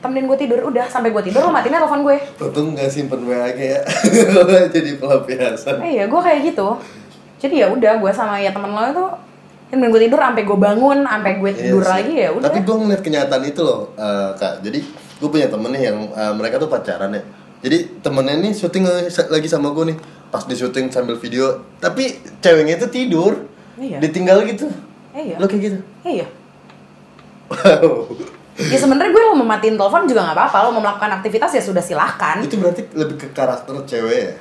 Temenin 0.00 0.26
gue 0.26 0.38
tidur, 0.40 0.58
udah 0.64 0.88
sampai 0.88 1.12
gue 1.12 1.22
tidur 1.28 1.44
lo 1.44 1.52
matiin 1.52 1.76
telepon 1.76 2.02
gue. 2.02 2.16
Untung 2.40 2.72
gak 2.72 2.88
simpen 2.88 3.20
WA 3.28 3.52
kayak 3.52 3.84
Jadi 4.74 4.96
pelampiasan 4.96 5.76
Eh, 5.84 6.00
iya, 6.00 6.04
gue 6.08 6.20
kayak 6.20 6.40
gitu. 6.50 6.80
Jadi 7.40 7.62
ya 7.62 7.68
udah, 7.68 8.00
gue 8.00 8.12
sama 8.12 8.40
ya 8.40 8.50
temen 8.50 8.72
lo 8.72 8.82
itu 8.88 9.06
temenin 9.70 9.88
gue 9.88 10.00
tidur 10.02 10.18
sampai 10.18 10.42
gue 10.42 10.58
bangun, 10.58 10.98
sampai 11.02 11.32
gue 11.38 11.50
Iya 11.50 11.60
tidur 11.62 11.82
sih. 11.82 11.90
lagi 11.90 12.14
ya 12.18 12.28
udah. 12.34 12.44
Tapi 12.50 12.58
gue 12.60 12.74
ngeliat 12.76 13.02
kenyataan 13.02 13.42
itu 13.46 13.60
loh, 13.62 13.80
eh, 13.94 14.30
kak. 14.34 14.54
Jadi 14.60 14.78
gue 15.16 15.28
punya 15.30 15.46
temen 15.46 15.70
nih 15.70 15.82
yang 15.88 15.98
eh, 16.10 16.32
mereka 16.34 16.58
tuh 16.58 16.66
pacaran 16.66 17.14
ya. 17.14 17.22
Jadi 17.60 18.02
temennya 18.02 18.36
nih 18.40 18.52
syuting 18.52 18.84
lagi 19.08 19.48
sama 19.48 19.70
gue 19.70 19.94
nih. 19.94 19.98
Pas 20.30 20.46
di 20.46 20.54
syuting 20.54 20.90
sambil 20.90 21.18
video, 21.18 21.66
tapi 21.78 22.14
ceweknya 22.38 22.78
itu 22.78 22.86
tidur, 22.86 23.46
Iya. 23.74 23.98
ditinggal 23.98 24.46
gitu. 24.46 24.70
Eh, 25.10 25.34
iya. 25.34 25.36
Lo 25.38 25.46
kayak 25.46 25.62
gitu. 25.66 25.78
Iya. 26.02 26.26
Wow. 27.50 28.14
Ya 28.60 28.76
sebenarnya 28.76 29.10
gue 29.10 29.22
lo 29.24 29.34
mau 29.34 29.48
matiin 29.48 29.74
telepon 29.74 30.04
juga 30.04 30.20
nggak 30.22 30.36
apa-apa, 30.36 30.56
lo 30.62 30.70
mau 30.76 30.82
melakukan 30.84 31.18
aktivitas 31.18 31.50
ya 31.50 31.62
sudah 31.64 31.80
silahkan. 31.80 32.38
itu 32.44 32.60
berarti 32.60 32.86
lebih 32.92 33.16
ke 33.16 33.26
karakter 33.32 33.72
cewek 33.88 34.18
ya. 34.20 34.32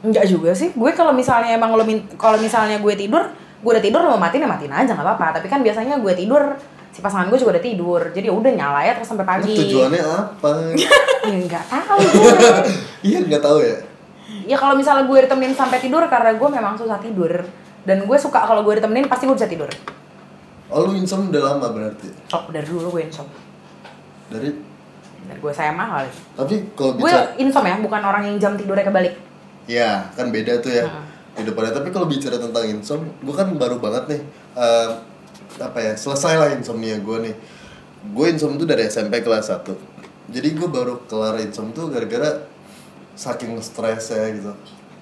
Enggak 0.00 0.24
juga 0.24 0.54
sih. 0.54 0.70
Gue 0.72 0.92
kalau 0.92 1.10
misalnya 1.10 1.52
emang 1.52 1.74
lo 1.74 1.84
kalau 2.14 2.38
misalnya 2.38 2.78
gue 2.78 2.94
tidur, 2.94 3.24
gue 3.64 3.70
udah 3.72 3.80
tidur 3.80 4.00
lo 4.04 4.08
mau 4.12 4.20
matiin 4.20 4.44
ya 4.44 4.48
matiin 4.48 4.68
aja 4.70 4.92
nggak 4.92 5.06
apa-apa. 5.08 5.40
Tapi 5.40 5.48
kan 5.48 5.64
biasanya 5.64 5.96
gue 5.96 6.12
tidur, 6.12 6.52
si 6.92 7.00
pasangan 7.00 7.32
gue 7.32 7.38
juga 7.40 7.56
udah 7.56 7.64
tidur. 7.64 8.00
Jadi 8.12 8.28
ya 8.28 8.34
udah 8.36 8.52
nyala 8.52 8.80
ya 8.84 8.92
terus 8.92 9.08
sampai 9.08 9.24
pagi. 9.24 9.56
tujuannya 9.56 10.02
apa? 10.04 10.50
Ya 11.24 11.40
nggak 11.40 11.64
tahu 11.72 12.00
gue. 12.12 12.32
Iya 13.00 13.18
nggak 13.24 13.40
tahu 13.40 13.58
ya. 13.64 13.76
ya 14.44 14.56
kalau 14.60 14.76
misalnya 14.76 15.08
gue 15.08 15.18
ditemenin 15.24 15.56
sampai 15.56 15.80
tidur 15.80 16.04
karena 16.04 16.36
gue 16.36 16.48
memang 16.52 16.76
susah 16.76 17.00
tidur. 17.00 17.32
Dan 17.84 18.04
gue 18.04 18.18
suka 18.20 18.44
kalau 18.44 18.60
gue 18.60 18.76
ditemenin 18.76 19.08
pasti 19.08 19.24
gue 19.24 19.32
bisa 19.32 19.48
tidur. 19.48 19.72
Oh 20.68 20.84
lu 20.84 20.92
insom 20.92 21.32
udah 21.32 21.42
lama 21.42 21.72
berarti. 21.72 22.12
Sok 22.28 22.52
dari 22.52 22.68
dulu 22.68 22.92
gue 22.92 23.08
insom. 23.08 23.24
Dari 24.28 24.52
Dan 25.24 25.40
gue 25.40 25.52
SMA 25.56 25.84
kali. 25.86 26.10
tapi 26.36 26.54
kalau 26.76 26.92
Gue 26.94 27.08
bicara 27.08 27.32
insom 27.40 27.64
ya, 27.64 27.76
bukan 27.80 28.02
orang 28.04 28.22
yang 28.28 28.36
jam 28.36 28.52
tidurnya 28.52 28.84
kebalik. 28.84 29.16
Ya, 29.64 30.12
kan 30.12 30.28
beda 30.28 30.60
tuh 30.60 30.68
ya 30.68 30.84
Heeh. 31.34 31.42
kehidupannya. 31.42 31.72
Tapi 31.74 31.88
kalau 31.90 32.06
bicara 32.06 32.38
tentang 32.38 32.64
insom, 32.70 33.00
gue 33.18 33.34
kan 33.34 33.50
baru 33.58 33.82
banget 33.82 34.04
nih 34.14 34.22
eh, 34.54 34.90
apa 35.58 35.78
ya 35.82 35.92
selesai 35.98 36.34
lah 36.38 36.48
insomnia 36.54 36.98
gue 37.02 37.18
nih. 37.30 37.34
Gue 38.14 38.26
insom 38.30 38.54
tuh 38.60 38.68
dari 38.68 38.84
SMP 38.84 39.24
kelas 39.24 39.48
1 39.48 39.64
Jadi 40.28 40.48
gue 40.56 40.68
baru 40.68 41.04
kelar 41.08 41.40
insom 41.40 41.72
tuh 41.72 41.88
gara-gara 41.90 42.46
saking 43.18 43.58
stresnya 43.60 44.30
gitu. 44.30 44.52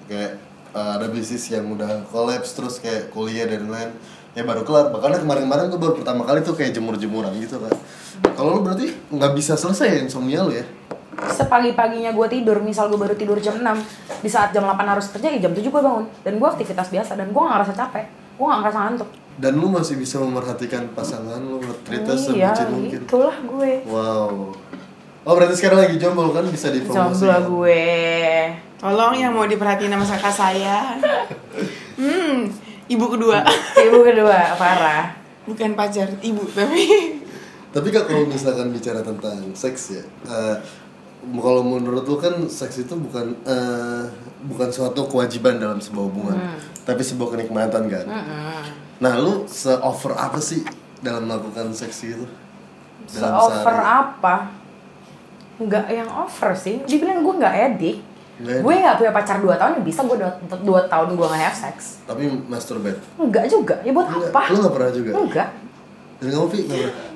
Kayak 0.09 0.41
eh, 0.73 0.91
ada 0.97 1.07
bisnis 1.07 1.45
yang 1.53 1.69
udah 1.69 2.05
kolaps 2.09 2.57
terus 2.57 2.81
kayak 2.81 3.13
kuliah 3.13 3.45
dan 3.45 3.69
lain 3.69 3.89
ya 4.33 4.41
baru 4.41 4.65
kelar. 4.65 4.89
Bahkan 4.89 5.21
kemarin-kemarin 5.21 5.69
gue 5.69 5.79
baru 5.79 5.93
pertama 6.01 6.25
kali 6.25 6.41
tuh 6.41 6.57
kayak 6.57 6.73
jemur-jemuran 6.73 7.33
gitu 7.37 7.61
kan. 7.61 7.73
Kalau 8.33 8.57
lu 8.57 8.61
berarti 8.65 8.89
nggak 9.13 9.33
bisa 9.37 9.53
selesai 9.53 9.87
ya 9.89 9.99
insomnia 10.01 10.41
lu 10.41 10.53
ya? 10.53 10.65
Sepagi-paginya 11.13 12.11
gue 12.11 12.27
tidur, 12.27 12.57
misal 12.59 12.87
gue 12.87 12.97
baru 12.97 13.13
tidur 13.13 13.37
jam 13.37 13.55
6 13.55 13.65
Di 14.19 14.29
saat 14.29 14.49
jam 14.49 14.63
8 14.63 14.75
harus 14.83 15.07
kerja, 15.09 15.29
ya 15.29 15.39
jam 15.39 15.51
7 15.51 15.61
gue 15.63 15.81
bangun 15.81 16.05
Dan 16.21 16.37
gue 16.37 16.47
aktivitas 16.47 16.89
biasa, 16.89 17.13
dan 17.13 17.29
gue 17.29 17.37
gak 17.37 17.53
ngerasa 17.53 17.73
capek 17.75 18.05
Gue 18.33 18.45
gak 18.45 18.59
ngerasa 18.61 18.79
ngantuk 18.79 19.09
Dan 19.35 19.53
lu 19.55 19.67
masih 19.67 19.95
bisa 19.95 20.17
memerhatikan 20.17 20.89
pasangan 20.91 21.37
lu, 21.39 21.57
nge-treatnya 21.59 22.13
Iya, 22.13 22.49
sebucin 22.51 22.67
mungkin. 22.69 22.99
itulah 23.03 23.37
gue 23.39 23.71
Wow. 23.85 24.33
Oh 25.23 25.33
berarti 25.33 25.55
sekarang 25.55 25.79
lagi 25.79 25.95
jomblo 25.95 26.31
kan 26.31 26.43
bisa 26.45 26.67
dipromosikan. 26.67 27.15
Jomblo 27.15 27.37
gue 27.63 27.85
Tolong 28.75 29.15
yang 29.15 29.31
mau 29.31 29.47
diperhatiin 29.47 29.93
sama 29.93 30.05
kakak 30.05 30.33
saya. 30.33 30.77
Hmm, 31.93 32.49
Ibu 32.83 33.05
kedua. 33.07 33.39
Ibu 33.79 34.03
kedua, 34.03 34.57
parah. 34.59 35.13
Bukan 35.45 35.71
pacar, 35.71 36.09
ibu 36.19 36.43
tapi. 36.51 37.15
Tapi 37.69 37.87
kak 37.89 38.05
kalau 38.05 38.27
misalkan 38.27 38.69
bicara 38.69 38.99
tentang 38.99 39.39
seks 39.53 39.93
ya, 39.93 40.03
eh, 40.25 40.55
kalau 41.33 41.61
menurut 41.61 42.03
lu 42.03 42.15
kan 42.15 42.35
seks 42.45 42.81
itu 42.81 42.93
bukan 42.93 43.35
eh, 43.41 44.03
bukan 44.43 44.69
suatu 44.69 45.05
kewajiban 45.05 45.55
dalam 45.55 45.77
sebuah 45.77 46.05
hubungan, 46.05 46.37
tapi 46.81 46.99
sebuah 46.99 47.33
kenikmatan 47.33 47.87
kan. 47.87 48.05
Nah 48.99 49.13
lu 49.15 49.43
se-over 49.45 50.13
apa 50.13 50.37
sih 50.37 50.63
dalam 50.99 51.23
melakukan 51.23 51.71
seks 51.71 52.03
itu? 52.05 52.25
Dalam 53.09 53.39
Se-over 53.39 53.73
sehari? 53.73 53.87
apa? 54.01 54.35
Enggak 55.55 55.85
yang 55.87 56.09
over 56.09 56.51
sih. 56.53 56.81
Dibilang 56.81 57.21
gue 57.21 57.35
nggak 57.35 57.55
edik. 57.71 57.97
Nggak 58.33 58.57
Gue 58.59 58.73
nggak 58.75 58.95
punya 58.97 59.11
pacar 59.11 59.37
2 59.37 59.53
tahun, 59.53 59.71
bisa 59.81 60.01
gue 60.01 60.17
2, 60.17 60.25
tahun 60.89 61.07
gue 61.13 61.25
nggak 61.25 61.43
have 61.43 61.53
sex. 61.55 62.01
Tapi 62.03 62.25
masturbate. 62.43 62.97
Enggak 63.15 63.45
juga, 63.45 63.77
ya 63.79 63.91
buat 63.91 64.07
Lu 64.07 64.17
apa? 64.23 64.39
nggak- 64.41 64.49
Lu 64.49 64.57
gak 64.59 64.73
pernah 64.73 64.91
juga? 64.91 65.11
Enggak. 65.15 65.49
Dan 66.17 66.27
kamu 66.31 66.47
Pi? 66.49 66.59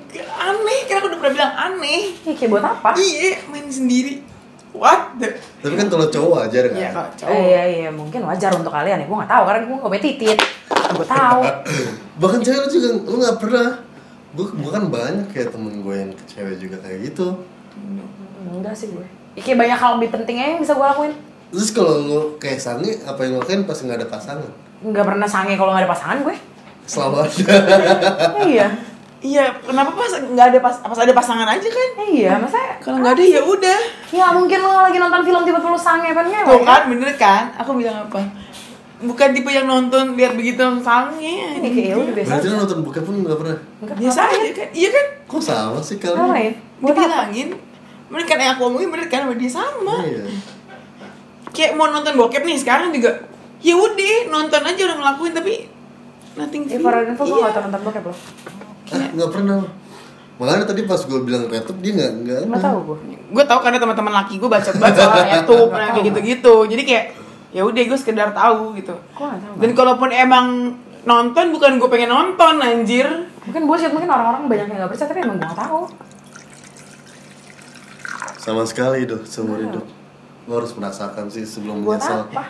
Nggak? 0.08 0.28
Aneh, 0.30 0.80
karena 0.84 0.98
aku 0.98 1.08
udah 1.08 1.20
pernah 1.20 1.34
bilang 1.34 1.54
aneh. 1.54 2.02
Ya, 2.22 2.32
kayak 2.32 2.50
buat 2.50 2.66
apa? 2.66 2.90
Iya, 2.96 3.44
main 3.48 3.68
sendiri. 3.68 4.24
What 4.72 5.18
the? 5.18 5.34
Tapi 5.60 5.74
kan 5.74 5.88
kalau 5.88 6.06
cowok 6.06 6.32
wajar 6.38 6.64
kan? 6.68 6.78
Iya, 6.78 6.90
kalau 6.92 7.08
Eh, 7.08 7.16
cowok. 7.18 7.34
iya 7.34 7.64
iya 7.66 7.90
mungkin 7.90 8.22
wajar 8.24 8.52
untuk 8.54 8.70
kalian 8.70 9.02
ya 9.02 9.06
gue 9.06 9.18
nggak 9.18 9.32
tahu 9.32 9.44
karena 9.44 9.60
gue 9.60 9.76
nggak 9.76 9.90
punya 9.90 10.04
titit 10.04 10.40
gue 10.94 11.08
tahu 11.08 11.42
Bahkan 12.22 12.40
cewek 12.40 12.60
lu 12.60 12.70
juga, 12.70 12.90
lu 13.04 13.16
gak 13.20 13.38
pernah 13.38 13.70
Gue 14.32 14.46
gua 14.54 14.72
kan 14.72 14.84
banyak 14.86 15.26
kayak 15.28 15.50
temen 15.50 15.82
gue 15.82 15.96
yang 15.98 16.12
cewek 16.22 16.56
juga 16.60 16.78
kayak 16.78 17.00
gitu 17.04 17.42
enggak 18.48 18.74
sih 18.74 18.92
gue 18.92 19.06
ya, 19.34 19.42
kayak 19.42 19.58
banyak 19.58 19.78
hal 19.78 19.92
lebih 19.98 20.10
penting 20.14 20.36
aja 20.38 20.50
yang 20.52 20.62
bisa 20.62 20.74
gue 20.74 20.86
lakuin 20.86 21.14
Terus 21.48 21.70
kalau 21.72 21.94
lu 21.98 22.20
kayak 22.38 22.60
sange, 22.60 23.02
apa 23.02 23.20
yang 23.24 23.34
lu 23.34 23.42
lakuin 23.42 23.64
pas 23.64 23.78
gak 23.78 23.98
ada 23.98 24.06
pasangan? 24.06 24.52
nggak 24.78 25.06
pernah 25.08 25.26
sange 25.26 25.58
kalau 25.58 25.74
nggak 25.74 25.84
ada 25.84 25.92
pasangan 25.92 26.18
gue 26.22 26.36
Selalu 26.86 27.16
ada 27.18 27.34
iya 28.46 28.68
Iya, 29.18 29.50
kenapa 29.60 29.92
pas 29.92 30.14
nggak 30.14 30.48
ada 30.48 30.60
pas 30.60 30.76
pas 30.78 30.94
ada 30.96 31.10
pasangan 31.10 31.50
aja 31.50 31.66
kan? 31.66 31.90
iya 32.06 32.38
masa 32.38 32.78
Kalau 32.78 33.02
nggak 33.02 33.18
ada 33.18 33.24
ya 33.24 33.42
udah. 33.42 33.80
ya 34.08 34.30
mungkin 34.30 34.62
lo 34.62 34.78
lagi 34.80 34.98
nonton 34.98 35.22
film 35.22 35.42
tiba-tiba 35.42 35.68
lo 35.68 35.80
sange 35.80 36.10
kan 36.12 36.22
ngewe 36.24 36.46
Tuh 36.48 36.62
kan 36.62 36.82
bener 36.86 37.10
kan? 37.16 37.44
Aku 37.58 37.74
bilang 37.74 38.06
apa? 38.06 38.22
Bukan 38.98 39.30
tipe 39.32 39.50
yang 39.50 39.66
nonton 39.66 40.14
lihat 40.14 40.34
begitu 40.34 40.62
sange. 40.80 41.34
ini 41.56 41.66
kayak 41.68 41.88
ya 41.88 41.96
udah 41.96 42.14
biasa 42.14 42.30
Berarti 42.32 42.48
nonton 42.52 42.78
bokep 42.82 43.04
pun 43.04 43.16
gak 43.22 43.38
pernah? 43.38 43.58
Biasa 43.92 44.20
aja 44.24 44.50
kan? 44.52 44.68
Iya 44.72 44.90
kan? 44.90 45.06
Kok 45.26 45.42
sama 45.42 45.80
sih 45.80 45.98
kalian? 45.98 46.18
ngapain 46.20 46.54
buat 46.78 46.92
apa 46.92 47.02
Dibilangin. 47.02 47.50
Bener 48.08 48.24
kan 48.24 48.38
yang 48.38 48.52
aku 48.54 48.62
omongin 48.66 48.90
bener 48.90 49.08
kan 49.08 49.22
sama 49.24 49.34
dia 49.34 49.50
sama. 49.50 49.96
Iya 50.00 50.24
Kayak 51.50 51.72
mau 51.74 51.88
nonton 51.88 52.14
bokep 52.16 52.42
nih 52.44 52.54
sekarang 52.56 52.90
juga. 52.92 53.18
Ya 53.58 53.74
udah 53.74 54.30
nonton 54.30 54.62
aja 54.62 54.82
udah 54.84 54.98
ngelakuin 55.00 55.34
tapi 55.34 55.54
nothing 56.34 56.64
ya 56.64 56.78
for 56.78 56.94
info 56.94 57.24
gue 57.24 57.34
Iya. 57.34 57.50
nggak 57.50 57.64
nonton 57.66 57.82
bokep 57.84 58.04
lo 58.04 58.14
Gak 58.92 59.30
pernah. 59.34 59.68
Makanya 60.38 60.66
tadi 60.70 60.86
pas 60.86 61.02
gue 61.02 61.20
bilang 61.26 61.50
retop 61.50 61.78
dia 61.82 61.92
gak, 61.98 62.12
gak 62.22 62.40
nggak 62.46 62.62
tahu 62.62 62.80
gue 62.86 62.98
gue 63.28 63.44
tau 63.50 63.60
karena 63.60 63.82
teman-teman 63.82 64.14
laki 64.22 64.38
gue 64.38 64.46
baca 64.46 64.70
baca 64.70 65.02
soal 65.02 65.26
YouTube 65.34 65.74
nah, 65.74 65.90
kayak 65.98 66.06
gitu-gitu. 66.14 66.56
Jadi 66.70 66.84
kayak 66.86 67.06
ya 67.50 67.62
udah 67.66 67.82
gue 67.82 67.98
sekedar 67.98 68.30
tahu 68.38 68.78
gitu. 68.78 68.94
Nggak 69.18 69.42
tahu 69.42 69.54
dan 69.58 69.70
kalaupun 69.74 70.10
emang 70.14 70.48
nonton 71.10 71.46
bukan 71.50 71.82
gue 71.82 71.90
pengen 71.90 72.14
nonton 72.14 72.62
anjir. 72.62 73.08
Mungkin 73.50 73.66
bullshit 73.66 73.90
mungkin 73.90 74.14
orang-orang 74.14 74.46
banyak 74.46 74.66
yang 74.70 74.78
nggak 74.86 74.92
percaya 74.94 75.10
tapi 75.10 75.22
emang 75.26 75.38
gue 75.42 75.48
nggak 75.50 75.62
tahu. 75.66 75.82
Sama 78.38 78.64
sekali 78.70 79.10
tuh 79.10 79.26
seumur 79.26 79.58
hidup. 79.58 79.86
Lo 80.48 80.64
harus 80.64 80.72
merasakan 80.78 81.28
sih 81.34 81.44
sebelum 81.44 81.82
buat 81.84 82.00
menyesal. 82.00 82.30
apa? 82.32 82.44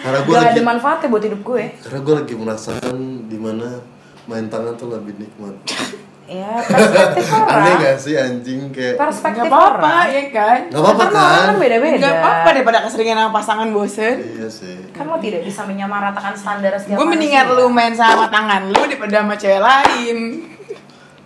Karena 0.00 0.18
gue 0.24 0.34
Gak 0.34 0.42
lagi 0.42 0.58
ada 0.58 0.62
manfaatnya 0.64 1.08
buat 1.12 1.24
hidup 1.28 1.40
gue. 1.44 1.64
Karena 1.84 2.00
gue 2.02 2.14
lagi 2.24 2.34
merasakan 2.34 2.96
di 3.30 3.38
mana 3.38 3.68
main 4.26 4.46
tangan 4.46 4.74
tuh 4.74 4.90
lebih 4.90 5.14
nikmat 5.16 5.54
Ya, 6.26 6.58
perspektif 6.60 7.22
Aneh 7.38 7.46
orang. 7.46 7.78
gak 7.80 7.96
sih 7.96 8.14
anjing 8.14 8.74
kayak 8.74 8.98
Perspektif 8.98 9.40
nggak 9.40 9.46
apa-apa 9.48 9.78
orang. 9.78 10.06
ya 10.10 10.22
kan 10.28 10.58
Gak 10.66 10.82
apa-apa 10.82 11.04
Kan 11.04 11.14
kan? 11.14 11.44
kan 11.46 11.56
beda-beda. 11.56 11.96
nggak 11.96 12.14
apa-apa 12.18 12.48
daripada 12.50 12.78
keseringan 12.82 13.16
sama 13.16 13.30
pasangan 13.32 13.68
bosen 13.70 14.14
Iya 14.34 14.48
sih 14.48 14.76
Kan 14.90 15.06
lo 15.06 15.16
tidak 15.16 15.46
bisa 15.46 15.62
menyamaratakan 15.62 16.34
standar 16.34 16.74
setiap 16.74 16.98
gue 16.98 17.06
mendingan 17.06 17.46
lu 17.48 17.70
main 17.70 17.94
sama 17.94 18.26
tangan 18.26 18.66
lu 18.66 18.80
daripada 18.80 19.22
sama 19.22 19.34
cewek 19.34 19.62
lain 19.62 20.18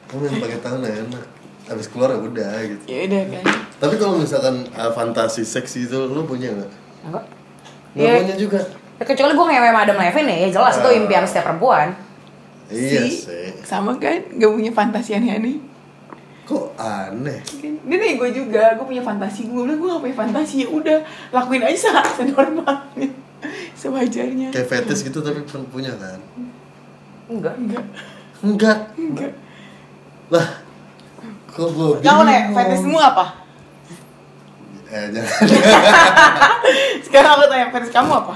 Kamu 0.05 0.20
main 0.20 0.36
pakai 0.38 0.59
tangan 0.61 0.80
ya 0.82 0.94
enak 1.01 1.24
Habis 1.64 1.86
keluar 1.86 2.09
ya 2.11 2.18
udah 2.20 2.53
gitu 2.66 2.82
ya 2.84 3.01
udah 3.07 3.22
kan 3.32 3.44
Tapi 3.80 3.94
kalau 3.96 4.14
misalkan 4.14 4.55
uh, 4.70 4.92
fantasi 4.92 5.42
seksi 5.42 5.88
itu 5.88 5.96
lo 6.05 6.22
punya 6.22 6.53
gak? 6.53 6.70
Enggak. 7.03 7.24
Gak 7.90 8.05
Iya. 8.05 8.14
punya 8.20 8.36
juga 8.36 8.61
Ya, 9.01 9.05
kecuali 9.07 9.32
gue 9.32 9.46
ngewe 9.46 9.64
sama 9.66 9.80
Adam 9.80 9.96
Levine 9.96 10.28
ya, 10.28 10.36
ya 10.36 10.48
jelas 10.53 10.76
itu 10.76 10.84
Ah. 10.84 10.92
impian 10.94 11.24
setiap 11.24 11.44
perempuan. 11.48 11.96
Iya 12.70 13.02
Si, 13.04 13.26
sih. 13.26 13.50
sama 13.66 13.98
kan? 13.98 14.22
Gak 14.38 14.50
punya 14.50 14.70
fantasi 14.70 15.18
aneh-aneh. 15.18 15.58
Kok 16.46 16.74
aneh? 16.74 17.42
Dia 17.60 17.96
nih 17.98 18.14
gue 18.14 18.30
juga, 18.30 18.74
gue 18.78 18.86
punya 18.86 19.02
fantasi. 19.02 19.50
Gue 19.50 19.66
bilang 19.66 19.78
gue 19.78 19.88
gak 19.90 20.02
punya 20.02 20.16
fantasi, 20.16 20.54
ya 20.62 20.68
udah 20.70 20.98
lakuin 21.30 21.62
aja 21.62 21.98
senormalnya. 22.18 23.10
Sewajarnya. 23.74 24.48
Kayak 24.50 24.68
fetish 24.68 25.02
gitu 25.06 25.18
tapi 25.18 25.42
pun 25.42 25.66
punya 25.66 25.90
kan? 25.96 26.18
Enggak. 27.26 27.54
Enggak, 27.58 27.84
Enggak. 28.42 28.78
Enggak. 28.96 29.32
Lah 30.30 30.46
Kok 31.50 31.68
gue 31.74 31.88
Kamu 32.00 32.22
nih, 32.24 32.40
fetishmu 32.54 32.94
apa? 32.94 33.24
Eh 34.86 35.06
jangan. 35.10 35.34
Sekarang 37.06 37.30
aku 37.34 37.44
tanya, 37.50 37.66
fetish 37.70 37.90
kamu 37.90 38.12
apa? 38.14 38.34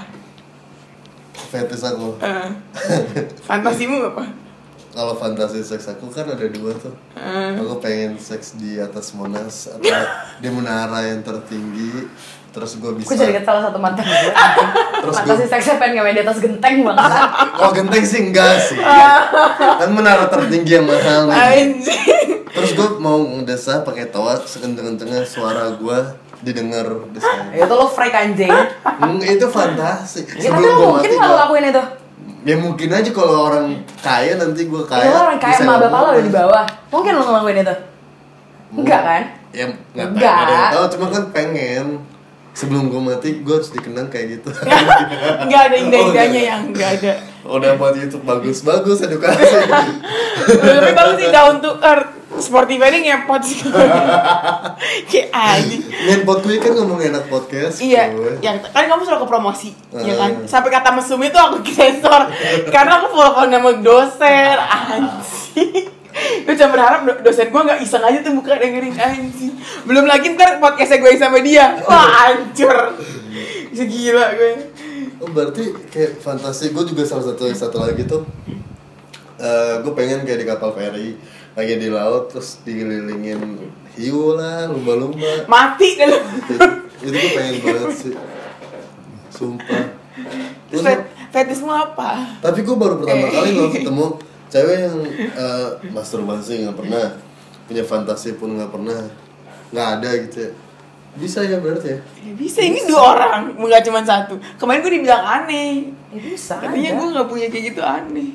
Fetish 1.55 1.87
aku 1.87 2.19
Eh, 2.19 2.51
fantasimu 3.41 4.03
apa? 4.05 4.27
Kalau 4.91 5.15
fantasi 5.15 5.59
seks 5.59 5.87
aku 5.89 6.07
kan 6.09 6.27
ada 6.29 6.47
dua 6.47 6.75
tuh 6.75 6.91
Eh, 7.15 7.55
Aku 7.57 7.79
pengen 7.79 8.15
seks 8.17 8.55
di 8.55 8.75
atas 8.77 9.11
Monas 9.13 9.67
Atau 9.69 9.87
di 10.43 10.49
menara 10.49 11.03
yang 11.05 11.19
tertinggi 11.21 12.11
Terus 12.51 12.75
gue 12.77 12.91
bisa 12.93 13.09
Gue 13.09 13.19
jadi 13.21 13.39
salah 13.41 13.63
satu 13.65 13.79
mantan 13.79 14.03
gue. 14.03 14.31
Terus 15.01 15.15
Fantasi 15.17 15.35
gue- 15.41 15.51
seksnya 15.53 15.75
pengen 15.77 15.95
ngewe 15.97 16.11
di 16.13 16.23
atas 16.23 16.39
genteng 16.39 16.77
banget. 16.85 17.11
Oh 17.63 17.71
genteng 17.71 18.05
sih 18.05 18.21
enggak 18.25 18.55
sih 18.61 18.79
Kan 19.79 19.91
menara 19.91 20.27
tertinggi 20.27 20.73
yang 20.73 20.87
mahal 20.87 21.27
nih 21.27 21.35
Anjing 21.35 22.43
Terus 22.47 22.71
gue 22.73 22.89
mau 22.97 23.19
ngedesah 23.19 23.83
pakai 23.83 24.07
tawa 24.07 24.39
sekenceng-kencengnya 24.39 25.23
suara 25.23 25.71
gue 25.73 25.99
didengar 26.45 26.87
Ya 27.51 27.65
itu 27.65 27.75
lo 27.75 27.89
freak 27.89 28.13
anjing. 28.13 28.53
Hmm, 28.85 29.19
Itu 29.19 29.49
fantasi 29.49 30.29
Ya, 30.37 30.53
tapi 30.53 30.63
lo 30.63 30.95
mungkin 30.95 31.11
kalau 31.17 31.37
lakuin 31.41 31.73
itu. 31.73 31.85
Ya 32.45 32.57
mungkin 32.61 32.89
aja 32.93 33.11
kalau 33.11 33.49
orang 33.49 33.67
kaya 34.05 34.37
nanti 34.37 34.69
gue 34.69 34.83
kaya 34.85 35.09
Itu 35.09 35.17
orang 35.17 35.39
kaya 35.41 35.57
sama 35.57 35.81
bapak 35.81 35.99
lo 36.05 36.21
di 36.21 36.29
bawah. 36.29 36.65
Mungkin 36.93 37.13
lo 37.17 37.23
ngelakuin 37.25 37.65
itu. 37.65 37.75
Enggak 38.75 39.01
kan? 39.01 39.23
Ya 39.55 39.65
nggak 39.71 40.07
Enggak. 40.13 40.13
nggak 40.13 40.35
ada 40.35 40.53
yang 40.53 40.71
tahu 40.71 40.87
cuma 40.99 41.07
kan 41.09 41.25
pengen 41.31 41.87
sebelum 42.55 42.87
gue 42.87 43.03
mati 43.03 43.29
gue 43.43 43.55
harus 43.55 43.71
dikenang 43.71 44.11
kayak 44.11 44.39
gitu 44.39 44.51
Enggak 45.47 45.63
ada 45.71 45.77
indah-indahnya 45.79 46.43
yang 46.43 46.61
enggak 46.71 46.91
ada 46.99 47.13
udah 47.45 47.77
buat 47.77 47.95
YouTube 47.95 48.27
bagus 48.27 48.67
bagus 48.67 49.05
edukasi 49.05 49.43
Lebih 50.65 50.95
bagus 50.97 51.17
sih 51.19 51.29
down 51.31 51.63
to 51.63 51.71
earth 51.83 52.24
Sportiva 52.37 52.87
ini 52.89 53.07
ngepot 53.07 53.41
sih 53.41 53.63
Kayak 55.11 55.29
anjing 55.31 55.83
Ngenpot 55.85 56.41
gue 56.41 56.57
kan 56.57 56.73
ngomong 56.73 57.01
enak 57.01 57.25
podcast 57.27 57.79
Iya, 57.79 58.11
yang 58.39 58.59
kan 58.61 58.85
kamu 58.85 59.03
selalu 59.03 59.25
ke 59.25 59.29
promosi, 59.29 59.71
ya 59.93 60.15
kan? 60.15 60.31
Eh. 60.43 60.47
Sampai 60.47 60.69
kata 60.69 60.93
mesum 60.93 61.19
itu 61.19 61.35
aku 61.35 61.63
sensor 61.65 62.29
karena 62.69 62.93
aku 62.99 63.07
follow 63.11 63.45
nama 63.45 63.71
dosen, 63.77 64.57
anjing. 64.61 65.89
Gue 66.45 66.55
cuma 66.55 66.71
berharap 66.71 67.01
do- 67.03 67.21
dosen 67.23 67.49
gue 67.49 67.63
nggak 67.63 67.81
iseng 67.81 68.01
aja 68.01 68.19
tuh 68.21 68.35
buka 68.35 68.55
dengerin 68.55 68.95
anjing. 68.95 69.55
Belum 69.83 70.05
lagi 70.05 70.31
ntar 70.33 70.59
podcastnya 70.59 71.01
gue 71.01 71.13
sama 71.17 71.39
dia, 71.41 71.81
wah 71.83 72.07
hancur. 72.29 72.95
Segila 73.71 74.31
gue. 74.33 74.53
Oh 75.19 75.29
berarti 75.29 75.73
kayak 75.89 76.21
fantasi 76.21 76.71
gue 76.71 76.85
juga 76.85 77.03
salah 77.03 77.33
satu 77.33 77.49
satu 77.49 77.79
lagi 77.81 78.05
tuh 78.05 78.23
eh 79.35 79.75
gue 79.83 79.93
pengen 79.93 80.23
kayak 80.23 80.41
di 80.41 80.47
kapal 80.47 80.71
feri 80.71 81.19
lagi 81.55 81.75
di 81.77 81.89
laut 81.89 82.29
terus 82.29 82.59
dikelilingin 82.61 83.41
hiu 83.95 84.35
lah 84.35 84.67
lumba-lumba 84.67 85.47
Mati 85.47 85.95
dulu. 85.95 86.19
itu, 86.19 86.55
itu 87.01 87.11
gue 87.11 87.31
pengen 87.33 87.55
banget 87.61 87.91
sih 87.95 88.15
sumpah 89.31 89.85
Terus 90.67 90.83
fet- 90.83 91.11
fetismu 91.31 91.71
apa? 91.71 92.39
tapi 92.41 92.61
gue 92.61 92.75
baru 92.75 92.95
pertama 92.97 93.25
Eh. 93.25 93.31
kali 93.31 93.51
loh 93.53 93.69
ketemu 93.69 94.07
cewek 94.49 94.77
yang 94.81 94.97
eh, 95.33 95.69
masturbasi 95.89 96.63
nggak 96.63 96.77
pernah 96.77 97.07
punya 97.65 97.83
fantasi 97.83 98.35
pun 98.35 98.55
nggak 98.55 98.71
pernah 98.71 98.99
nggak 99.71 99.89
ada 99.95 100.11
gitu 100.21 100.39
ya 100.41 100.51
bisa 101.15 101.39
ya 101.41 101.59
berarti 101.59 101.89
ya 101.89 101.99
Ya 102.21 102.33
bisa, 102.35 102.59
ini 102.59 102.83
dua 102.85 103.15
orang, 103.15 103.55
nggak 103.55 103.85
cuma 103.85 104.03
satu. 104.03 104.35
Kemarin 104.57 104.81
gue 104.81 104.93
dibilang 104.97 105.23
aneh. 105.23 105.93
Ya 106.09 106.19
bisa. 106.19 106.57
Katanya 106.57 106.91
gue 106.93 107.07
nggak 107.07 107.29
punya 107.29 107.47
kayak 107.47 107.65
gitu 107.71 107.79
aneh. 107.81 108.35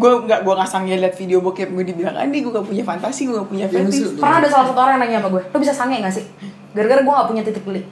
Gue 0.00 0.24
nggak 0.24 0.40
gue 0.40 0.54
nggak 0.54 0.66
sanggup 0.66 0.96
liat 0.96 1.14
video 1.14 1.38
bokep 1.38 1.68
gue 1.68 1.84
dibilang 1.84 2.16
aneh. 2.16 2.40
Gue 2.40 2.50
nggak 2.50 2.64
punya 2.64 2.82
fantasi, 2.82 3.20
gue 3.22 3.34
nggak 3.34 3.46
punya 3.46 3.64
Ya, 3.64 3.70
fetish. 3.70 4.00
maksud- 4.00 4.16
Pernah 4.16 4.36
ada 4.38 4.48
salah 4.48 4.66
satu 4.66 4.80
orang 4.80 4.92
yang 4.92 5.02
nanya 5.02 5.18
sama 5.18 5.28
gue, 5.30 5.42
lo 5.44 5.56
bisa 5.58 5.72
sange 5.72 5.96
gak 5.98 6.10
sih? 6.10 6.24
Gara-gara 6.70 7.00
gue 7.00 7.12
gak 7.12 7.28
punya 7.28 7.42
titik 7.42 7.62
beli 7.62 7.82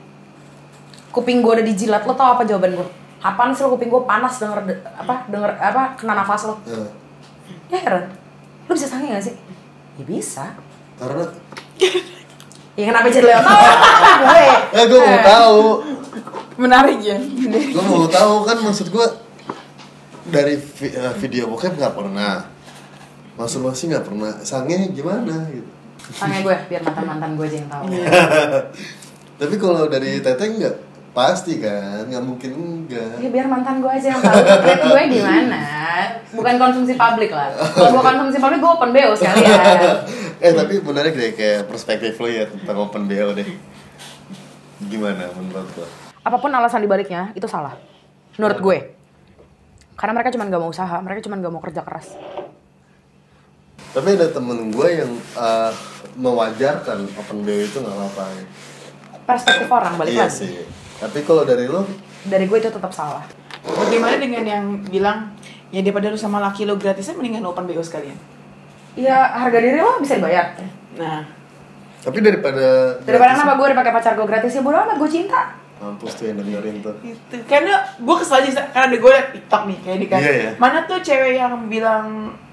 Kuping 1.09 1.39
gue 1.39 1.53
udah 1.53 1.67
dijilat, 1.67 2.03
lo 2.03 2.13
tau 2.13 2.33
apa 2.33 2.43
jawaban 2.43 2.73
gue? 2.75 2.89
kapan 3.19 3.51
sih 3.51 3.61
lo 3.61 3.75
kuping 3.75 3.91
gue 3.91 4.03
panas 4.05 4.39
denger 4.39 4.63
de- 4.63 4.79
apa 4.89 5.27
denger 5.27 5.51
apa 5.53 5.83
kena 5.93 6.15
nafas 6.15 6.47
lo 6.47 6.55
Eh, 6.65 6.87
ya 7.69 7.79
heran 7.81 8.07
lo 8.63 8.73
bisa 8.73 8.87
sange 8.87 9.11
gak 9.11 9.19
sih 9.21 9.35
ya 9.93 10.05
bisa 10.05 10.55
karena 10.95 11.27
ya 12.73 12.85
kenapa 12.87 13.11
jadi 13.11 13.27
lewat 13.27 13.43
gue 13.43 14.43
eh 14.79 14.85
gue 14.87 15.01
mau 15.01 15.19
tahu 15.21 15.59
Menarik 16.57 16.99
ya. 17.01 17.19
gue 17.49 17.85
mau 17.85 18.07
tahu 18.07 18.35
kan 18.43 18.55
maksud 18.61 18.87
gue 18.89 19.07
dari 20.29 20.55
vi- 20.57 20.93
eh, 20.93 21.15
video 21.17 21.49
bokep 21.49 21.75
nggak 21.75 21.95
pernah. 21.95 22.45
Masturbasi 23.35 23.89
nggak 23.89 24.05
pernah. 24.05 24.33
Sange 24.43 24.91
gimana 24.91 25.47
gitu. 25.49 25.69
Sange 26.11 26.41
gue 26.41 26.57
biar 26.69 26.83
mantan 26.83 27.05
mantan 27.05 27.31
gue 27.35 27.47
aja 27.47 27.57
yang 27.59 27.71
tahu. 27.71 27.85
Tapi 29.39 29.55
kalau 29.57 29.87
dari 29.87 30.19
teteh 30.19 30.49
nggak? 30.49 30.77
Pasti 31.09 31.59
kan 31.59 32.07
nggak 32.07 32.23
mungkin 32.23 32.51
enggak 32.55 33.19
ya 33.19 33.29
biar 33.33 33.51
mantan 33.51 33.83
gue 33.83 33.91
aja 33.91 34.07
yang 34.15 34.23
tahu. 34.23 34.39
Gue 34.87 35.03
gimana? 35.11 35.61
Bukan 36.31 36.55
konsumsi 36.57 36.93
publik 36.95 37.33
lah. 37.35 37.51
Kalau 37.51 37.91
gue 37.91 38.03
konsumsi 38.05 38.39
publik 38.39 38.61
gue 38.61 38.71
open 38.71 38.91
bo 38.93 39.15
sekalian. 39.15 39.59
Eh 40.39 40.55
tapi 40.55 40.79
menarik 40.79 41.19
deh 41.19 41.35
kayak 41.35 41.67
perspektif 41.67 42.15
lo 42.15 42.31
ya 42.31 42.47
tentang 42.47 42.79
open 42.79 43.11
BO 43.11 43.35
deh. 43.35 43.49
Gimana 44.87 45.27
menurut 45.35 45.67
lo? 45.75 45.87
Apa 46.23 46.39
pun 46.39 46.55
alasan 46.55 46.87
dibaliknya 46.87 47.35
itu 47.35 47.51
salah. 47.51 47.75
Menurut 48.39 48.59
gue 48.63 48.79
karena 49.99 50.13
mereka 50.15 50.31
cuma 50.31 50.47
gak 50.47 50.63
mau 50.63 50.71
usaha 50.71 50.97
mereka 51.03 51.21
cuma 51.21 51.35
gak 51.37 51.51
mau 51.51 51.59
kerja 51.59 51.83
keras. 51.83 52.15
Tapi 53.89 54.09
ada 54.15 54.31
temen 54.31 54.71
gue 54.71 54.89
yang 54.95 55.11
eh, 55.35 55.73
mewajarkan 56.15 56.99
open 57.17 57.39
BO 57.41 57.57
itu 57.59 57.79
nggak 57.79 57.91
apa-apa. 57.91 58.25
Perspektif 59.25 59.67
orang 59.67 59.95
balik 59.97 60.13
iya 60.13 60.27
lagi. 60.27 60.39
sih. 60.39 60.51
Tapi 60.99 61.19
kalau 61.23 61.43
dari 61.43 61.67
lo 61.67 61.83
dari 62.25 62.45
gue 62.45 62.59
itu 62.59 62.69
tetap 62.69 62.93
salah. 62.93 63.25
Bagaimana 63.65 64.17
dengan 64.17 64.45
yang 64.45 64.65
bilang 64.85 65.35
ya 65.69 65.81
daripada 65.81 66.09
lu 66.09 66.17
sama 66.17 66.39
laki 66.39 66.63
lo 66.63 66.77
gratisnya 66.77 67.13
mendingan 67.13 67.45
open 67.45 67.67
BO 67.67 67.83
sekalian. 67.83 68.17
ya 68.95 69.15
harga 69.31 69.59
diri 69.59 69.79
lo 69.79 69.99
bisa 69.99 70.19
dibayar. 70.19 70.59
Nah, 70.99 71.23
tapi 72.03 72.19
daripada 72.19 72.99
daripada 73.03 73.31
gratis- 73.31 73.41
kenapa 73.41 73.55
gue 73.55 73.69
dipakai 73.71 73.93
pacar 73.95 74.13
gue 74.15 74.27
gratis 74.27 74.53
ya 74.53 74.63
bodo 74.63 74.75
amat 74.77 74.97
gue 74.97 75.11
cinta 75.13 75.55
mampus 75.79 76.13
tuh 76.13 76.27
yang 76.27 76.37
dengerin 76.37 76.77
tuh. 76.79 76.95
Itu 77.01 77.37
karena 77.45 77.75
gue 77.95 78.15
kesel 78.17 78.43
aja 78.43 78.67
karena 78.69 78.87
ada 78.87 78.97
gue 78.97 79.11
liat 79.11 79.29
TikTok 79.33 79.63
nih 79.65 79.79
kayak 79.81 79.99
dikasih 80.01 80.25
Iya, 80.25 80.41
iya. 80.41 80.53
mana 80.57 80.79
tuh 80.85 80.99
cewek 80.99 81.35
yang 81.35 81.67
bilang 81.67 82.07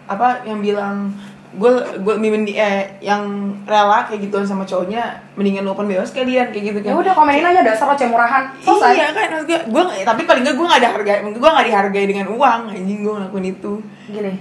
apa 0.05 0.41
yang 0.43 0.59
bilang 0.59 1.09
gue 1.51 1.71
gue 1.97 2.15
mimin 2.15 2.43
di- 2.43 2.53
eh 2.53 2.99
yang 2.99 3.23
rela 3.63 4.03
kayak 4.03 4.21
gituan 4.21 4.43
sama 4.43 4.61
cowoknya 4.61 5.01
mendingan 5.33 5.63
lu 5.63 5.71
open 5.71 5.87
BO 5.87 6.03
sekalian 6.03 6.51
kayak 6.51 6.63
gitu 6.67 6.77
ya 6.81 6.91
kan 6.91 6.99
udah 6.99 7.13
komenin 7.13 7.47
aja 7.47 7.61
dasar 7.61 7.87
lo 7.87 7.95
cemurahan. 7.95 8.43
Selesai. 8.59 8.91
Iya 8.91 9.07
kan, 9.09 9.27
maksud 9.31 9.47
gue, 9.47 9.59
gue 9.65 9.83
tapi 10.03 10.21
paling 10.23 10.43
gak 10.43 10.53
gue 10.53 10.67
gak 10.67 10.79
ada 10.79 10.89
harga, 10.91 11.13
gue 11.23 11.49
gak 11.49 11.65
dihargai 11.65 12.05
dengan 12.05 12.27
uang, 12.29 12.61
anjing 12.69 12.99
gue 13.01 13.13
ngelakuin 13.15 13.47
itu. 13.49 13.73
gini 14.05 14.33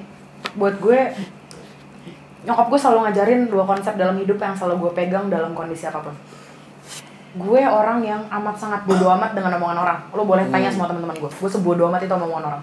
buat 0.54 0.76
gue 0.76 0.98
nyokap 2.44 2.66
gue 2.68 2.78
selalu 2.78 2.98
ngajarin 3.00 3.40
dua 3.48 3.64
konsep 3.64 3.94
dalam 3.94 4.14
hidup 4.14 4.36
yang 4.36 4.52
selalu 4.52 4.74
gue 4.82 4.92
pegang 4.94 5.26
dalam 5.26 5.56
kondisi 5.56 5.88
apa 5.88 5.98
pun 5.98 6.12
gue 7.34 7.60
orang 7.66 7.98
yang 8.06 8.22
amat 8.30 8.56
sangat 8.58 8.80
bodoh 8.86 9.10
amat 9.18 9.34
dengan 9.34 9.58
omongan 9.58 9.78
orang. 9.82 9.98
Lo 10.14 10.22
boleh 10.22 10.46
tanya 10.48 10.70
semua 10.70 10.86
teman-teman 10.86 11.18
gue. 11.18 11.30
Gue 11.30 11.50
sebodoh 11.50 11.90
amat 11.90 12.06
itu 12.06 12.14
omongan 12.14 12.44
orang. 12.54 12.62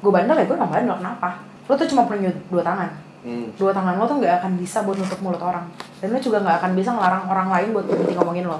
Gue 0.00 0.10
bandel 0.14 0.36
ya 0.40 0.44
gue 0.46 0.56
emang 0.56 0.72
bandel 0.72 0.96
kenapa? 0.96 1.28
Lo 1.66 1.72
tuh 1.74 1.88
cuma 1.90 2.06
punya 2.06 2.30
dua 2.48 2.62
tangan. 2.62 2.90
Hmm. 3.20 3.52
dua 3.60 3.68
tangan 3.68 4.00
lo 4.00 4.08
tuh 4.08 4.16
nggak 4.16 4.40
akan 4.40 4.56
bisa 4.56 4.80
buat 4.80 4.96
nutup 4.96 5.20
mulut 5.20 5.42
orang. 5.42 5.68
Dan 6.00 6.14
lo 6.14 6.18
juga 6.22 6.40
nggak 6.40 6.56
akan 6.64 6.70
bisa 6.72 6.90
ngelarang 6.96 7.24
orang 7.28 7.48
lain 7.52 7.68
buat 7.76 7.84
berhenti 7.84 8.14
ngomongin 8.16 8.46
lo. 8.48 8.58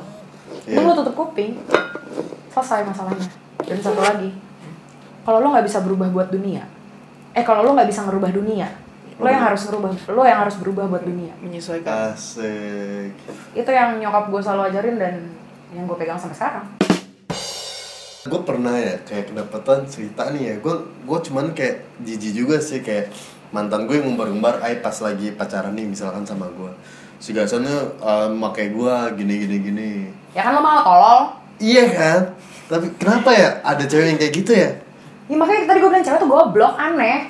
Mending 0.66 0.85
lo 0.85 0.95
tutup 1.01 1.14
kuping 1.16 1.57
selesai 2.53 2.85
masalahnya. 2.85 3.28
Dan 3.64 3.78
satu 3.81 4.03
lagi 4.03 4.51
kalau 5.24 5.39
lo 5.41 5.53
nggak 5.53 5.66
bisa 5.66 5.78
berubah 5.85 6.09
buat 6.11 6.28
dunia 6.33 6.64
eh 7.37 7.45
kalau 7.47 7.62
lo 7.62 7.70
nggak 7.76 7.89
bisa 7.89 8.03
ngerubah 8.09 8.31
dunia 8.35 8.68
lo 9.20 9.28
yang 9.28 9.44
harus 9.52 9.62
ngerubah 9.68 9.90
lo 10.16 10.22
yang 10.24 10.40
harus 10.48 10.56
berubah 10.56 10.84
buat 10.88 11.04
dunia. 11.04 11.36
Menyesuaikan. 11.44 12.16
asik. 12.16 13.12
Itu 13.52 13.70
yang 13.70 14.00
nyokap 14.00 14.32
gue 14.32 14.40
selalu 14.40 14.62
ajarin 14.72 14.96
dan 14.96 15.14
yang 15.76 15.84
gue 15.84 15.96
pegang 16.00 16.16
sampai 16.16 16.36
sekarang. 16.40 16.66
Gue 18.24 18.40
pernah 18.44 18.74
ya 18.80 18.96
kayak 19.04 19.32
kedapatan 19.32 19.84
cerita 19.84 20.32
nih 20.32 20.42
ya. 20.42 20.54
Gue 20.64 20.74
gue 21.04 21.18
cuman 21.28 21.52
kayak 21.52 21.84
jijik 22.00 22.32
juga 22.32 22.56
sih 22.64 22.80
kayak 22.80 23.12
mantan 23.52 23.84
gue 23.84 24.00
yang 24.00 24.08
ngumbar-ngumbar 24.08 24.64
ay 24.64 24.80
pas 24.80 24.96
lagi 25.04 25.36
pacaran 25.36 25.76
nih 25.76 25.84
misalkan 25.84 26.22
sama 26.22 26.46
gue 26.54 26.70
si 27.20 27.36
gasannya 27.36 28.00
uh, 28.00 28.32
makai 28.32 28.72
gue 28.72 28.94
gini 29.20 29.34
gini 29.44 29.56
gini. 29.60 29.90
Ya 30.32 30.40
kan 30.40 30.56
lo 30.56 30.64
mau 30.64 30.80
tolol. 30.80 31.36
Iya 31.60 31.84
kan? 31.92 32.20
Tapi 32.72 32.96
kenapa 32.96 33.36
ya? 33.36 33.60
Ada 33.60 33.84
cewek 33.84 34.16
yang 34.16 34.18
kayak 34.18 34.32
gitu 34.32 34.52
ya? 34.56 34.70
Ya 35.28 35.36
makanya 35.36 35.68
tadi 35.68 35.78
gue 35.84 35.90
bilang 35.92 36.06
cewek 36.06 36.18
tuh 36.24 36.30
goblok 36.32 36.74
aneh. 36.80 37.28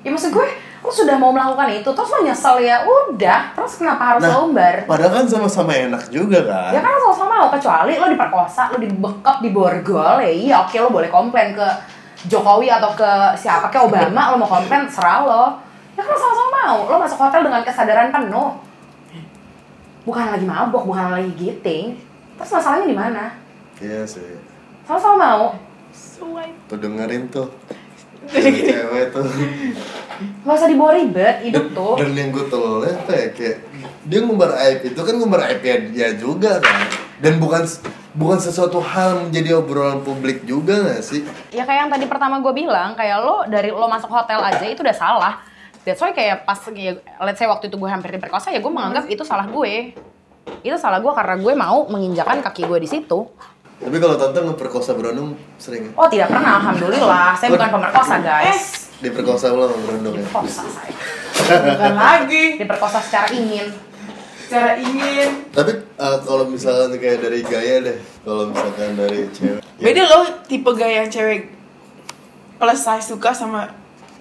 Ya 0.00 0.08
maksud 0.08 0.32
gue 0.32 0.48
lo 0.82 0.90
sudah 0.90 1.14
mau 1.14 1.30
melakukan 1.30 1.70
itu 1.70 1.86
terus 1.86 2.10
lo 2.10 2.20
nyesel 2.20 2.58
ya 2.58 2.82
udah 2.82 3.54
terus 3.54 3.78
kenapa 3.78 4.02
harus 4.02 4.26
lo 4.26 4.50
umbar 4.50 4.82
padahal 4.82 5.14
kan 5.14 5.26
sama-sama 5.26 5.70
enak 5.70 6.10
juga 6.10 6.42
kan 6.42 6.74
Ya 6.74 6.82
kan 6.82 6.90
lo 6.90 7.00
sama-sama 7.06 7.32
mau 7.38 7.50
kecuali 7.50 7.94
lo 7.94 8.06
diperkosa, 8.06 8.62
lo 8.68 8.76
dibekap, 8.76 9.38
diborgol, 9.38 10.18
ya 10.18 10.28
iya 10.28 10.54
oke 10.60 10.74
lo 10.76 10.90
boleh 10.90 11.06
komplain 11.06 11.54
ke 11.54 11.66
Jokowi 12.22 12.66
atau 12.66 12.90
ke 12.92 13.10
siapa 13.34 13.66
ke 13.66 13.78
Obama 13.78 14.30
lo 14.30 14.38
mau 14.38 14.46
komplain 14.46 14.86
serah 14.86 15.22
lo. 15.22 15.44
Ya 15.94 16.02
kan 16.02 16.10
lo 16.10 16.18
sama-sama 16.18 16.50
mau, 16.56 16.78
lo 16.86 16.96
masuk 16.96 17.18
hotel 17.20 17.42
dengan 17.42 17.62
kesadaran 17.62 18.10
penuh. 18.10 18.50
Bukan 20.02 20.24
lagi 20.28 20.42
mabok, 20.42 20.82
bukan 20.82 21.14
lagi 21.14 21.30
giting. 21.34 21.94
Terus 22.34 22.50
masalahnya 22.52 22.86
di 22.86 22.96
mana? 22.96 23.24
iya 23.78 24.02
sih 24.02 24.38
Sama-sama 24.82 25.14
mau. 25.18 25.44
tuh 26.66 26.78
dengerin 26.78 27.26
tuh 27.28 27.50
cewek 28.30 29.10
tuh 29.10 29.26
Gak 30.42 30.54
usah 30.58 30.68
dibawa 30.70 30.92
ribet 30.94 31.36
hidup 31.46 31.66
tuh. 31.72 31.94
dan 32.00 32.10
yang 32.12 32.28
gue 32.30 32.44
tololnya 32.46 32.94
apa 32.94 33.12
ya 33.12 33.28
kayak 33.32 33.56
dia 34.02 34.18
ngumbar 34.18 34.50
aib 34.66 34.78
itu 34.82 35.00
kan 35.00 35.14
ngumbar 35.14 35.40
aib 35.46 35.62
ya 35.62 35.76
dia 35.86 36.08
juga 36.18 36.58
kan 36.58 36.90
dan 37.22 37.38
bukan 37.38 37.62
bukan 38.12 38.38
sesuatu 38.42 38.82
hal 38.82 39.24
menjadi 39.24 39.56
obrolan 39.56 40.02
publik 40.02 40.42
juga 40.44 40.82
gak 40.84 41.00
sih 41.00 41.22
Ya 41.54 41.62
kayak 41.62 41.86
yang 41.86 41.90
tadi 41.92 42.04
pertama 42.10 42.40
gue 42.40 42.52
bilang, 42.52 42.92
kayak 42.92 43.16
lo 43.22 43.44
dari 43.46 43.70
lo 43.70 43.86
masuk 43.86 44.08
hotel 44.08 44.40
aja 44.40 44.64
itu 44.64 44.80
udah 44.80 44.96
salah. 44.96 45.34
That's 45.82 45.98
why 45.98 46.14
kayak 46.14 46.46
pas, 46.46 46.62
ya, 46.72 46.94
let's 47.20 47.36
say 47.36 47.46
waktu 47.46 47.66
itu 47.66 47.74
gue 47.74 47.90
hampir 47.90 48.14
diperkosa, 48.14 48.54
ya 48.54 48.62
gue 48.62 48.70
menganggap 48.70 49.10
itu 49.10 49.26
salah 49.26 49.44
gue. 49.44 49.92
Itu 50.62 50.76
salah 50.78 51.02
gue 51.02 51.12
karena 51.12 51.34
gue 51.38 51.52
mau 51.52 51.86
menginjakan 51.86 52.38
kaki 52.40 52.66
gue 52.66 52.78
di 52.80 52.88
situ. 52.88 53.26
Tapi 53.82 53.96
kalau 53.98 54.14
tante 54.14 54.38
ngeperkosa 54.38 54.94
Brandung 54.94 55.34
sering 55.58 55.90
ya? 55.90 55.92
Oh 55.98 56.06
tidak 56.06 56.30
pernah, 56.30 56.62
alhamdulillah. 56.62 57.34
Saya 57.34 57.50
bukan 57.50 57.70
pemerkosa 57.74 58.14
guys. 58.22 58.60
diperkosa 59.02 59.50
lo 59.50 59.66
sama 59.66 59.82
Brandung 59.90 60.14
ya 60.14 60.22
Diperkosa 60.22 60.62
saya. 60.70 60.94
Bukan 61.42 61.94
lagi. 61.98 62.44
Diperkosa 62.62 62.98
secara 63.02 63.26
ingin. 63.34 63.66
Secara 64.46 64.78
ingin. 64.78 65.28
tapi 65.50 65.72
eh, 65.82 66.18
kalau 66.22 66.44
misalkan 66.46 66.94
kayak 67.00 67.18
dari 67.24 67.40
gaya 67.42 67.74
deh 67.82 67.98
kalau 68.22 68.52
misalkan 68.52 68.94
dari 68.94 69.26
cewek 69.34 69.58
ya, 69.58 69.84
Beda 69.90 70.02
loh 70.06 70.24
tipe 70.46 70.70
gaya 70.78 71.02
yang 71.02 71.10
cewek 71.10 71.50
plus 72.62 72.78
size 72.78 73.10
suka 73.10 73.34
sama 73.34 73.66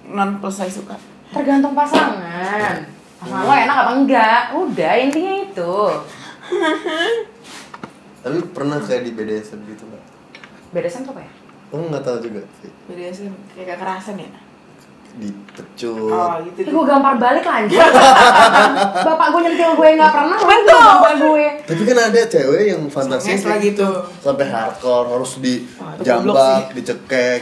non 0.09 0.41
plus 0.41 0.57
size 0.57 0.81
suka. 0.81 0.97
Tergantung 1.29 1.77
pasangan. 1.77 2.81
Pasangan 3.21 3.43
lo 3.45 3.53
enak 3.53 3.77
apa 3.77 3.91
enggak? 3.93 4.41
Udah 4.57 4.93
intinya 4.97 5.35
itu. 5.45 5.75
tapi 8.21 8.37
pernah 8.49 8.77
kayak 8.77 9.03
di 9.03 9.11
BDSM 9.11 9.59
gitu 9.65 9.83
nggak 9.83 10.03
Beresan 10.71 11.03
tuh 11.03 11.11
apa 11.11 11.21
ya? 11.25 11.31
Oh 11.71 11.83
nggak 11.83 12.03
tahu 12.03 12.17
juga 12.21 12.41
sih 12.59 12.71
sih 13.11 13.27
kayak 13.53 13.75
kekerasan 13.75 14.15
ya. 14.17 14.29
dipecut 15.11 16.07
Oh 16.07 16.39
gitu. 16.39 16.59
Ih, 16.63 16.71
gue 16.71 16.83
gampar 16.87 17.19
balik 17.19 17.43
lanjut. 17.43 17.75
Bapak 19.11 19.27
gue 19.27 19.41
nyentil 19.43 19.71
gue 19.75 19.87
nggak 19.99 20.13
pernah, 20.15 20.37
juga 20.39 20.55
gampar 20.63 21.13
gue. 21.19 21.45
tapi 21.67 21.81
kan 21.83 21.97
ada 21.99 22.21
cewek 22.23 22.63
yang 22.71 22.81
kayak 22.87 23.43
lagi 23.43 23.75
gitu 23.75 23.83
tuh. 23.83 23.95
sampai 24.23 24.45
hardcore 24.47 25.07
harus 25.11 25.31
di 25.43 25.67
Wah, 25.75 25.91
itu 25.99 26.03
goblok 26.07 26.35
jambak 26.39 26.63
dicekek 26.71 27.41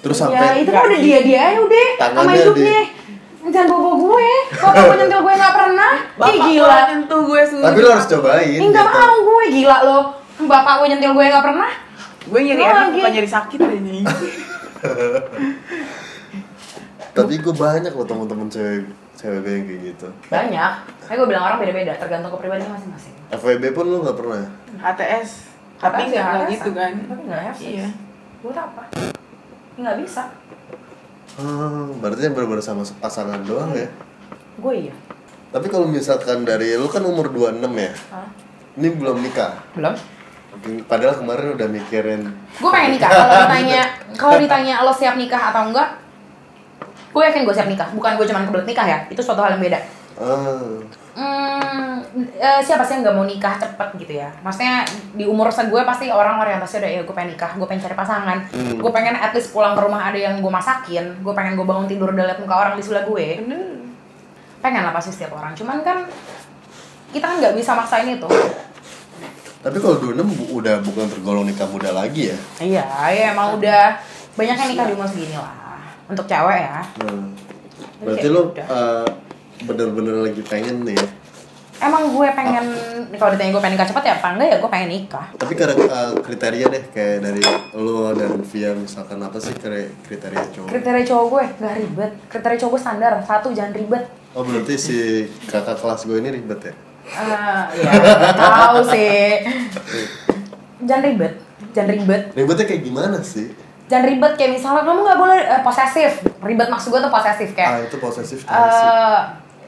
terus 0.00 0.16
Ya 0.16 0.22
sampai 0.24 0.64
itu 0.64 0.70
kan 0.72 0.82
udah 0.88 1.00
dia 1.04 1.18
dia 1.20 1.44
ya 1.52 1.60
udah 1.60 1.86
sama 2.00 2.32
hidupnya. 2.32 2.80
Jangan 3.40 3.68
bobo 3.68 3.90
gue. 4.08 4.30
Bapak 4.56 4.80
gue 4.80 4.96
nyentil 5.00 5.20
gue 5.20 5.34
nggak 5.36 5.54
pernah. 5.60 5.92
Ih 6.00 6.16
Bapak 6.16 6.44
gila. 6.48 6.64
gua 6.64 6.80
tentu 6.88 7.16
gue 7.28 7.42
suruh. 7.44 7.64
tapi 7.68 7.78
lo 7.80 7.88
harus 7.92 8.06
cobain 8.08 8.48
Ih 8.48 8.68
nggak 8.68 8.86
gitu. 8.88 8.96
mau 8.96 9.16
gue 9.20 9.44
gila 9.52 9.78
lo. 9.84 10.00
Bapak 10.40 10.72
gue 10.78 10.86
nyentil 10.88 11.12
gue 11.12 11.24
nggak 11.26 11.44
pernah. 11.44 11.70
Gue 12.24 12.40
nyari 12.40 12.60
Gua 12.60 12.68
enak 12.68 12.80
lagi. 12.82 12.96
bukan 12.96 13.10
nyari 13.12 13.28
sakit 13.28 13.58
ini. 13.60 13.98
tapi 17.10 17.34
gue 17.36 17.52
banyak 17.52 17.92
loh 17.92 18.06
temen-temen 18.06 18.46
cewek 18.46 18.86
cewek 19.12 19.38
gue 19.42 19.52
yang 19.52 19.64
kayak 19.66 19.80
gitu 19.92 20.08
Banyak. 20.30 20.72
Kayak 21.04 21.16
gue 21.18 21.28
bilang 21.28 21.44
orang 21.44 21.58
beda-beda, 21.58 21.92
tergantung 21.98 22.30
kepribadian 22.32 22.70
masing-masing. 22.70 23.14
FWB 23.30 23.64
pun 23.74 23.84
lo 23.84 23.96
nggak 24.00 24.16
pernah 24.16 24.42
HTS. 24.78 25.28
Tapi 25.76 26.02
Apa 26.06 26.08
nggak 26.08 26.48
gitu 26.50 26.70
kan. 26.70 26.92
Tapi 27.02 27.22
nggak 27.26 27.40
have 27.42 27.56
sex. 27.56 27.66
Iya. 27.66 27.88
Buat 28.40 28.56
apa? 28.56 28.82
Nggak 29.76 29.96
bisa. 30.00 30.22
Hmm, 31.30 31.96
berarti 31.98 32.20
yang 32.26 32.34
bener-bener 32.34 32.60
sama 32.60 32.82
pasangan 32.98 33.40
doang 33.40 33.70
ya 33.72 33.86
Gue 34.58 34.90
iya. 34.90 34.94
tapi 35.48 35.70
kalau 35.70 35.86
misalkan 35.86 36.42
dari 36.42 36.74
lo 36.74 36.90
kan 36.90 37.00
umur 37.00 37.30
26 37.30 37.64
ya 37.70 37.92
Hah? 38.12 38.28
ini 38.74 38.88
belum 38.92 39.22
nikah 39.22 39.56
Belum? 39.72 39.94
Padahal 40.60 41.14
kemarin 41.16 41.56
udah 41.56 41.68
mikirin 41.72 42.20
gue 42.60 42.70
pengen 42.70 42.90
nikah. 42.96 43.08
Kalau 43.08 43.36
ditanya 43.48 43.82
kalau 44.16 44.36
ditanya 44.36 44.74
lo 44.84 44.92
siap 44.92 45.16
nikah 45.16 45.42
atau 45.52 45.72
enggak 45.72 45.88
gue 47.10 47.22
yakin 47.26 47.42
gue 47.48 47.54
siap 47.54 47.68
nikah. 47.68 47.88
Bukan 47.96 48.14
gue 48.20 48.26
cuman 48.28 48.44
kebelet 48.48 48.66
nikah 48.68 48.86
ya. 48.86 48.98
Itu 49.08 49.24
suatu 49.24 49.40
hal 49.40 49.56
yang 49.56 49.62
beda. 49.64 49.80
Ah, 50.20 50.76
Hmm, 51.20 52.00
eh, 52.38 52.60
siapa 52.62 52.86
sih 52.86 52.96
yang 52.96 53.02
nggak 53.02 53.16
mau 53.18 53.26
nikah 53.26 53.58
cepet 53.58 53.88
gitu 53.98 54.12
ya? 54.22 54.30
Maksudnya 54.46 54.86
di 55.14 55.26
umur 55.26 55.50
gue 55.50 55.82
pasti 55.82 56.06
orang 56.08 56.38
orientasinya 56.38 56.86
udah 56.86 56.90
ya 56.90 57.00
gue 57.02 57.14
pengen 57.14 57.30
nikah, 57.34 57.50
gue 57.58 57.66
pengen 57.66 57.82
cari 57.82 57.96
pasangan, 57.98 58.38
Hmm. 58.50 58.78
gue 58.78 58.90
pengen 58.94 59.14
at 59.18 59.34
least 59.34 59.50
pulang 59.50 59.74
ke 59.74 59.82
rumah 59.82 60.06
ada 60.06 60.18
yang 60.18 60.38
gue 60.38 60.48
masakin, 60.48 61.18
gue 61.20 61.34
pengen 61.34 61.58
gue 61.58 61.66
bangun 61.66 61.90
tidur 61.90 62.14
udah 62.14 62.24
liat 62.30 62.38
muka 62.38 62.54
orang 62.56 62.74
di 62.78 62.82
sebelah 62.82 63.04
gue, 63.04 63.26
pengen 64.62 64.82
lah 64.86 64.94
pasti 64.94 65.10
setiap 65.12 65.34
orang. 65.34 65.52
Cuman 65.52 65.82
kan 65.82 66.06
kita 67.10 67.26
kan 67.26 67.36
nggak 67.42 67.54
bisa 67.58 67.74
maksain 67.74 68.06
itu. 68.06 68.28
Tapi 69.60 69.76
kalau 69.76 69.96
26 69.98 70.24
bu- 70.30 70.50
udah 70.56 70.80
bukan 70.80 71.06
tergolong 71.06 71.44
nikah 71.44 71.68
muda 71.68 71.90
lagi 71.90 72.32
ya 72.32 72.36
Iya, 72.58 72.84
ya 73.10 73.24
emang 73.30 73.56
udah 73.56 74.00
banyak 74.32 74.56
yang 74.56 74.68
nikah 74.70 74.86
di 74.86 74.94
umur 74.94 75.04
segini 75.04 75.36
lah. 75.36 75.52
Untuk 76.06 76.24
cewek 76.24 76.58
ya. 76.60 76.80
nah, 76.98 77.28
Berarti 78.00 78.26
lo 78.26 78.40
udah. 78.50 78.66
eh, 78.66 79.06
bener-bener 79.62 80.14
lagi 80.22 80.40
pengen 80.42 80.82
nih 80.82 80.96
ya 80.96 81.06
Emang 81.80 82.08
gue 82.10 82.28
pengen 82.30 82.64
kalau 83.14 83.32
ditanya 83.32 83.50
gue 83.50 83.62
pengen 83.62 83.74
nikah 83.74 83.88
cepet 83.88 84.02
ya 84.02 84.14
apa 84.14 84.28
enggak 84.30 84.48
ya 84.48 84.56
gue 84.58 84.70
pengen 84.70 84.90
nikah. 84.90 85.26
Tapi 85.34 85.52
kar- 85.54 85.72
eh, 85.72 86.12
kriteria 86.18 86.66
deh 86.66 86.84
kayak 86.90 87.16
dari 87.22 87.40
lo 87.74 88.12
dan 88.12 88.36
Via 88.42 88.72
misalkan 88.74 89.16
apa 89.18 89.36
sih 89.36 89.52
kri- 89.54 89.88
kriteria 90.02 90.44
cowok? 90.50 90.68
Kriteria 90.68 91.04
cowok 91.06 91.24
gue 91.26 91.42
nggak 91.56 91.74
ribet. 91.78 92.12
Kriteria 92.28 92.58
cowok 92.58 92.70
gue 92.70 92.80
standar 92.82 93.12
satu 93.22 93.48
jangan 93.50 93.72
ribet. 93.72 94.04
Oh 94.30 94.40
berarti 94.40 94.74
si 94.74 94.96
kakak 95.42 95.76
kelas 95.76 96.04
gue 96.04 96.16
ini 96.16 96.28
ribet 96.30 96.60
ya? 96.62 96.74
Eh, 97.06 97.62
ya 97.80 97.90
nggak 97.96 98.36
tahu 98.36 98.78
sih. 98.92 99.44
Jangan 100.84 101.02
ribet, 101.04 101.32
jangan 101.76 101.90
ribet, 101.92 102.22
Ribetnya 102.32 102.64
kayak 102.64 102.82
gimana 102.84 103.18
sih? 103.20 103.52
jangan 103.90 104.06
ribet 104.06 104.32
kayak 104.38 104.54
misalnya 104.54 104.86
kamu 104.86 105.02
nggak 105.02 105.18
boleh 105.18 105.38
eh, 105.42 105.62
posesif. 105.66 106.12
Ribet 106.40 106.68
maksud 106.70 106.94
gue 106.94 107.00
tuh 107.02 107.10
posesif 107.10 107.48
kayak. 107.58 107.70
Ah 107.74 107.78
itu 107.82 107.96
posesif 107.98 108.40
eh 108.46 109.20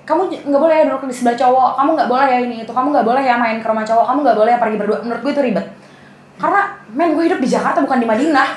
kamu 0.03 0.51
nggak 0.51 0.63
boleh 0.63 0.75
ya 0.83 0.85
duduk 0.91 1.07
di 1.07 1.15
sebelah 1.15 1.39
cowok, 1.39 1.79
kamu 1.79 1.91
nggak 1.95 2.11
boleh 2.11 2.27
ya 2.27 2.39
ini 2.43 2.57
itu, 2.67 2.73
kamu 2.75 2.91
nggak 2.91 3.07
boleh 3.07 3.23
ya 3.23 3.39
main 3.39 3.63
ke 3.63 3.67
rumah 3.71 3.87
cowok, 3.87 4.05
kamu 4.11 4.19
nggak 4.27 4.39
boleh 4.39 4.51
ya 4.51 4.59
pergi 4.59 4.77
berdua. 4.79 4.99
Menurut 5.07 5.21
gue 5.23 5.33
itu 5.33 5.43
ribet. 5.43 5.67
Karena 6.43 6.63
men 6.91 7.15
gue 7.15 7.25
hidup 7.31 7.39
di 7.39 7.47
Jakarta 7.47 7.79
bukan 7.87 8.03
di 8.03 8.07
Madinah. 8.11 8.49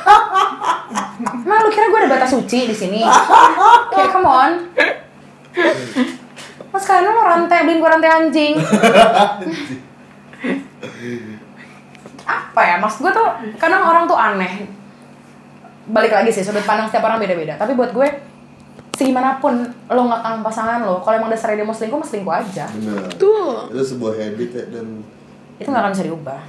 Emang 1.45 1.59
lu 1.65 1.69
kira 1.69 1.85
gue 1.85 1.99
ada 2.01 2.09
batas 2.17 2.33
suci 2.33 2.65
di 2.65 2.73
sini? 2.73 3.05
Kayak 3.93 4.09
come 4.09 4.25
on. 4.25 4.51
Mas 6.75 6.83
kalian 6.83 7.15
mau 7.15 7.23
rantai 7.23 7.63
beliin 7.63 7.79
gue 7.79 7.87
rantai 7.87 8.11
anjing. 8.11 8.53
Apa 12.27 12.61
ya? 12.67 12.75
Maksud 12.83 12.99
gue 13.07 13.11
tuh 13.15 13.27
kadang 13.55 13.87
orang 13.87 14.03
tuh 14.03 14.19
aneh. 14.19 14.67
Balik 15.87 16.11
lagi 16.11 16.35
sih 16.35 16.43
sudut 16.43 16.67
pandang 16.67 16.91
setiap 16.91 17.07
orang 17.07 17.23
beda-beda. 17.23 17.55
Tapi 17.55 17.79
buat 17.79 17.95
gue 17.95 18.03
segimanapun 18.99 19.63
lo 19.87 20.01
nggak 20.07 20.21
kangen 20.23 20.41
pasangan 20.43 20.79
lo, 20.83 21.03
kalau 21.03 21.19
emang 21.19 21.27
dasarnya 21.31 21.63
dia 21.63 21.67
mau 21.67 21.75
selingkuh, 21.75 21.99
mau 21.99 22.07
selingkuh 22.07 22.35
aja. 22.35 22.67
Bener. 22.75 23.07
Tuh. 23.15 23.71
Itu 23.71 23.95
sebuah 23.95 24.13
habit 24.19 24.49
ya 24.51 24.65
dan 24.75 24.87
Itu 25.55 25.67
nggak 25.71 25.83
akan 25.83 25.91
bisa 25.95 26.05
diubah. 26.11 26.41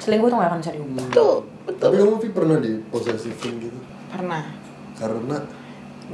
Selingkuh 0.00 0.28
tuh 0.32 0.36
nggak 0.40 0.50
akan 0.56 0.60
bisa 0.64 0.72
diubah. 0.72 1.06
Tuh. 1.12 1.36
Betul. 1.68 1.92
tapi 1.92 1.94
kamu 2.00 2.32
pernah 2.32 2.56
di 2.58 2.72
posesifin 2.88 3.60
gitu 3.60 3.78
Pernah. 4.08 4.42
karena 4.96 5.36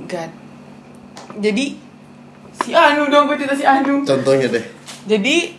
God. 0.05 0.31
Jadi 1.41 1.86
si 2.67 2.75
Anu 2.75 3.07
dong 3.07 3.25
gue 3.27 3.39
cerita 3.39 3.55
si 3.55 3.63
Anu. 3.63 4.03
contohnya 4.03 4.51
deh. 4.51 4.65
Jadi 5.07 5.55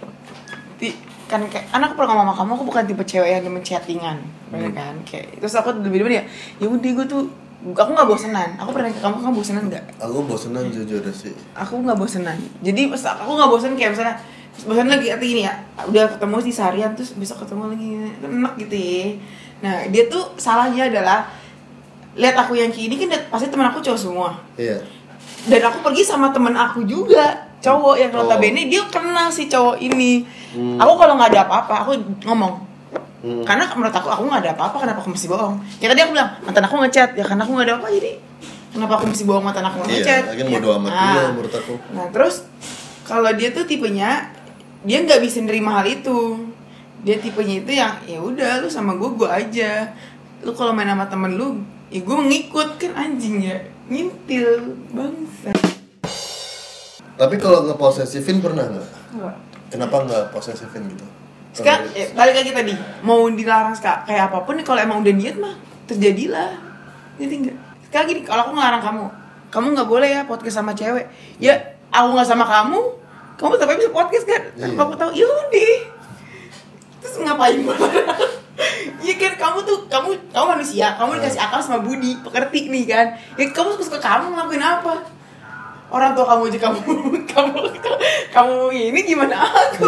ti- 0.75 0.99
kan 1.23 1.43
kayak 1.43 1.71
anak 1.71 1.95
pernah 1.95 2.13
ngomong 2.13 2.27
sama 2.29 2.35
kamu 2.37 2.51
aku 2.53 2.63
bukan 2.65 2.83
tipe 2.85 3.03
cewek 3.03 3.29
yang 3.29 3.41
demen 3.41 3.59
chattingan 3.61 4.17
bener 4.47 4.71
kan? 4.71 4.95
Kayak 5.03 5.39
terus 5.39 5.55
aku 5.55 5.71
lebih 5.77 6.03
demen 6.03 6.19
ya 6.19 6.23
ya 6.57 6.67
udah 6.67 6.91
gue 6.93 7.05
tuh 7.05 7.21
aku 7.69 7.89
nggak 7.89 8.07
bosenan. 8.07 8.49
Aku 8.57 8.69
pernah 8.71 8.87
ke 8.87 8.99
kamu 8.99 9.15
kamu 9.17 9.35
bosenan 9.35 9.63
nggak? 9.67 9.83
Aku 9.97 10.23
bosenan 10.23 10.67
jujur 10.67 11.03
sih. 11.09 11.31
Aku 11.53 11.79
nggak 11.79 11.95
bosenan. 11.95 12.35
Jadi 12.59 12.87
pas 12.87 13.03
aku 13.15 13.31
nggak 13.33 13.49
bosen 13.49 13.71
kayak 13.75 13.95
misalnya 13.95 14.15
bosan 14.57 14.87
lagi 14.87 15.07
arti 15.07 15.25
gini 15.27 15.41
ya 15.43 15.53
udah 15.79 16.09
ketemu 16.11 16.35
di 16.41 16.51
seharian 16.51 16.91
terus 16.91 17.13
besok 17.13 17.45
ketemu 17.45 17.63
lagi 17.71 17.87
enak 18.21 18.53
gitu 18.57 18.75
ya. 18.75 19.05
Nah 19.57 19.75
dia 19.87 20.03
tuh 20.07 20.35
salahnya 20.35 20.87
adalah 20.87 21.27
lihat 22.17 22.33
aku 22.35 22.57
yang 22.57 22.67
kayak 22.67 22.87
ini 22.87 22.95
kan 22.97 23.29
pasti 23.29 23.47
teman 23.47 23.69
aku 23.69 23.79
cowok 23.79 23.99
semua. 23.99 24.29
Iya 24.55 24.79
dan 25.47 25.61
aku 25.63 25.77
pergi 25.81 26.03
sama 26.03 26.29
temen 26.29 26.51
aku 26.51 26.83
juga 26.83 27.25
cowok 27.57 27.95
yang 27.97 28.11
Oh. 28.11 28.21
notabene 28.21 28.67
dia 28.67 28.83
kenal 28.85 29.27
si 29.27 29.45
cowok 29.45 29.77
ini 29.77 30.21
Hmm. 30.49 30.77
aku 30.77 30.93
kalau 30.95 31.15
nggak 31.15 31.31
ada 31.31 31.41
apa-apa 31.43 31.75
aku 31.81 31.91
ngomong 32.23 32.63
Hmm. 33.17 33.41
karena 33.41 33.65
menurut 33.71 33.91
aku 33.91 34.07
aku 34.07 34.23
nggak 34.23 34.41
ada 34.41 34.51
apa-apa 34.53 34.77
kenapa 34.79 34.99
aku 34.99 35.09
mesti 35.09 35.25
bohong 35.25 35.57
kayak 35.75 35.89
tadi 35.89 36.01
aku 36.01 36.11
bilang 36.13 36.29
mantan 36.39 36.63
aku 36.63 36.75
ngechat 36.79 37.09
ya 37.11 37.23
karena 37.23 37.41
aku 37.41 37.51
nggak 37.51 37.65
ada 37.65 37.75
apa 37.75 37.87
jadi 37.89 38.11
kenapa 38.69 38.93
aku 38.93 39.05
mesti 39.07 39.23
bohong 39.25 39.43
mantan 39.43 39.65
aku 39.65 39.77
iya 39.81 39.89
ngechat 39.89 40.23
lagi 40.27 40.41
Ya. 40.43 40.49
bodo 40.53 40.69
amat 40.77 40.91
Ah. 40.91 41.01
juga 41.01 41.23
menurut 41.31 41.53
aku 41.55 41.73
nah 41.91 42.05
terus 42.09 42.35
kalau 43.01 43.31
dia 43.31 43.49
tuh 43.49 43.63
tipenya 43.63 44.29
dia 44.83 44.97
nggak 44.99 45.17
bisa 45.17 45.41
nerima 45.41 45.81
hal 45.81 45.87
itu 45.87 46.45
dia 46.99 47.17
tipenya 47.17 47.55
itu 47.57 47.71
yang 47.73 47.93
ya 48.03 48.19
udah 48.19 48.51
lu 48.59 48.67
sama 48.67 48.93
gue 48.93 49.09
gue 49.11 49.25
aja 49.27 49.71
lu 50.39 50.51
kalau 50.51 50.71
main 50.71 50.85
sama 50.85 51.05
temen 51.05 51.33
lu 51.33 51.57
ya 51.87 51.99
gue 51.99 52.17
ngikut 52.21 52.77
kan 52.77 52.91
anjing 52.95 53.41
ya 53.43 53.57
ngintil 53.87 54.75
bangsa 54.91 55.77
tapi 57.17 57.35
kalau 57.41 57.65
ngeposesifin 57.65 58.37
pernah 58.39 58.69
nggak? 58.69 58.87
Enggak. 59.17 59.35
kenapa 59.73 59.95
nggak 60.05 60.23
posesifin 60.29 60.85
gitu? 60.85 61.05
Sekarang, 61.57 61.89
eh, 61.97 62.13
balik 62.13 62.37
lagi 62.37 62.51
tadi. 62.53 62.73
Mau 63.01 63.25
dilarang 63.33 63.73
kayak 63.73 64.29
apa 64.29 64.45
pun 64.45 64.61
nih 64.61 64.61
kalau 64.61 64.77
emang 64.77 65.01
udah 65.01 65.13
niat 65.17 65.41
mah 65.41 65.57
terjadilah. 65.89 66.53
Jadi 67.17 67.33
enggak 67.33 67.57
sekarang 67.89 68.07
gini 68.13 68.21
kalau 68.21 68.45
aku 68.45 68.51
ngelarang 68.53 68.83
kamu 68.83 69.05
kamu 69.49 69.65
nggak 69.73 69.89
boleh 69.89 70.09
ya 70.13 70.21
podcast 70.29 70.61
sama 70.61 70.77
cewek. 70.77 71.09
Ya 71.41 71.57
aku 71.89 72.13
nggak 72.13 72.29
sama 72.29 72.45
kamu 72.45 72.79
kamu 73.41 73.53
tapi 73.57 73.73
bisa 73.81 73.89
podcast 73.89 74.25
kan? 74.29 74.43
Iya. 74.53 74.77
aku 74.77 74.93
tahu 74.93 75.11
yaudah 75.17 75.69
terus 77.01 77.15
ngapain? 77.21 77.61
marah 77.65 78.17
Iya 78.97 79.13
kan 79.15 79.33
kamu 79.37 79.57
tuh 79.63 79.77
kamu 79.85 80.09
kamu 80.29 80.45
manusia 80.51 80.97
kamu 80.97 81.21
dikasih 81.21 81.37
akal 81.39 81.61
sama 81.61 81.79
budi 81.79 82.17
pekerti 82.19 82.67
nih 82.67 82.83
kan? 82.85 83.07
Ya 83.35 83.45
kamu 83.47 83.77
suka 83.77 83.85
suka 83.87 83.99
kamu 84.01 84.33
ngelakuin 84.33 84.59
apa? 84.59 84.93
Orang 85.87 86.11
tua 86.11 86.25
kamu 86.25 86.51
aja 86.51 86.59
kamu 86.59 86.79
kamu 87.31 87.53
kamu 88.27 88.55
ini 88.73 88.99
gimana 89.05 89.39
aku? 89.39 89.87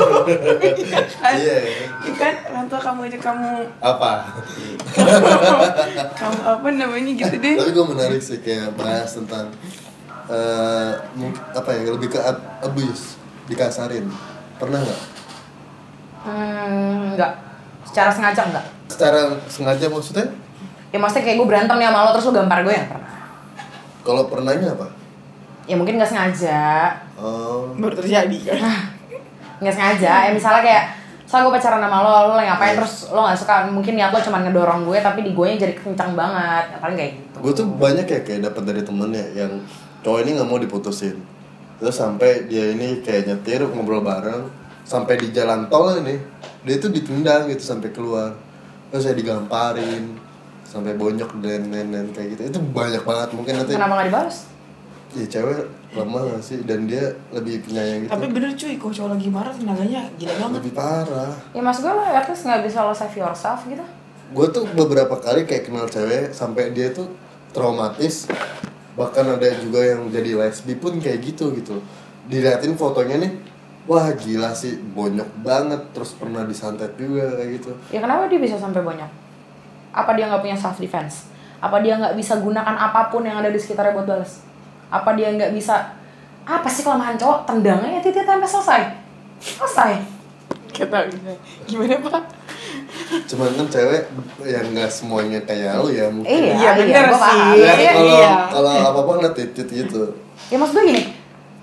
Iya. 0.61 0.97
Kan? 1.11 1.33
Iya. 1.35 1.57
Iya 1.99 2.13
kan 2.15 2.33
orang 2.47 2.67
tua 2.67 2.79
kamu 2.79 2.99
aja 3.05 3.17
kamu 3.19 3.49
apa? 3.81 4.11
Kamu 6.19 6.39
apa 6.39 6.67
namanya 6.69 7.11
gitu 7.11 7.35
deh. 7.35 7.55
Tapi 7.55 7.71
gue 7.71 7.85
menarik 7.85 8.21
sih 8.21 8.39
kayak 8.39 8.75
bahas 8.75 9.11
tentang 9.11 9.49
eh 10.29 10.91
mung- 11.13 11.35
apa 11.51 11.69
ya 11.73 11.89
lebih 11.89 12.07
ke 12.07 12.19
ab- 12.19 12.61
abuse 12.61 13.17
dikasarin. 13.45 14.05
Pernah 14.55 14.79
nggak? 14.79 15.01
Hmm, 16.19 17.17
enggak. 17.17 17.33
Secara 17.99 18.11
sengaja 18.11 18.41
enggak. 18.45 18.65
secara 18.87 19.19
sengaja 19.45 19.85
maksudnya? 19.85 20.25
Ya 20.89 20.97
maksudnya 20.97 21.23
kayak 21.23 21.37
gue 21.37 21.47
berantem 21.47 21.75
nih 21.75 21.85
sama 21.85 21.99
lo 22.01 22.09
terus 22.11 22.25
lo 22.25 22.33
gampar 22.33 22.59
gue 22.61 22.71
yang 22.71 22.87
pernah. 22.87 23.11
kalau 23.99 24.23
pernahnya 24.25 24.71
apa? 24.71 24.87
Ya 25.63 25.75
mungkin 25.75 25.95
nggak 25.95 26.07
sengaja. 26.07 26.61
oh. 27.15 27.75
Baru 27.75 27.93
terjadi. 27.93 28.37
Kan 28.47 28.57
nggak 29.59 29.75
sengaja. 29.75 30.13
Ya 30.25 30.31
misalnya 30.31 30.63
kayak 30.63 30.83
soalnya 31.23 31.45
gue 31.45 31.55
pacaran 31.55 31.77
sama 31.77 31.97
lo 31.99 32.09
lo 32.25 32.33
lagi 32.33 32.47
ngapain 32.47 32.71
Iya. 32.71 32.77
terus 32.79 32.93
lo 33.11 33.19
nggak 33.21 33.37
suka 33.37 33.55
mungkin 33.69 33.93
niat 33.93 34.09
lo 34.09 34.19
cuma 34.19 34.39
ngedorong 34.39 34.81
gue 34.81 34.97
tapi 34.97 35.19
di 35.21 35.31
gue 35.31 35.47
jadi 35.53 35.73
kencang 35.75 36.15
banget. 36.15 36.63
Ya, 36.71 36.77
paling 36.79 36.97
kayak 36.97 37.11
gitu. 37.13 37.37
Gue 37.37 37.53
tuh 37.53 37.65
banyak 37.69 38.05
ya 38.05 38.19
kayak 38.23 38.41
dapat 38.49 38.63
dari 38.65 38.81
temen 38.81 39.09
ya 39.11 39.25
yang 39.37 39.51
cowok 40.01 40.19
ini 40.23 40.39
nggak 40.39 40.47
mau 40.47 40.57
diputusin. 40.57 41.19
Terus 41.77 41.93
sampai 41.93 42.49
dia 42.49 42.73
ini 42.73 42.99
kayak 42.99 43.29
nyetir 43.29 43.61
ngobrol 43.63 44.01
bareng 44.01 44.49
sampai 44.89 45.21
di 45.21 45.29
jalan 45.29 45.69
tol 45.69 45.93
ini 46.01 46.17
dia 46.65 46.81
tuh 46.81 46.89
ditendang 46.89 47.45
gitu 47.53 47.61
sampai 47.61 47.93
keluar. 47.93 48.33
Terus 48.89 49.05
saya 49.05 49.13
digamparin 49.13 50.17
sampai 50.65 50.97
bonyok 50.97 51.37
dan 51.45 51.69
lain-lain 51.69 52.09
kayak 52.09 52.33
gitu. 52.33 52.41
Itu 52.49 52.59
banyak 52.73 53.05
banget 53.05 53.29
mungkin 53.37 53.53
nanti 53.61 53.77
kenapa 53.77 54.01
nggak 54.01 54.09
dibalas? 54.09 54.37
Ya 55.13 55.25
cewek 55.25 55.65
lemah 55.93 56.21
gak 56.33 56.41
sih? 56.45 56.57
Dan 56.65 56.89
dia 56.89 57.13
lebih 57.33 57.65
penyayang 57.65 58.05
gitu. 58.05 58.11
Tapi 58.13 58.25
bener 58.33 58.51
cuy 58.57 58.73
kalau 58.81 58.93
cowok 58.93 59.09
lagi 59.13 59.27
marah 59.29 59.53
tenaganya 59.53 60.01
gila 60.17 60.33
banget. 60.41 60.57
Lebih 60.61 60.73
parah. 60.73 61.31
Ya 61.53 61.61
mas 61.61 61.77
gue 61.81 61.91
lo 61.93 62.01
at 62.01 62.25
least 62.25 62.43
nggak 62.49 62.61
bisa 62.65 62.77
lo 62.81 62.93
save 62.93 63.17
yourself 63.17 63.61
gitu. 63.69 63.85
Gue 64.33 64.47
tuh 64.49 64.65
beberapa 64.73 65.17
kali 65.21 65.45
kayak 65.45 65.69
kenal 65.69 65.85
cewek 65.85 66.33
sampai 66.33 66.73
dia 66.73 66.89
tuh 66.89 67.09
traumatis. 67.53 68.29
Bahkan 68.97 69.37
ada 69.37 69.49
juga 69.57 69.81
yang 69.85 70.09
jadi 70.09 70.33
lesbi 70.33 70.73
pun 70.77 70.97
kayak 70.97 71.21
gitu 71.25 71.53
gitu. 71.57 71.77
Diliatin 72.29 72.77
fotonya 72.77 73.17
nih 73.21 73.48
wah 73.89 74.13
gila 74.13 74.53
sih 74.53 74.77
bonyok 74.93 75.41
banget 75.41 75.81
terus 75.91 76.13
pernah 76.13 76.45
disantet 76.45 76.93
juga 76.93 77.33
kayak 77.33 77.49
gitu. 77.57 77.71
Ya 77.89 77.99
kenapa 77.99 78.29
dia 78.29 78.37
bisa 78.37 78.55
sampai 78.55 78.85
banyak 78.85 79.09
apa 79.89 80.11
dia 80.13 80.29
nggak 80.29 80.45
punya 80.45 80.53
self 80.53 80.77
defense 80.77 81.25
apa 81.57 81.81
dia 81.81 81.97
nggak 81.97 82.13
bisa 82.13 82.37
gunakan 82.37 82.77
apa 82.77 83.09
pun 83.09 83.25
yang 83.25 83.41
ada 83.41 83.49
di 83.49 83.57
sekitarnya 83.57 83.97
buat 83.97 84.05
balas 84.05 84.45
apa 84.93 85.17
dia 85.17 85.33
nggak 85.33 85.51
bisa 85.51 85.97
apa 86.45 86.65
sih 86.65 86.81
kelemahan 86.81 87.13
cowok? 87.13 87.45
Tendangnya 87.45 87.97
ya 87.97 88.01
titik 88.01 88.25
sampai 88.25 88.49
selesai. 88.49 88.81
Selesai. 89.37 89.91
Kata 90.73 91.05
gimana 91.69 92.01
pak? 92.01 92.23
Cuman 93.29 93.53
kan 93.53 93.67
cewek 93.69 94.09
yang 94.41 94.65
nggak 94.73 94.89
semuanya 94.89 95.37
kayak 95.45 95.77
lu 95.77 95.93
ya 95.93 96.09
mungkin. 96.09 96.29
Iya, 96.29 96.53
Iya, 96.57 96.69
bener 96.73 97.03
gua 97.05 97.19
sih. 97.21 97.39
ya 97.61 97.73
Iya, 97.77 97.91
kalau 97.93 98.17
iya. 98.17 98.31
kalau 98.49 98.69
apa 98.73 98.99
apa 99.03 99.11
ngeliat 99.17 99.35
titit 99.37 99.67
gitu. 99.69 100.03
Ya 100.49 100.57
maksud 100.57 100.73
gue 100.81 100.85
gini, 100.89 101.03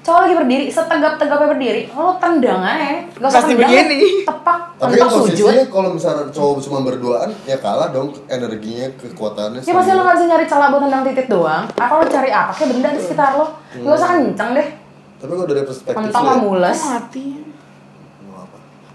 cowok 0.07 0.21
lagi 0.23 0.35
berdiri, 0.39 0.65
setegap-tegapnya 0.71 1.49
berdiri, 1.51 1.83
lo 1.91 2.15
tendang 2.23 2.63
aja. 2.63 3.03
Gak 3.19 3.27
usah 3.27 3.43
Pasti 3.43 3.53
tendang, 3.59 3.71
begini. 3.75 4.09
Tepak, 4.23 4.59
tapi 4.79 4.95
kan 4.95 5.09
posisinya 5.11 5.65
kalau 5.67 5.91
misalnya 5.99 6.25
cowok 6.31 6.57
cuma 6.63 6.79
berduaan 6.87 7.31
ya 7.43 7.59
kalah 7.59 7.91
dong 7.91 8.15
energinya 8.31 8.87
kekuatannya 9.03 9.67
Ya 9.67 9.73
pasti 9.75 9.91
lo 9.91 10.07
gak 10.07 10.15
bisa 10.15 10.27
nyari 10.31 10.47
celah 10.47 10.69
buat 10.71 10.83
tendang 10.87 11.03
titik 11.03 11.27
doang. 11.27 11.67
Apa 11.75 11.93
lo 11.99 12.05
cari 12.07 12.31
apa? 12.31 12.55
Kayak 12.55 12.69
benda 12.71 12.89
di 12.95 13.01
sekitar 13.03 13.31
lo. 13.35 13.47
Gak 13.83 13.95
usah 13.99 14.09
kenceng 14.15 14.51
deh. 14.55 14.69
tapi 15.17 15.33
kalau 15.33 15.49
dari 15.49 15.65
perspektif 15.65 16.05
Mentok 16.07 16.23
lo 16.23 16.29
ya, 16.29 16.37
mules. 16.39 16.79
Mati. 16.87 17.27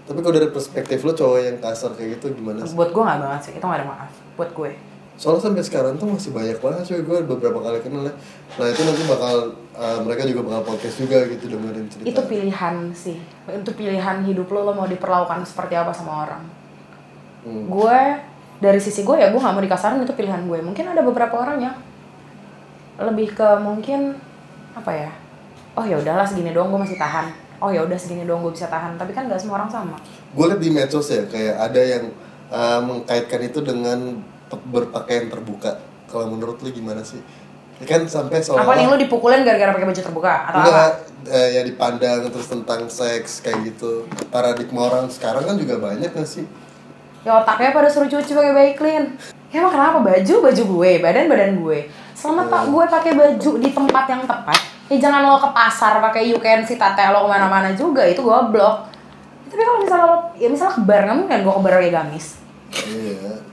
tapi 0.02 0.18
kalau 0.18 0.34
dari 0.34 0.48
perspektif 0.50 0.98
lo 1.02 1.12
cowok 1.12 1.38
yang 1.42 1.56
kasar 1.58 1.90
kayak 1.94 2.08
gitu 2.18 2.26
gimana 2.34 2.62
sih 2.66 2.74
Buat 2.78 2.90
gue 2.94 3.02
gak 3.02 3.18
banget 3.20 3.40
sih, 3.42 3.52
itu 3.58 3.64
gak 3.64 3.78
ada 3.82 3.86
maaf. 3.86 4.10
Buat 4.38 4.50
gue. 4.56 4.70
Soalnya 5.22 5.46
sampai 5.46 5.62
sekarang 5.62 5.94
tuh 6.02 6.10
masih 6.10 6.34
banyak 6.34 6.58
banget 6.58 6.82
cuy 6.82 7.02
gue 7.06 7.18
beberapa 7.30 7.62
kali 7.62 7.78
kenal 7.78 8.10
ya 8.10 8.14
nah 8.58 8.66
itu 8.66 8.82
nanti 8.82 9.02
bakal 9.06 9.36
uh, 9.78 9.98
mereka 10.02 10.26
juga 10.26 10.40
bakal 10.50 10.74
podcast 10.74 10.96
juga 10.98 11.22
gitu 11.30 11.46
dengerin 11.46 11.86
cerita 11.86 12.06
Itu 12.10 12.20
pilihan 12.26 12.90
sih. 12.90 13.16
Itu 13.46 13.70
pilihan 13.78 14.26
hidup 14.26 14.50
lo, 14.50 14.66
lo 14.66 14.72
mau 14.74 14.90
diperlakukan 14.90 15.46
seperti 15.46 15.78
apa 15.78 15.94
sama 15.94 16.26
orang. 16.26 16.42
Hmm. 17.46 17.64
Gue, 17.70 18.00
dari 18.60 18.80
sisi 18.82 19.06
gue 19.06 19.16
ya 19.16 19.32
gue 19.32 19.40
gak 19.40 19.54
mau 19.54 19.62
dikasarin 19.62 20.02
itu 20.02 20.12
pilihan 20.12 20.42
gue. 20.44 20.58
Mungkin 20.58 20.84
ada 20.90 21.00
beberapa 21.00 21.38
orang 21.38 21.58
yang 21.64 21.76
lebih 23.00 23.32
ke 23.32 23.48
mungkin 23.62 24.18
apa 24.72 24.92
ya 24.92 25.10
oh 25.76 25.84
ya 25.84 25.96
udahlah 26.00 26.24
segini 26.28 26.52
doang 26.52 26.68
gue 26.72 26.80
masih 26.80 27.00
tahan 27.00 27.32
oh 27.60 27.70
ya 27.72 27.84
udah 27.84 27.96
segini 27.96 28.28
doang 28.28 28.44
gue 28.44 28.52
bisa 28.52 28.68
tahan 28.68 28.96
tapi 29.00 29.16
kan 29.16 29.28
gak 29.28 29.40
semua 29.40 29.62
orang 29.62 29.70
sama 29.72 29.96
gue 30.32 30.44
liat 30.48 30.60
di 30.60 30.70
medsos 30.72 31.08
ya 31.08 31.24
kayak 31.28 31.56
ada 31.56 31.80
yang 31.80 32.04
uh, 32.52 32.80
mengkaitkan 32.84 33.40
itu 33.44 33.60
dengan 33.64 34.20
berpakaian 34.60 35.32
terbuka. 35.32 35.80
Kalau 36.10 36.28
menurut 36.28 36.60
lu 36.60 36.68
gimana 36.68 37.00
sih? 37.00 37.20
Kan 37.82 38.06
sampai 38.06 38.38
seolah 38.38 38.62
apa 38.62 38.78
nih 38.78 38.86
lu 38.86 38.94
dipukulin 38.94 39.42
gara-gara 39.42 39.74
pakai 39.74 39.88
baju 39.90 40.02
terbuka 40.06 40.32
atau 40.46 40.58
apa? 40.62 40.68
enggak 40.70 40.92
eh, 41.34 41.48
ya 41.58 41.62
dipandang 41.66 42.30
terus 42.30 42.46
tentang 42.46 42.86
seks 42.86 43.42
kayak 43.42 43.74
gitu. 43.74 44.06
Paradigma 44.30 44.86
orang 44.86 45.10
sekarang 45.10 45.42
kan 45.42 45.56
juga 45.58 45.82
banyak 45.82 46.14
gak 46.14 46.28
sih? 46.28 46.46
Ya 47.26 47.42
otaknya 47.42 47.74
pada 47.74 47.90
suruh 47.90 48.06
cuci 48.06 48.32
pakai 48.34 48.54
baiklin. 48.54 49.18
Ya 49.50 49.62
emang 49.62 49.74
kenapa? 49.74 49.98
Baju 49.98 50.34
baju 50.46 50.62
gue 50.62 50.90
badan 51.02 51.26
badan 51.26 51.52
gue. 51.58 51.78
Selama 52.14 52.46
tak 52.46 52.70
gue 52.70 52.84
pakai 52.86 53.12
baju 53.18 53.50
di 53.58 53.68
tempat 53.74 54.04
yang 54.06 54.22
tepat 54.30 54.58
ya 54.92 55.08
jangan 55.08 55.24
lo 55.24 55.40
ke 55.40 55.48
pasar 55.56 56.04
pakai 56.04 56.28
you 56.28 56.36
can 56.36 56.60
see 56.68 56.76
tete 56.76 57.04
lo 57.08 57.24
ke 57.24 57.28
mana-mana 57.32 57.72
juga 57.72 58.04
itu 58.04 58.20
goblok. 58.20 58.86
Tapi 59.48 59.62
kalau 59.64 59.78
misalnya 59.80 60.06
lo 60.06 60.16
ya 60.36 60.46
misalnya 60.52 60.74
ke 60.76 60.82
bar 60.84 61.00
nggak 61.02 61.16
mungkin 61.18 61.38
gue 61.42 61.54
ke 61.56 61.62
bar 61.64 61.74
kayak 61.80 61.94
gamis. 61.98 62.26
Iya 62.72 63.51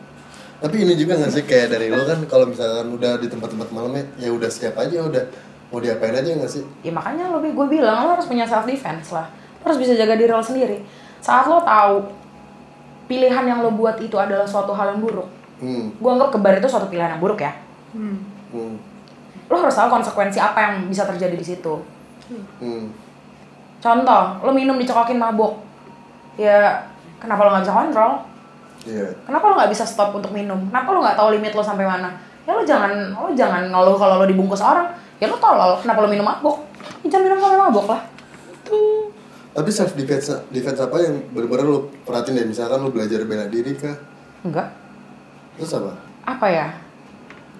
tapi 0.59 0.83
ini 0.83 0.93
juga 0.99 1.15
gak 1.15 1.31
sih 1.31 1.43
kayak 1.47 1.71
dari 1.71 1.87
lo 1.87 2.03
kan 2.03 2.19
kalau 2.27 2.45
misalkan 2.47 2.91
udah 2.91 3.15
di 3.15 3.31
tempat-tempat 3.31 3.71
malamnya 3.71 4.03
ya 4.19 4.27
udah 4.29 4.51
siap 4.51 4.75
aja 4.75 5.07
udah 5.07 5.23
mau 5.71 5.79
diapain 5.79 6.11
aja 6.11 6.35
gak 6.35 6.51
sih 6.51 6.63
ya 6.83 6.91
makanya 6.91 7.31
lo 7.31 7.39
gue 7.39 7.67
bilang 7.67 8.03
lo 8.03 8.09
harus 8.19 8.27
punya 8.27 8.43
self 8.43 8.67
defense 8.67 9.15
lah 9.15 9.31
lo 9.31 9.71
harus 9.71 9.79
bisa 9.79 9.95
jaga 9.95 10.19
diri 10.19 10.27
lo 10.27 10.43
sendiri 10.43 10.83
saat 11.23 11.47
lo 11.47 11.63
tahu 11.63 12.03
pilihan 13.07 13.47
yang 13.47 13.59
lo 13.63 13.71
buat 13.71 13.95
itu 13.97 14.19
adalah 14.19 14.43
suatu 14.43 14.75
hal 14.75 14.93
yang 14.93 15.01
buruk 15.01 15.27
hmm. 15.59 15.95
gue 15.97 16.09
anggap 16.11 16.29
ke 16.35 16.37
bar 16.37 16.55
itu 16.55 16.67
suatu 16.67 16.87
pilihan 16.87 17.15
yang 17.15 17.23
buruk 17.23 17.39
ya 17.39 17.53
Hmm. 17.89 18.21
Hmm. 18.53 18.77
lo 19.49 19.55
harus 19.57 19.73
tahu 19.73 19.89
konsekuensi 19.89 20.37
apa 20.37 20.61
yang 20.61 20.73
bisa 20.85 21.09
terjadi 21.09 21.33
di 21.33 21.45
situ 21.45 21.75
Hmm. 22.61 22.93
contoh 23.81 24.23
lo 24.45 24.53
minum 24.53 24.77
dicekokin 24.77 25.17
mabuk 25.17 25.57
ya 26.37 26.77
kenapa 27.17 27.41
lo 27.41 27.49
nggak 27.49 27.65
bisa 27.65 27.73
kontrol 27.73 28.11
iya. 28.87 29.07
Kenapa 29.27 29.43
lo 29.49 29.53
nggak 29.59 29.71
bisa 29.71 29.83
stop 29.83 30.15
untuk 30.15 30.31
minum? 30.31 30.59
Kenapa 30.69 30.89
lo 30.93 30.99
nggak 31.03 31.17
tahu 31.17 31.29
limit 31.35 31.51
lo 31.55 31.63
sampai 31.63 31.83
mana? 31.83 32.13
Ya 32.47 32.55
lo 32.55 32.63
jangan 32.63 32.91
lo 33.11 33.29
jangan 33.35 33.67
ngeluh 33.67 33.97
kalau 33.99 34.15
lo 34.21 34.25
dibungkus 34.29 34.63
orang. 34.63 34.87
Ya 35.19 35.27
lo 35.27 35.35
tolol 35.35 35.75
kenapa 35.83 35.99
lo 36.05 36.07
minum 36.07 36.23
mabuk 36.23 36.63
ya, 37.03 37.07
jangan 37.11 37.23
minum 37.27 37.39
sampai 37.43 37.59
mabuk 37.59 37.85
lah. 37.91 38.01
Tapi 39.49 39.69
self 39.73 39.97
defense 39.97 40.29
defense 40.53 40.79
apa 40.79 40.95
yang 41.01 41.19
benar-benar 41.33 41.65
lo 41.67 41.79
perhatiin 42.05 42.39
deh? 42.39 42.45
Misalkan 42.47 42.79
lo 42.79 42.93
belajar 42.93 43.25
bela 43.25 43.49
diri 43.49 43.75
kah? 43.75 43.97
Enggak. 44.45 44.71
Terus 45.59 45.75
apa? 45.75 45.91
Apa 46.23 46.47
ya? 46.47 46.67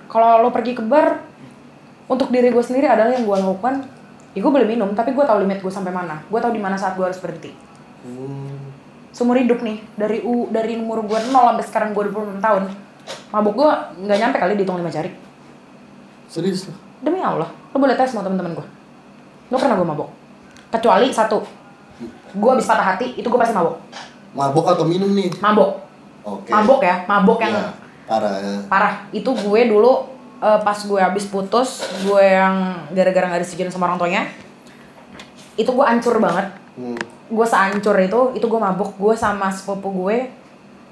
Kalau 0.07 0.39
lo 0.45 0.49
pergi 0.53 0.77
ke 0.77 0.83
bar 0.85 1.19
untuk 2.09 2.31
diri 2.33 2.49
gue 2.49 2.63
sendiri 2.63 2.87
adalah 2.87 3.11
yang 3.11 3.25
gue 3.27 3.37
lakukan. 3.37 3.85
Ya 4.37 4.39
gue 4.45 4.51
boleh 4.53 4.69
minum 4.69 4.93
tapi 4.93 5.11
gue 5.11 5.25
tahu 5.25 5.43
limit 5.43 5.59
gue 5.59 5.73
sampai 5.73 5.91
mana. 5.91 6.21
Gue 6.29 6.39
tahu 6.39 6.53
di 6.53 6.61
mana 6.61 6.77
saat 6.77 6.93
gue 6.95 7.05
harus 7.05 7.17
berhenti. 7.17 7.51
Hmm. 8.05 8.68
Seumur 9.09 9.37
hidup 9.37 9.59
nih 9.65 9.81
dari 9.97 10.21
u 10.21 10.47
dari 10.53 10.77
umur 10.77 11.01
gue 11.05 11.19
0 11.19 11.33
sampai 11.33 11.65
sekarang 11.65 11.89
gue 11.97 12.03
26 12.09 12.39
tahun. 12.41 12.63
Mabuk 13.33 13.53
gue 13.57 13.69
nggak 14.05 14.17
nyampe 14.21 14.37
kali 14.37 14.53
dihitung 14.57 14.77
lima 14.77 14.89
jari. 14.93 15.09
Serius? 16.29 16.69
Lo 16.69 16.75
demi 17.01 17.23
Allah 17.23 17.49
lo 17.49 17.77
boleh 17.79 17.95
tes 17.95 18.11
sama 18.11 18.21
teman-teman 18.27 18.53
gue 18.59 18.67
lo 19.49 19.55
pernah 19.57 19.75
gue 19.79 19.87
mabuk? 19.87 20.09
Kecuali 20.69 21.09
satu 21.09 21.41
gue 22.29 22.49
habis 22.53 22.69
patah 22.69 22.95
hati 22.95 23.17
itu 23.17 23.25
gue 23.25 23.39
pasti 23.39 23.55
mabuk. 23.55 23.81
Mabok 24.37 24.65
atau 24.77 24.85
minum 24.85 25.09
nih? 25.17 25.33
Mabuk. 25.41 25.81
Oke. 26.21 26.49
Mabuk 26.53 26.79
ya 26.85 27.05
mabuk 27.09 27.39
yang 27.41 27.53
Ya, 27.55 27.73
parah 28.05 28.33
ya. 28.41 28.53
Parah. 28.65 28.93
Itu 29.13 29.33
gue 29.33 29.61
dulu 29.69 30.05
eh, 30.41 30.59
pas 30.61 30.77
gue 30.77 30.99
habis 31.01 31.25
putus 31.25 31.85
gue 32.05 32.25
yang 32.25 32.85
gara-gara 32.93 33.25
nggak 33.29 33.41
disetujuin 33.45 33.73
sama 33.73 33.89
orang 33.89 33.97
tuanya 33.97 34.23
itu 35.59 35.67
gue 35.67 35.85
hancur 35.85 36.15
banget. 36.23 36.55
Hmm. 36.79 36.95
Gue 37.29 37.45
sehancur 37.45 37.93
itu 38.01 38.33
itu 38.33 38.45
gue 38.49 38.59
mabuk 38.59 38.97
gue 38.97 39.13
sama 39.13 39.53
sepupu 39.53 39.93
gue 39.93 40.17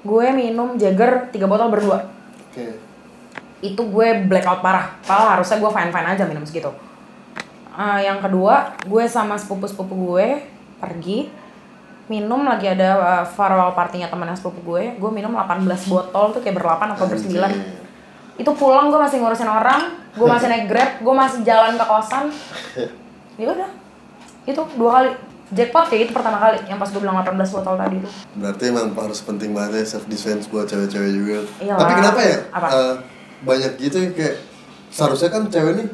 gue 0.06 0.26
minum 0.30 0.78
Jagger 0.78 1.28
tiga 1.34 1.50
botol 1.50 1.74
berdua. 1.74 2.06
Oke. 2.50 2.78
Itu 3.58 3.82
gue 3.90 4.24
blackout 4.30 4.62
parah. 4.62 4.94
Padahal 5.02 5.38
harusnya 5.38 5.58
gue 5.58 5.70
fine 5.74 5.90
fine 5.90 6.08
aja 6.14 6.22
minum 6.24 6.46
segitu. 6.46 6.70
Eh, 7.74 8.00
yang 8.06 8.22
kedua 8.22 8.78
gue 8.86 9.04
sama 9.10 9.34
sepupu 9.34 9.66
sepupu 9.66 9.94
gue 10.14 10.42
pergi 10.78 11.30
minum 12.06 12.46
lagi 12.46 12.70
ada 12.70 12.88
eh, 12.94 13.24
farewell 13.34 13.74
partinya 13.74 14.06
temennya 14.06 14.38
sepupu 14.38 14.62
gue 14.74 14.94
gue 14.96 15.10
minum 15.10 15.34
18 15.34 15.66
botol 15.90 16.30
tuh 16.30 16.40
kayak 16.40 16.56
berlapan 16.62 16.94
atau 16.94 17.10
bersembilan. 17.10 17.52
Itu 18.38 18.54
pulang 18.54 18.94
gue 18.94 19.00
masih 19.02 19.18
ngurusin 19.18 19.50
orang 19.50 19.98
gue 20.14 20.26
masih 20.26 20.46
naik 20.50 20.66
grab 20.70 20.90
gue 21.02 21.14
masih 21.14 21.42
jalan 21.42 21.74
ke 21.74 21.84
kosan. 21.84 22.26
Ya 23.38 23.54
udah. 23.54 23.70
Itu 24.50 24.66
dua 24.74 24.90
kali 24.98 25.14
jackpot 25.48 25.88
kayak 25.88 26.00
gitu 26.06 26.12
pertama 26.12 26.36
kali 26.36 26.60
yang 26.68 26.76
pas 26.76 26.88
gue 26.92 27.00
bilang 27.00 27.16
18 27.20 27.56
botol 27.56 27.74
tadi 27.80 27.96
itu 28.04 28.08
Berarti 28.36 28.62
emang 28.68 28.92
harus 28.92 29.20
penting 29.24 29.50
banget 29.56 29.80
ya 29.80 29.84
self 29.96 30.04
defense 30.06 30.44
buat 30.52 30.68
cewek-cewek 30.68 31.10
juga. 31.12 31.38
Iyalah. 31.64 31.80
Tapi 31.80 31.92
kenapa 31.96 32.20
ya? 32.20 32.36
Apa? 32.52 32.66
eh, 32.68 32.94
banyak 33.38 33.72
gitu 33.80 33.96
ya 33.96 34.10
kayak 34.12 34.36
seharusnya 34.92 35.30
kan 35.32 35.42
cewek 35.48 35.72
nih 35.80 35.88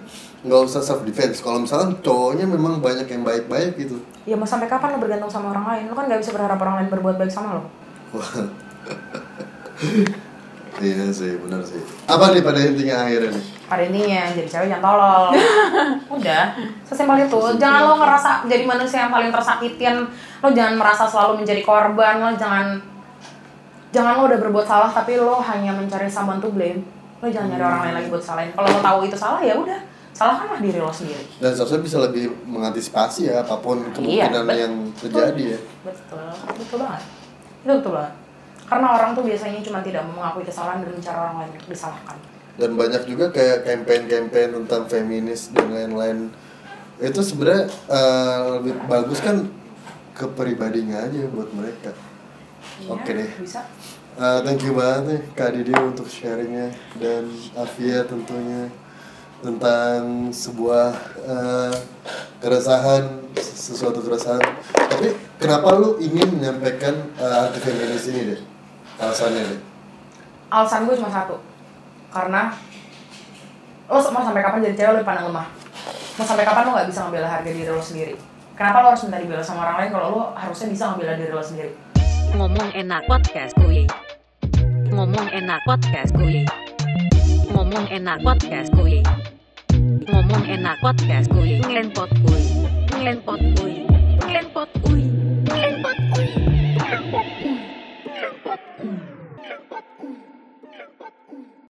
nggak 0.44 0.60
usah 0.66 0.82
self 0.82 1.06
defense. 1.06 1.38
Kalau 1.38 1.62
misalkan 1.62 2.02
cowoknya 2.02 2.50
memang 2.50 2.82
banyak 2.82 3.06
yang 3.06 3.22
baik-baik 3.22 3.78
gitu. 3.78 4.02
ya 4.24 4.40
mau 4.40 4.48
sampai 4.48 4.64
kapan 4.64 4.96
lo 4.96 5.04
bergantung 5.04 5.28
sama 5.28 5.52
orang 5.52 5.68
lain 5.68 5.84
lo 5.92 5.94
kan 5.94 6.08
gak 6.08 6.16
bisa 6.16 6.32
berharap 6.32 6.56
orang 6.56 6.80
lain 6.80 6.88
berbuat 6.88 7.20
baik 7.20 7.28
sama 7.28 7.60
lo. 7.60 7.68
iya 10.78 11.06
sih, 11.08 11.38
benar 11.38 11.60
sih. 11.60 11.78
Apa 12.04 12.30
nih 12.30 12.40
pada 12.40 12.58
intinya 12.58 13.04
akhirnya 13.04 13.32
nih? 13.32 13.44
pada 13.64 13.80
intinya 13.80 14.22
jadi 14.30 14.44
cewek 14.46 14.68
jangan 14.68 14.84
tolol. 14.84 15.24
Udah 16.16 16.44
sesimpel 16.84 17.16
itu. 17.22 17.40
Jangan 17.56 17.80
lo 17.82 17.94
ngerasa 17.96 18.30
jadi 18.44 18.64
manusia 18.64 18.98
yang 19.00 19.10
paling 19.10 19.30
tersakitin 19.30 20.04
lo 20.38 20.48
jangan 20.48 20.74
merasa 20.76 21.04
selalu 21.04 21.40
menjadi 21.40 21.62
korban. 21.62 22.20
Lo 22.20 22.30
jangan 22.34 22.76
jangan 23.88 24.12
lo 24.18 24.22
udah 24.26 24.38
berbuat 24.38 24.66
salah 24.66 24.90
tapi 24.90 25.16
lo 25.16 25.38
hanya 25.40 25.72
mencari 25.72 26.06
someone 26.06 26.38
to 26.38 26.50
blame. 26.50 26.84
Lo 27.18 27.26
jangan 27.26 27.50
nyari 27.50 27.64
orang 27.64 27.80
lain 27.82 27.94
lagi 27.96 28.08
buat 28.10 28.20
salahin. 28.20 28.52
Kalau 28.52 28.68
lo 28.68 28.80
tahu 28.80 28.98
itu 29.04 29.16
salah 29.16 29.40
ya 29.40 29.56
udah. 29.56 29.80
Salahkanlah 30.12 30.60
diri 30.60 30.78
lo 30.78 30.92
sendiri. 30.92 31.24
Dan 31.38 31.50
seharusnya 31.50 31.80
bisa 31.80 31.96
lebih 31.98 32.30
mengantisipasi 32.44 33.26
ya 33.26 33.42
apa 33.42 33.58
pun 33.58 33.82
Iya, 33.82 34.30
kemungkinan 34.30 34.42
bet- 34.44 34.60
yang 34.60 34.74
terjadi 34.94 35.44
ya. 35.56 35.60
betul. 35.82 36.22
Betul 36.54 36.76
banget. 36.78 37.02
Itu 37.64 37.72
betul 37.74 37.92
banget 37.92 38.12
karena 38.64 38.86
orang 38.96 39.10
tuh 39.12 39.24
biasanya 39.24 39.60
cuma 39.60 39.84
tidak 39.84 40.02
mau 40.08 40.24
mengakui 40.24 40.44
kesalahan 40.48 40.80
dan 40.80 40.90
mencari 40.96 41.18
orang 41.20 41.36
lain 41.44 41.50
untuk 41.60 41.70
disalahkan. 41.70 42.16
Dan 42.54 42.70
banyak 42.78 43.02
juga 43.10 43.26
kayak 43.34 43.66
campaign-campaign 43.66 44.48
tentang 44.62 44.82
feminis 44.86 45.50
dan 45.50 45.68
lain-lain. 45.74 46.30
Itu 47.02 47.20
sebenarnya 47.20 47.66
eh, 47.90 48.40
lebih 48.60 48.74
bagus 48.86 49.18
kan 49.20 49.50
ke 50.14 50.26
pribadinya 50.32 51.02
aja 51.04 51.26
buat 51.34 51.50
mereka. 51.50 51.90
Oke 52.88 53.10
Iya, 53.10 53.18
deh. 53.26 53.30
bisa. 53.42 53.60
Eh, 54.14 54.38
thank 54.46 54.62
you 54.62 54.72
banget 54.78 55.02
nih 55.10 55.20
Kak 55.34 55.50
Didi 55.52 55.74
untuk 55.74 56.06
sharingnya. 56.06 56.70
Dan 56.96 57.26
Afia 57.58 58.06
tentunya 58.06 58.70
tentang 59.42 60.30
sebuah 60.30 60.94
eh, 61.26 61.74
keresahan 62.38 63.28
sesuatu 63.34 63.98
keresahan. 63.98 64.40
Tapi 64.72 65.10
kenapa 65.42 65.74
lu 65.74 65.98
ingin 65.98 66.38
menyampaikan 66.38 66.94
uh, 67.18 67.50
anti 67.50 67.58
feminis 67.58 68.06
ini 68.06 68.22
deh 68.30 68.53
alasannya 69.00 69.44
alasan 70.50 70.86
gue 70.86 70.94
cuma 70.98 71.10
satu 71.10 71.36
karena 72.14 72.54
lo 73.90 73.98
mau 74.00 74.22
sampai 74.24 74.42
kapan 74.42 74.64
jadi 74.64 74.76
cewek 74.78 74.90
lo 74.94 74.98
dipandang 75.02 75.26
lemah 75.28 75.46
mau 76.14 76.24
sampai 76.24 76.46
kapan 76.46 76.62
lo 76.66 76.70
nggak 76.72 76.88
bisa 76.88 77.00
ngebela 77.06 77.28
harga 77.28 77.50
diri 77.50 77.70
lo 77.70 77.82
sendiri 77.82 78.14
kenapa 78.54 78.80
lo 78.82 78.86
harus 78.94 79.02
minta 79.04 79.18
dibela 79.18 79.42
sama 79.42 79.66
orang 79.66 79.76
lain 79.82 79.90
kalau 79.90 80.06
lo 80.14 80.22
harusnya 80.38 80.66
bisa 80.70 80.84
ngebela 80.94 81.14
diri 81.18 81.32
lo 81.34 81.42
sendiri 81.42 81.72
Ngomong 82.34 82.74
enak 82.74 83.06
podcast 83.06 83.54
kuy. 83.62 83.86
Ngomong 84.90 85.30
enak 85.30 85.62
podcast 85.62 86.10
kuy. 86.18 86.42
Ngomong 87.54 87.86
enak 87.94 88.18
podcast 88.26 88.74
kuy. 88.74 89.06
Ngomong 90.10 90.42
enak 90.42 90.74
podcast 90.82 91.30
kuy. 91.30 91.62
Ngelenpot 91.62 92.10
kuy. 92.26 92.42
Ngelenpot 92.90 93.38
kuy. 93.54 93.86
Ngelenpot 94.26 94.70
kuy. 94.82 95.06